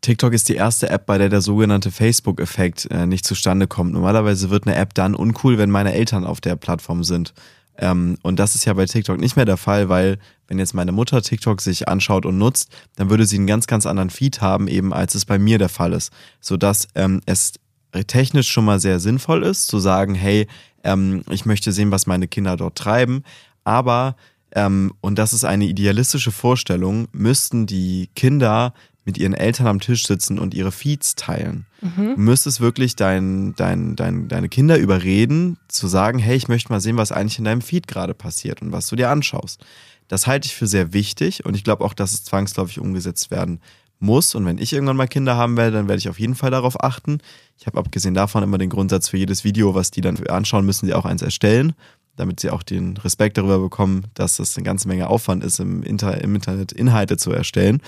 TikTok 0.00 0.32
ist 0.32 0.48
die 0.48 0.54
erste 0.54 0.88
App, 0.88 1.04
bei 1.04 1.18
der 1.18 1.28
der 1.28 1.42
sogenannte 1.42 1.90
Facebook-Effekt 1.90 2.90
äh, 2.90 3.04
nicht 3.04 3.26
zustande 3.26 3.66
kommt. 3.66 3.92
Normalerweise 3.92 4.48
wird 4.48 4.66
eine 4.66 4.76
App 4.76 4.94
dann 4.94 5.14
uncool, 5.14 5.58
wenn 5.58 5.70
meine 5.70 5.92
Eltern 5.92 6.24
auf 6.24 6.40
der 6.40 6.56
Plattform 6.56 7.04
sind. 7.04 7.34
Ähm, 7.76 8.16
und 8.22 8.38
das 8.38 8.54
ist 8.54 8.64
ja 8.64 8.72
bei 8.72 8.86
TikTok 8.86 9.20
nicht 9.20 9.36
mehr 9.36 9.44
der 9.44 9.58
Fall, 9.58 9.90
weil 9.90 10.18
wenn 10.48 10.58
jetzt 10.58 10.72
meine 10.72 10.92
Mutter 10.92 11.20
TikTok 11.20 11.60
sich 11.60 11.86
anschaut 11.86 12.24
und 12.24 12.38
nutzt, 12.38 12.70
dann 12.96 13.10
würde 13.10 13.26
sie 13.26 13.36
einen 13.36 13.46
ganz, 13.46 13.66
ganz 13.66 13.84
anderen 13.84 14.10
Feed 14.10 14.40
haben, 14.40 14.68
eben 14.68 14.94
als 14.94 15.14
es 15.14 15.26
bei 15.26 15.38
mir 15.38 15.58
der 15.58 15.68
Fall 15.68 15.92
ist. 15.92 16.12
Sodass 16.40 16.88
ähm, 16.94 17.20
es 17.26 17.54
technisch 18.02 18.50
schon 18.50 18.64
mal 18.64 18.80
sehr 18.80 18.98
sinnvoll 18.98 19.44
ist, 19.44 19.66
zu 19.68 19.78
sagen, 19.78 20.14
hey, 20.14 20.48
ähm, 20.82 21.22
ich 21.30 21.46
möchte 21.46 21.72
sehen, 21.72 21.90
was 21.90 22.06
meine 22.06 22.28
Kinder 22.28 22.56
dort 22.56 22.76
treiben. 22.76 23.22
Aber, 23.62 24.16
ähm, 24.52 24.92
und 25.00 25.18
das 25.18 25.32
ist 25.32 25.44
eine 25.44 25.64
idealistische 25.64 26.32
Vorstellung, 26.32 27.08
müssten 27.12 27.66
die 27.66 28.10
Kinder 28.14 28.74
mit 29.04 29.18
ihren 29.18 29.34
Eltern 29.34 29.66
am 29.66 29.80
Tisch 29.80 30.06
sitzen 30.06 30.38
und 30.38 30.54
ihre 30.54 30.72
Feeds 30.72 31.14
teilen. 31.14 31.66
Mhm. 31.82 32.14
Du 32.14 32.20
müsstest 32.20 32.60
wirklich 32.60 32.96
dein, 32.96 33.54
dein, 33.54 33.96
dein, 33.96 34.28
deine 34.28 34.48
Kinder 34.48 34.78
überreden, 34.78 35.58
zu 35.68 35.88
sagen, 35.88 36.18
hey, 36.18 36.36
ich 36.36 36.48
möchte 36.48 36.72
mal 36.72 36.80
sehen, 36.80 36.96
was 36.96 37.12
eigentlich 37.12 37.38
in 37.38 37.44
deinem 37.44 37.60
Feed 37.60 37.86
gerade 37.86 38.14
passiert 38.14 38.62
und 38.62 38.72
was 38.72 38.86
du 38.86 38.96
dir 38.96 39.10
anschaust. 39.10 39.64
Das 40.08 40.26
halte 40.26 40.46
ich 40.46 40.54
für 40.54 40.66
sehr 40.66 40.92
wichtig 40.92 41.44
und 41.44 41.54
ich 41.54 41.64
glaube 41.64 41.84
auch, 41.84 41.94
dass 41.94 42.12
es 42.12 42.24
zwangsläufig 42.24 42.78
umgesetzt 42.78 43.30
werden 43.30 43.60
muss. 43.98 44.34
Und 44.34 44.46
wenn 44.46 44.58
ich 44.58 44.72
irgendwann 44.72 44.96
mal 44.96 45.06
Kinder 45.06 45.36
haben 45.36 45.56
werde, 45.56 45.72
dann 45.72 45.88
werde 45.88 45.98
ich 45.98 46.08
auf 46.08 46.18
jeden 46.18 46.34
Fall 46.34 46.50
darauf 46.50 46.82
achten. 46.82 47.18
Ich 47.58 47.66
habe 47.66 47.78
abgesehen 47.78 48.14
davon 48.14 48.42
immer 48.42 48.58
den 48.58 48.70
Grundsatz, 48.70 49.08
für 49.08 49.16
jedes 49.16 49.44
Video, 49.44 49.74
was 49.74 49.90
die 49.90 50.00
dann 50.00 50.16
anschauen, 50.26 50.66
müssen 50.66 50.86
sie 50.86 50.94
auch 50.94 51.04
eins 51.04 51.22
erstellen, 51.22 51.74
damit 52.16 52.40
sie 52.40 52.50
auch 52.50 52.62
den 52.62 52.96
Respekt 52.98 53.38
darüber 53.38 53.58
bekommen, 53.58 54.06
dass 54.14 54.36
das 54.36 54.56
eine 54.56 54.64
ganze 54.64 54.88
Menge 54.88 55.08
Aufwand 55.08 55.44
ist, 55.44 55.58
im, 55.60 55.82
Inter 55.82 56.20
im 56.20 56.34
Internet 56.34 56.72
Inhalte 56.72 57.16
zu 57.16 57.32
erstellen. 57.32 57.80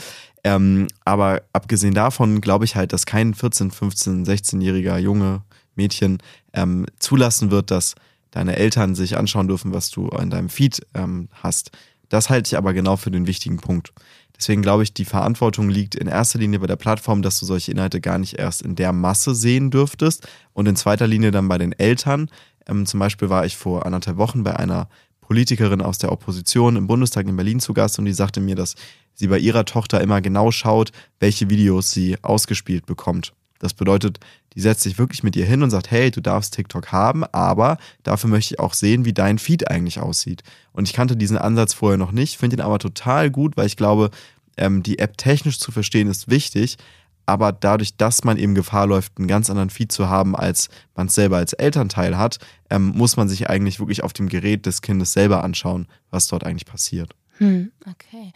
Ähm, 0.44 0.88
aber 1.04 1.42
abgesehen 1.52 1.94
davon 1.94 2.40
glaube 2.40 2.64
ich 2.64 2.76
halt, 2.76 2.92
dass 2.92 3.06
kein 3.06 3.34
14, 3.34 3.70
15, 3.70 4.24
16-jähriger 4.24 4.98
Junge, 4.98 5.42
Mädchen 5.74 6.18
ähm, 6.52 6.86
zulassen 6.98 7.50
wird, 7.50 7.70
dass 7.70 7.94
deine 8.30 8.56
Eltern 8.56 8.94
sich 8.94 9.16
anschauen 9.16 9.48
dürfen, 9.48 9.72
was 9.72 9.90
du 9.90 10.08
in 10.08 10.30
deinem 10.30 10.48
Feed 10.48 10.80
ähm, 10.94 11.28
hast. 11.32 11.70
Das 12.08 12.30
halte 12.30 12.48
ich 12.48 12.56
aber 12.56 12.72
genau 12.72 12.96
für 12.96 13.10
den 13.10 13.26
wichtigen 13.26 13.58
Punkt. 13.58 13.92
Deswegen 14.38 14.62
glaube 14.62 14.82
ich, 14.82 14.92
die 14.92 15.04
Verantwortung 15.04 15.68
liegt 15.68 15.94
in 15.94 16.08
erster 16.08 16.38
Linie 16.38 16.58
bei 16.58 16.66
der 16.66 16.76
Plattform, 16.76 17.22
dass 17.22 17.38
du 17.40 17.46
solche 17.46 17.72
Inhalte 17.72 18.00
gar 18.00 18.18
nicht 18.18 18.34
erst 18.38 18.62
in 18.62 18.74
der 18.74 18.92
Masse 18.92 19.34
sehen 19.34 19.70
dürftest 19.70 20.26
und 20.52 20.66
in 20.66 20.76
zweiter 20.76 21.06
Linie 21.06 21.30
dann 21.30 21.48
bei 21.48 21.58
den 21.58 21.72
Eltern. 21.72 22.30
Ähm, 22.66 22.86
zum 22.86 23.00
Beispiel 23.00 23.28
war 23.30 23.46
ich 23.46 23.56
vor 23.56 23.86
anderthalb 23.86 24.18
Wochen 24.18 24.42
bei 24.42 24.56
einer 24.56 24.88
Politikerin 25.20 25.82
aus 25.82 25.98
der 25.98 26.12
Opposition 26.12 26.76
im 26.76 26.86
Bundestag 26.86 27.26
in 27.26 27.36
Berlin 27.36 27.58
zu 27.58 27.74
Gast 27.74 27.98
und 27.98 28.04
die 28.04 28.12
sagte 28.12 28.40
mir, 28.40 28.54
dass 28.54 28.76
sie 29.14 29.26
bei 29.26 29.38
ihrer 29.38 29.64
Tochter 29.64 30.00
immer 30.00 30.20
genau 30.20 30.50
schaut, 30.52 30.92
welche 31.18 31.50
Videos 31.50 31.90
sie 31.90 32.16
ausgespielt 32.22 32.86
bekommt. 32.86 33.32
Das 33.58 33.74
bedeutet, 33.74 34.20
die 34.54 34.60
setzt 34.60 34.82
sich 34.82 34.98
wirklich 34.98 35.22
mit 35.22 35.36
ihr 35.36 35.44
hin 35.44 35.62
und 35.62 35.70
sagt, 35.70 35.90
hey, 35.90 36.10
du 36.10 36.20
darfst 36.20 36.54
TikTok 36.54 36.92
haben, 36.92 37.24
aber 37.24 37.76
dafür 38.02 38.30
möchte 38.30 38.54
ich 38.54 38.60
auch 38.60 38.74
sehen, 38.74 39.04
wie 39.04 39.12
dein 39.12 39.38
Feed 39.38 39.70
eigentlich 39.70 40.00
aussieht. 40.00 40.42
Und 40.72 40.88
ich 40.88 40.94
kannte 40.94 41.16
diesen 41.16 41.38
Ansatz 41.38 41.74
vorher 41.74 41.98
noch 41.98 42.12
nicht, 42.12 42.38
finde 42.38 42.56
ihn 42.56 42.62
aber 42.62 42.78
total 42.78 43.30
gut, 43.30 43.56
weil 43.56 43.66
ich 43.66 43.76
glaube, 43.76 44.10
ähm, 44.56 44.82
die 44.82 44.98
App 44.98 45.18
technisch 45.18 45.58
zu 45.58 45.72
verstehen 45.72 46.08
ist 46.08 46.28
wichtig, 46.30 46.78
aber 47.26 47.52
dadurch, 47.52 47.96
dass 47.96 48.24
man 48.24 48.38
eben 48.38 48.54
Gefahr 48.54 48.86
läuft, 48.86 49.18
einen 49.18 49.26
ganz 49.26 49.50
anderen 49.50 49.70
Feed 49.70 49.90
zu 49.90 50.08
haben, 50.08 50.36
als 50.36 50.68
man 50.94 51.08
es 51.08 51.14
selber 51.14 51.38
als 51.38 51.52
Elternteil 51.52 52.16
hat, 52.16 52.38
ähm, 52.70 52.92
muss 52.94 53.16
man 53.16 53.28
sich 53.28 53.50
eigentlich 53.50 53.80
wirklich 53.80 54.04
auf 54.04 54.12
dem 54.12 54.28
Gerät 54.28 54.64
des 54.64 54.80
Kindes 54.80 55.12
selber 55.12 55.42
anschauen, 55.42 55.88
was 56.10 56.28
dort 56.28 56.44
eigentlich 56.44 56.66
passiert. 56.66 57.14
Hm, 57.38 57.72
okay. 57.82 58.32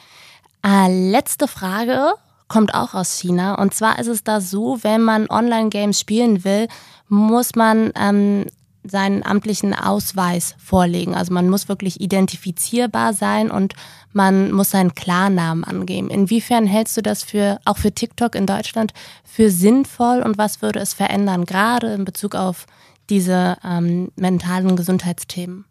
Äh, 0.66 1.10
letzte 1.10 1.48
Frage 1.48 2.14
kommt 2.50 2.74
auch 2.74 2.92
aus 2.92 3.14
China. 3.14 3.54
Und 3.54 3.72
zwar 3.72 3.98
ist 3.98 4.08
es 4.08 4.22
da 4.22 4.42
so, 4.42 4.78
wenn 4.82 5.00
man 5.00 5.30
Online-Games 5.30 5.98
spielen 5.98 6.44
will, 6.44 6.68
muss 7.08 7.54
man 7.54 7.92
ähm, 7.94 8.44
seinen 8.82 9.24
amtlichen 9.24 9.72
Ausweis 9.72 10.54
vorlegen. 10.58 11.14
Also 11.14 11.32
man 11.32 11.48
muss 11.48 11.68
wirklich 11.68 12.00
identifizierbar 12.00 13.14
sein 13.14 13.50
und 13.50 13.74
man 14.12 14.50
muss 14.52 14.70
seinen 14.70 14.94
Klarnamen 14.94 15.64
angeben. 15.64 16.10
Inwiefern 16.10 16.66
hältst 16.66 16.96
du 16.96 17.02
das 17.02 17.22
für 17.22 17.60
auch 17.64 17.78
für 17.78 17.92
TikTok 17.92 18.34
in 18.34 18.46
Deutschland 18.46 18.92
für 19.24 19.50
sinnvoll 19.50 20.20
und 20.20 20.36
was 20.36 20.60
würde 20.60 20.80
es 20.80 20.92
verändern, 20.92 21.44
gerade 21.44 21.94
in 21.94 22.04
Bezug 22.04 22.34
auf 22.34 22.66
diese 23.10 23.56
ähm, 23.64 24.10
mentalen 24.16 24.76
Gesundheitsthemen? 24.76 25.66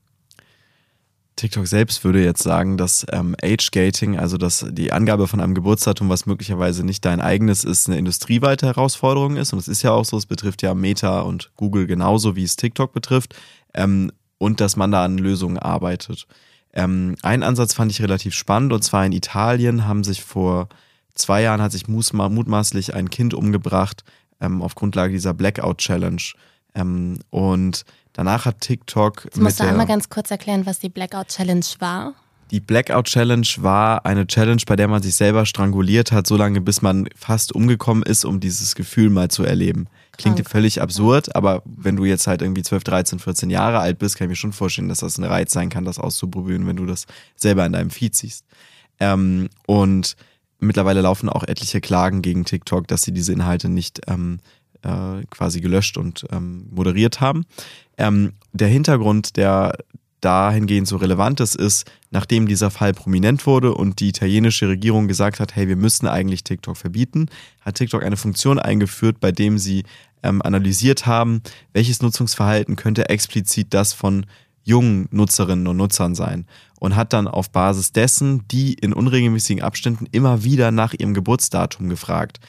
TikTok 1.40 1.68
selbst 1.68 2.04
würde 2.04 2.24
jetzt 2.24 2.44
sagen, 2.44 2.78
dass 2.78 3.06
ähm, 3.12 3.36
Age-Gating, 3.42 4.20
also 4.20 4.38
dass 4.38 4.66
die 4.70 4.92
Angabe 4.92 5.28
von 5.28 5.40
einem 5.40 5.56
Geburtsdatum, 5.56 6.10
was 6.10 6.26
möglicherweise 6.26 6.84
nicht 6.84 7.06
dein 7.06 7.22
eigenes 7.22 7.64
ist, 7.64 7.88
eine 7.88 7.98
industrieweite 7.98 8.66
Herausforderung 8.66 9.38
ist. 9.38 9.54
Und 9.54 9.60
es 9.60 9.70
ist 9.70 9.82
ja 9.82 9.92
auch 9.92 10.04
so, 10.04 10.18
es 10.18 10.26
betrifft 10.26 10.62
ja 10.62 10.74
Meta 10.74 11.22
und 11.22 11.52
Google 11.56 11.88
genauso, 11.88 12.36
wie 12.36 12.44
es 12.44 12.58
TikTok 12.58 12.92
betrifft. 12.92 13.36
Ähm, 13.74 14.12
und 14.38 14.60
dass 14.60 14.76
man 14.76 14.92
da 14.92 15.04
an 15.04 15.18
Lösungen 15.18 15.58
arbeitet. 15.58 16.28
Ähm, 16.74 17.16
einen 17.22 17.44
Ansatz 17.44 17.74
fand 17.74 17.92
ich 17.92 18.02
relativ 18.02 18.34
spannend, 18.34 18.74
und 18.74 18.84
zwar 18.84 19.06
in 19.06 19.12
Italien 19.12 19.86
haben 19.88 20.04
sich 20.04 20.24
vor 20.24 20.70
zwei 21.16 21.42
Jahren 21.42 21.62
hat 21.62 21.72
sich 21.72 21.88
mutmaßlich 21.88 22.94
ein 22.94 23.10
Kind 23.10 23.34
umgebracht 23.34 24.04
ähm, 24.42 24.62
auf 24.62 24.76
Grundlage 24.76 25.14
dieser 25.14 25.34
Blackout-Challenge. 25.34 26.22
Ähm, 26.76 27.20
und 27.30 27.86
Danach 28.20 28.44
hat 28.44 28.60
TikTok. 28.60 29.24
Jetzt 29.24 29.38
musst 29.38 29.62
du 29.62 29.64
einmal 29.64 29.88
ganz 29.88 30.10
kurz 30.10 30.30
erklären, 30.30 30.66
was 30.66 30.80
die 30.80 30.90
Blackout 30.90 31.30
Challenge 31.30 31.66
war. 31.80 32.16
Die 32.52 32.60
Blackout 32.60 33.06
Challenge 33.06 33.48
war 33.60 34.06
eine 34.06 34.28
Challenge, 34.28 34.62
bei 34.68 34.76
der 34.76 34.90
man 34.90 35.02
sich 35.02 35.16
selber 35.16 35.46
stranguliert 35.46 36.12
hat, 36.12 36.28
solange 36.28 36.60
bis 36.60 36.82
man 36.82 37.08
fast 37.16 37.56
umgekommen 37.56 38.04
ist, 38.04 38.26
um 38.26 38.42
dieses 38.42 38.76
Gefühl 38.76 39.10
mal 39.10 39.30
zu 39.32 39.44
erleben. 39.46 39.88
Klingt 40.18 40.36
Krank. 40.36 40.50
völlig 40.50 40.82
absurd, 40.82 41.34
aber 41.34 41.64
wenn 41.64 41.96
du 41.96 42.04
jetzt 42.04 42.28
halt 42.28 42.42
irgendwie 42.42 42.62
12, 42.62 42.84
13, 42.84 43.20
14 43.20 43.50
Jahre 43.50 43.80
alt 43.80 44.00
bist, 44.00 44.18
kann 44.18 44.26
ich 44.26 44.32
mir 44.32 44.36
schon 44.36 44.52
vorstellen, 44.52 44.90
dass 44.90 45.00
das 45.00 45.18
ein 45.18 45.24
Reiz 45.24 45.54
sein 45.54 45.70
kann, 45.70 45.86
das 45.86 45.98
auszuprobieren, 45.98 46.68
wenn 46.68 46.76
du 46.76 46.86
das 46.86 47.06
selber 47.38 47.66
in 47.66 47.72
deinem 47.72 47.90
Feed 47.90 48.18
siehst. 48.18 48.44
Ähm, 49.00 49.48
und 49.66 50.18
mittlerweile 50.60 51.00
laufen 51.00 51.30
auch 51.30 51.46
etliche 51.46 51.80
Klagen 51.80 52.22
gegen 52.22 52.44
TikTok, 52.44 52.86
dass 52.86 53.04
sie 53.04 53.14
diese 53.14 53.32
Inhalte 53.32 53.70
nicht 53.70 54.02
ähm, 54.08 54.42
äh, 54.82 55.26
quasi 55.30 55.62
gelöscht 55.62 55.98
und 55.98 56.26
ähm, 56.32 56.68
moderiert 56.72 57.20
haben. 57.22 57.46
Ähm, 58.00 58.34
der 58.54 58.70
Hintergrund, 58.70 59.38
der 59.38 59.78
dahingehend 60.22 60.88
so 60.88 60.98
relevant 60.98 61.40
ist, 61.40 61.56
ist, 61.56 61.90
nachdem 62.12 62.48
dieser 62.48 62.72
Fall 62.72 62.94
prominent 62.94 63.46
wurde 63.46 63.74
und 63.74 64.00
die 64.00 64.10
italienische 64.10 64.68
Regierung 64.68 65.08
gesagt 65.08 65.40
hat, 65.40 65.56
hey, 65.56 65.68
wir 65.68 65.76
müssen 65.76 66.08
eigentlich 66.08 66.44
TikTok 66.44 66.76
verbieten, 66.76 67.28
hat 67.62 67.76
TikTok 67.76 68.04
eine 68.04 68.18
Funktion 68.18 68.60
eingeführt, 68.60 69.20
bei 69.20 69.32
dem 69.32 69.58
sie 69.58 69.84
ähm, 70.24 70.42
analysiert 70.42 71.06
haben, 71.06 71.42
welches 71.74 72.02
Nutzungsverhalten 72.02 72.76
könnte 72.76 73.08
explizit 73.10 73.74
das 73.74 73.94
von 73.94 74.26
jungen 74.64 75.08
Nutzerinnen 75.12 75.68
und 75.68 75.78
Nutzern 75.78 76.16
sein 76.16 76.46
und 76.80 76.96
hat 76.96 77.14
dann 77.14 77.28
auf 77.28 77.50
Basis 77.52 77.92
dessen 77.92 78.48
die 78.50 78.74
in 78.74 78.94
unregelmäßigen 78.94 79.64
Abständen 79.64 80.06
immer 80.12 80.44
wieder 80.44 80.72
nach 80.72 80.94
ihrem 80.94 81.14
Geburtsdatum 81.14 81.90
gefragt. 81.90 82.40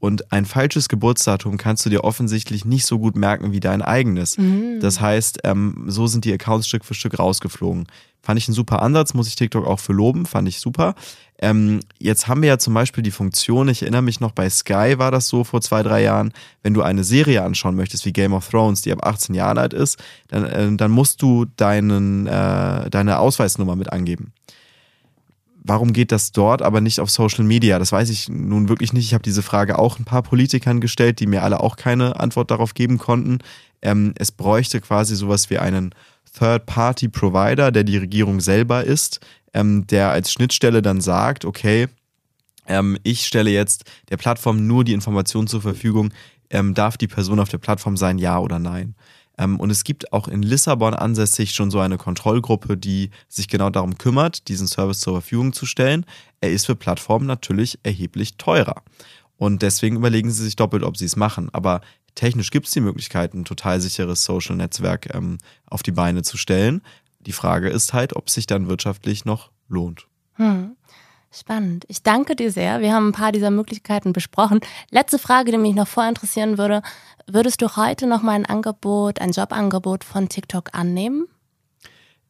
Und 0.00 0.32
ein 0.32 0.46
falsches 0.46 0.88
Geburtsdatum 0.88 1.58
kannst 1.58 1.84
du 1.84 1.90
dir 1.90 2.04
offensichtlich 2.04 2.64
nicht 2.64 2.86
so 2.86 2.98
gut 2.98 3.16
merken 3.16 3.52
wie 3.52 3.60
dein 3.60 3.82
eigenes. 3.82 4.36
Das 4.80 5.00
heißt, 5.00 5.40
ähm, 5.44 5.84
so 5.86 6.06
sind 6.06 6.24
die 6.24 6.32
Accounts 6.32 6.66
Stück 6.66 6.86
für 6.86 6.94
Stück 6.94 7.18
rausgeflogen. 7.18 7.86
Fand 8.22 8.38
ich 8.38 8.48
einen 8.48 8.54
super 8.54 8.82
Ansatz, 8.82 9.14
muss 9.14 9.28
ich 9.28 9.36
TikTok 9.36 9.66
auch 9.66 9.78
für 9.78 9.92
loben, 9.92 10.26
fand 10.26 10.48
ich 10.48 10.60
super. 10.60 10.94
Ähm, 11.38 11.80
jetzt 11.98 12.28
haben 12.28 12.42
wir 12.42 12.48
ja 12.48 12.58
zum 12.58 12.74
Beispiel 12.74 13.02
die 13.02 13.10
Funktion, 13.10 13.68
ich 13.68 13.82
erinnere 13.82 14.02
mich 14.02 14.20
noch, 14.20 14.32
bei 14.32 14.48
Sky 14.50 14.98
war 14.98 15.10
das 15.10 15.28
so 15.28 15.42
vor 15.42 15.62
zwei, 15.62 15.82
drei 15.82 16.02
Jahren, 16.02 16.32
wenn 16.62 16.74
du 16.74 16.82
eine 16.82 17.02
Serie 17.02 17.42
anschauen 17.42 17.76
möchtest, 17.76 18.04
wie 18.04 18.12
Game 18.12 18.34
of 18.34 18.48
Thrones, 18.48 18.82
die 18.82 18.92
ab 18.92 19.06
18 19.06 19.34
Jahren 19.34 19.56
alt 19.56 19.72
ist, 19.72 19.98
dann, 20.28 20.44
äh, 20.44 20.76
dann 20.76 20.90
musst 20.90 21.22
du 21.22 21.46
deinen, 21.56 22.26
äh, 22.26 22.90
deine 22.90 23.18
Ausweisnummer 23.18 23.76
mit 23.76 23.90
angeben 23.90 24.32
warum 25.62 25.92
geht 25.92 26.12
das 26.12 26.32
dort, 26.32 26.62
aber 26.62 26.80
nicht 26.80 27.00
auf 27.00 27.10
Social 27.10 27.44
Media? 27.44 27.78
Das 27.78 27.92
weiß 27.92 28.10
ich 28.10 28.28
nun 28.28 28.68
wirklich 28.68 28.92
nicht. 28.92 29.06
Ich 29.06 29.14
habe 29.14 29.22
diese 29.22 29.42
Frage 29.42 29.78
auch 29.78 29.98
ein 29.98 30.04
paar 30.04 30.22
Politikern 30.22 30.80
gestellt, 30.80 31.20
die 31.20 31.26
mir 31.26 31.42
alle 31.42 31.60
auch 31.60 31.76
keine 31.76 32.18
Antwort 32.18 32.50
darauf 32.50 32.74
geben 32.74 32.98
konnten. 32.98 33.38
Ähm, 33.82 34.14
es 34.16 34.32
bräuchte 34.32 34.80
quasi 34.80 35.16
sowas 35.16 35.50
wie 35.50 35.58
einen 35.58 35.94
Third-Party-Provider, 36.38 37.72
der 37.72 37.84
die 37.84 37.96
Regierung 37.96 38.40
selber 38.40 38.84
ist, 38.84 39.20
ähm, 39.52 39.86
der 39.86 40.10
als 40.10 40.32
Schnittstelle 40.32 40.82
dann 40.82 41.00
sagt, 41.00 41.44
okay, 41.44 41.88
ähm, 42.66 42.96
ich 43.02 43.26
stelle 43.26 43.50
jetzt 43.50 43.84
der 44.10 44.16
Plattform 44.16 44.66
nur 44.66 44.84
die 44.84 44.92
Information 44.92 45.46
zur 45.46 45.60
Verfügung, 45.60 46.12
ähm, 46.50 46.74
darf 46.74 46.96
die 46.96 47.08
Person 47.08 47.40
auf 47.40 47.48
der 47.48 47.58
Plattform 47.58 47.96
sein, 47.96 48.18
ja 48.18 48.38
oder 48.38 48.58
nein. 48.58 48.94
Ähm, 49.38 49.58
und 49.58 49.70
es 49.70 49.84
gibt 49.84 50.12
auch 50.12 50.28
in 50.28 50.42
Lissabon 50.42 50.94
ansässig 50.94 51.52
schon 51.52 51.70
so 51.70 51.80
eine 51.80 51.98
Kontrollgruppe, 51.98 52.76
die 52.76 53.10
sich 53.28 53.48
genau 53.48 53.70
darum 53.70 53.98
kümmert, 53.98 54.48
diesen 54.48 54.66
Service 54.66 55.00
zur 55.00 55.14
Verfügung 55.14 55.52
zu 55.52 55.66
stellen. 55.66 56.06
Er 56.40 56.50
ist 56.50 56.66
für 56.66 56.76
Plattformen 56.76 57.26
natürlich 57.26 57.78
erheblich 57.82 58.36
teurer. 58.36 58.82
Und 59.36 59.62
deswegen 59.62 59.96
überlegen 59.96 60.30
sie 60.30 60.44
sich 60.44 60.56
doppelt, 60.56 60.82
ob 60.82 60.98
sie 60.98 61.06
es 61.06 61.16
machen. 61.16 61.48
Aber 61.52 61.80
technisch 62.14 62.50
gibt 62.50 62.66
es 62.66 62.72
die 62.72 62.80
Möglichkeit, 62.80 63.32
ein 63.32 63.46
total 63.46 63.80
sicheres 63.80 64.24
Social-Netzwerk 64.24 65.14
ähm, 65.14 65.38
auf 65.66 65.82
die 65.82 65.92
Beine 65.92 66.22
zu 66.22 66.36
stellen. 66.36 66.82
Die 67.20 67.32
Frage 67.32 67.70
ist 67.70 67.92
halt, 67.92 68.16
ob 68.16 68.28
es 68.28 68.34
sich 68.34 68.46
dann 68.46 68.68
wirtschaftlich 68.68 69.24
noch 69.24 69.50
lohnt. 69.68 70.06
Hm. 70.34 70.76
Spannend. 71.32 71.84
Ich 71.88 72.02
danke 72.02 72.34
dir 72.34 72.50
sehr. 72.50 72.80
Wir 72.80 72.92
haben 72.92 73.08
ein 73.08 73.12
paar 73.12 73.30
dieser 73.30 73.50
Möglichkeiten 73.50 74.12
besprochen. 74.12 74.60
Letzte 74.90 75.18
Frage, 75.18 75.52
die 75.52 75.58
mich 75.58 75.74
noch 75.76 75.86
vorinteressieren 75.86 76.58
würde. 76.58 76.82
Würdest 77.28 77.62
du 77.62 77.76
heute 77.76 78.08
noch 78.08 78.22
mal 78.22 78.32
ein 78.32 78.46
Angebot, 78.46 79.20
ein 79.20 79.30
Jobangebot 79.30 80.02
von 80.02 80.28
TikTok 80.28 80.70
annehmen? 80.72 81.26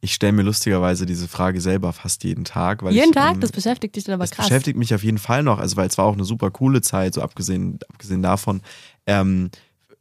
Ich 0.02 0.14
stelle 0.14 0.32
mir 0.32 0.42
lustigerweise 0.42 1.06
diese 1.06 1.28
Frage 1.28 1.60
selber 1.60 1.92
fast 1.92 2.24
jeden 2.24 2.44
Tag. 2.44 2.82
Weil 2.82 2.94
Jeden 2.94 3.10
ich, 3.10 3.14
Tag? 3.14 3.34
ähm, 3.34 3.40
Das 3.40 3.52
beschäftigt 3.52 3.96
dich 3.96 4.04
dann 4.04 4.14
aber 4.14 4.24
das 4.24 4.32
krass. 4.32 4.46
beschäftigt 4.48 4.78
mich 4.78 4.94
auf 4.94 5.02
jeden 5.02 5.18
Fall 5.18 5.42
noch, 5.42 5.58
also 5.58 5.76
weil 5.76 5.88
es 5.88 5.96
war 5.98 6.04
auch 6.06 6.14
eine 6.14 6.24
super 6.24 6.50
coole 6.50 6.80
Zeit, 6.82 7.14
so 7.14 7.22
abgesehen, 7.22 7.78
abgesehen 7.90 8.22
davon. 8.22 8.62
Ähm, 9.06 9.50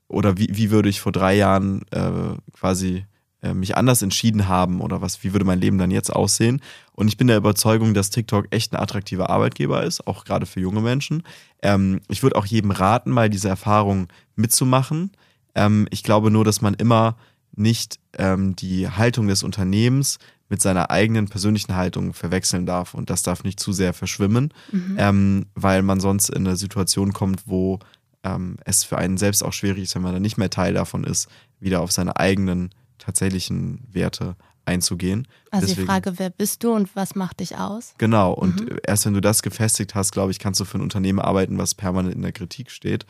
oder 0.07 0.37
wie, 0.37 0.47
wie 0.51 0.71
würde 0.71 0.89
ich 0.89 1.01
vor 1.01 1.11
drei 1.11 1.35
Jahren 1.35 1.83
äh, 1.91 2.11
quasi 2.53 3.05
äh, 3.41 3.53
mich 3.53 3.75
anders 3.77 4.01
entschieden 4.01 4.47
haben 4.47 4.79
oder 4.81 5.01
was, 5.01 5.23
wie 5.23 5.33
würde 5.33 5.45
mein 5.45 5.59
Leben 5.59 5.77
dann 5.77 5.91
jetzt 5.91 6.13
aussehen? 6.13 6.61
Und 6.99 7.07
ich 7.07 7.15
bin 7.15 7.27
der 7.27 7.37
Überzeugung, 7.37 7.93
dass 7.93 8.09
TikTok 8.09 8.47
echt 8.49 8.73
ein 8.73 8.75
attraktiver 8.75 9.29
Arbeitgeber 9.29 9.85
ist, 9.85 10.05
auch 10.05 10.25
gerade 10.25 10.45
für 10.45 10.59
junge 10.59 10.81
Menschen. 10.81 11.23
Ähm, 11.61 12.01
ich 12.09 12.23
würde 12.23 12.35
auch 12.35 12.45
jedem 12.45 12.71
raten, 12.71 13.09
mal 13.09 13.29
diese 13.29 13.47
Erfahrung 13.47 14.09
mitzumachen. 14.35 15.13
Ähm, 15.55 15.87
ich 15.91 16.03
glaube 16.03 16.29
nur, 16.29 16.43
dass 16.43 16.59
man 16.59 16.73
immer 16.73 17.15
nicht 17.55 18.01
ähm, 18.17 18.53
die 18.57 18.89
Haltung 18.89 19.29
des 19.29 19.43
Unternehmens 19.43 20.19
mit 20.49 20.61
seiner 20.61 20.91
eigenen 20.91 21.29
persönlichen 21.29 21.73
Haltung 21.73 22.11
verwechseln 22.13 22.65
darf. 22.65 22.93
Und 22.93 23.09
das 23.09 23.23
darf 23.23 23.45
nicht 23.45 23.61
zu 23.61 23.71
sehr 23.71 23.93
verschwimmen, 23.93 24.53
ähm, 24.97 25.45
weil 25.55 25.83
man 25.83 26.01
sonst 26.01 26.27
in 26.27 26.45
eine 26.45 26.57
Situation 26.57 27.13
kommt, 27.13 27.43
wo 27.45 27.79
ähm, 28.25 28.57
es 28.65 28.83
für 28.83 28.97
einen 28.97 29.17
selbst 29.17 29.41
auch 29.41 29.53
schwierig 29.53 29.83
ist, 29.83 29.95
wenn 29.95 30.01
man 30.01 30.11
dann 30.11 30.21
nicht 30.21 30.37
mehr 30.37 30.49
Teil 30.49 30.73
davon 30.73 31.05
ist, 31.05 31.29
wieder 31.61 31.79
auf 31.79 31.93
seine 31.93 32.17
eigenen 32.17 32.71
tatsächlichen 32.97 33.87
Werte 33.89 34.35
einzugehen. 34.65 35.27
Also 35.51 35.65
die 35.67 35.71
Deswegen- 35.71 35.87
Frage, 35.87 36.13
wer 36.17 36.29
bist 36.29 36.63
du 36.63 36.71
und 36.73 36.95
was 36.95 37.15
macht 37.15 37.39
dich 37.39 37.57
aus? 37.57 37.93
Genau, 37.97 38.33
und 38.33 38.65
erst 38.85 39.05
wenn 39.05 39.13
du 39.13 39.21
das 39.21 39.41
gefestigt 39.41 39.95
hast, 39.95 40.11
glaube 40.11 40.31
ich, 40.31 40.39
kannst 40.39 40.59
du 40.59 40.65
für 40.65 40.77
ein 40.77 40.81
Unternehmen 40.81 41.19
arbeiten, 41.19 41.57
was 41.57 41.73
permanent 41.75 42.13
in 42.15 42.21
der 42.21 42.31
Kritik 42.31 42.69
steht. 42.71 43.05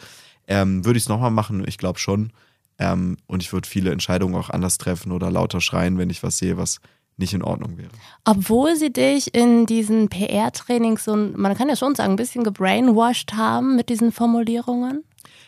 Ähm, 0.47 0.85
würde 0.85 0.97
ich 0.97 1.03
es 1.03 1.09
nochmal 1.09 1.31
machen? 1.31 1.63
Ich 1.67 1.77
glaube 1.77 1.99
schon. 1.99 2.31
Ähm, 2.79 3.17
und 3.27 3.43
ich 3.43 3.51
würde 3.51 3.67
viele 3.67 3.91
Entscheidungen 3.91 4.35
auch 4.35 4.49
anders 4.49 4.77
treffen 4.77 5.11
oder 5.11 5.29
lauter 5.29 5.59
schreien, 5.61 5.97
wenn 5.97 6.09
ich 6.09 6.23
was 6.23 6.37
sehe, 6.37 6.57
was 6.57 6.79
nicht 7.17 7.33
in 7.33 7.43
Ordnung 7.43 7.77
wäre. 7.77 7.89
Obwohl 8.23 8.77
sie 8.77 8.91
dich 8.93 9.35
in 9.35 9.65
diesen 9.65 10.07
PR-Trainings 10.07 11.03
so, 11.03 11.15
man 11.15 11.55
kann 11.57 11.67
ja 11.67 11.75
schon 11.75 11.93
sagen, 11.93 12.11
ein 12.13 12.15
bisschen 12.15 12.45
gebrainwashed 12.45 13.33
haben 13.35 13.75
mit 13.75 13.89
diesen 13.89 14.13
Formulierungen. 14.13 15.03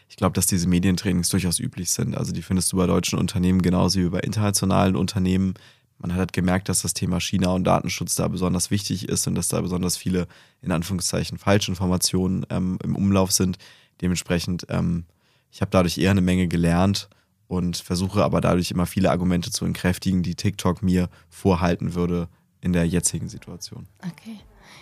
Ich 0.09 0.17
glaube, 0.17 0.33
dass 0.33 0.45
diese 0.45 0.67
Medientrainings 0.67 1.29
durchaus 1.29 1.59
üblich 1.59 1.89
sind. 1.91 2.17
Also 2.17 2.33
die 2.33 2.41
findest 2.41 2.73
du 2.73 2.77
bei 2.77 2.85
deutschen 2.85 3.17
Unternehmen 3.17 3.61
genauso 3.61 4.01
wie 4.01 4.09
bei 4.09 4.19
internationalen 4.19 4.97
Unternehmen. 4.97 5.53
Man 6.01 6.11
hat 6.13 6.19
halt 6.19 6.33
gemerkt, 6.33 6.67
dass 6.67 6.81
das 6.81 6.93
Thema 6.93 7.19
China 7.19 7.51
und 7.51 7.63
Datenschutz 7.63 8.15
da 8.15 8.27
besonders 8.27 8.71
wichtig 8.71 9.07
ist 9.07 9.27
und 9.27 9.35
dass 9.35 9.49
da 9.49 9.61
besonders 9.61 9.97
viele, 9.97 10.27
in 10.61 10.71
Anführungszeichen, 10.71 11.37
Falschinformationen 11.37 12.45
ähm, 12.49 12.79
im 12.83 12.95
Umlauf 12.95 13.31
sind. 13.31 13.57
Dementsprechend, 14.01 14.65
ähm, 14.69 15.05
ich 15.51 15.61
habe 15.61 15.69
dadurch 15.69 15.99
eher 15.99 16.11
eine 16.11 16.21
Menge 16.21 16.47
gelernt 16.47 17.07
und 17.47 17.77
versuche 17.77 18.23
aber 18.23 18.41
dadurch 18.41 18.71
immer 18.71 18.87
viele 18.87 19.11
Argumente 19.11 19.51
zu 19.51 19.63
entkräftigen, 19.65 20.23
die 20.23 20.35
TikTok 20.35 20.81
mir 20.81 21.09
vorhalten 21.29 21.93
würde 21.93 22.29
in 22.61 22.73
der 22.73 22.87
jetzigen 22.87 23.29
Situation. 23.29 23.87
Okay. 23.99 24.39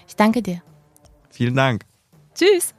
Ich 0.07 0.15
danke 0.15 0.41
dir. 0.41 0.61
Vielen 1.29 1.55
Dank. 1.55 1.85
Tschüss. 2.33 2.73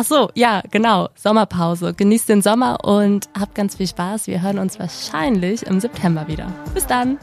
Ach 0.00 0.04
so, 0.04 0.30
ja, 0.34 0.62
genau. 0.70 1.08
Sommerpause. 1.16 1.92
Genießt 1.92 2.28
den 2.28 2.40
Sommer 2.40 2.84
und 2.84 3.28
habt 3.36 3.56
ganz 3.56 3.74
viel 3.74 3.88
Spaß. 3.88 4.28
Wir 4.28 4.40
hören 4.40 4.60
uns 4.60 4.78
wahrscheinlich 4.78 5.66
im 5.66 5.80
September 5.80 6.28
wieder. 6.28 6.52
Bis 6.72 6.86
dann. 6.86 7.18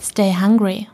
Stay 0.00 0.32
hungry. 0.40 0.86